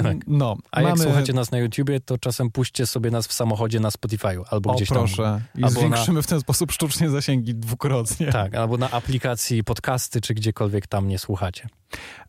Tak. 0.02 0.16
No, 0.26 0.56
A 0.72 0.80
jak 0.82 0.90
mamy... 0.90 1.04
słuchacie 1.04 1.32
nas 1.32 1.50
na 1.50 1.58
YouTubie, 1.58 2.00
to 2.00 2.18
czasem 2.18 2.50
puśćcie 2.50 2.86
sobie 2.86 3.10
nas 3.10 3.26
w 3.26 3.32
samochodzie 3.32 3.80
na 3.80 3.88
Spotify'u 3.88 4.42
albo 4.50 4.70
O 4.70 4.74
gdzieś 4.74 4.88
tam. 4.88 4.98
proszę, 4.98 5.40
i 5.54 5.64
albo 5.64 5.80
zwiększymy 5.80 6.22
w 6.22 6.26
ten 6.26 6.40
sposób 6.40 6.72
sztucznie 6.72 7.10
zasięgi 7.10 7.54
dwukrotnie. 7.54 8.26
Tak, 8.32 8.54
albo 8.54 8.76
na 8.76 8.90
aplikacji 8.90 9.64
podcasty, 9.64 10.20
czy 10.20 10.34
gdziekolwiek 10.34 10.86
tam 10.86 11.08
nie 11.08 11.18
słuchacie. 11.18 11.68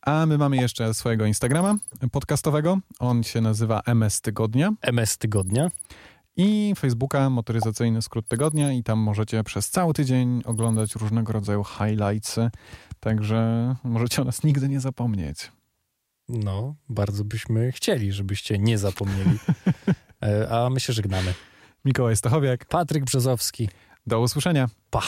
A 0.01 0.25
my 0.25 0.37
mamy 0.37 0.57
jeszcze 0.57 0.93
swojego 0.93 1.25
Instagrama 1.25 1.75
podcastowego, 2.11 2.77
on 2.99 3.23
się 3.23 3.41
nazywa 3.41 3.81
MS 3.85 4.21
Tygodnia. 4.21 4.71
MS 4.81 5.17
Tygodnia. 5.17 5.71
I 6.37 6.73
Facebooka 6.77 7.29
Motoryzacyjny 7.29 8.01
Skrót 8.01 8.27
Tygodnia 8.27 8.71
i 8.73 8.83
tam 8.83 8.99
możecie 8.99 9.43
przez 9.43 9.69
cały 9.69 9.93
tydzień 9.93 10.41
oglądać 10.45 10.95
różnego 10.95 11.33
rodzaju 11.33 11.63
highlightsy, 11.63 12.49
także 12.99 13.75
możecie 13.83 14.21
o 14.21 14.25
nas 14.25 14.43
nigdy 14.43 14.69
nie 14.69 14.79
zapomnieć. 14.79 15.51
No, 16.29 16.75
bardzo 16.89 17.23
byśmy 17.23 17.71
chcieli, 17.71 18.11
żebyście 18.11 18.57
nie 18.59 18.77
zapomnieli. 18.77 19.37
E, 20.23 20.49
A 20.49 20.69
my 20.69 20.79
się 20.79 20.93
żegnamy. 20.93 21.33
Mikołaj 21.85 22.15
Stachowiak, 22.17 22.65
Patryk 22.65 23.03
Brzozowski. 23.03 23.69
do 24.07 24.19
usłyszenia. 24.19 24.69
Pa! 24.89 25.01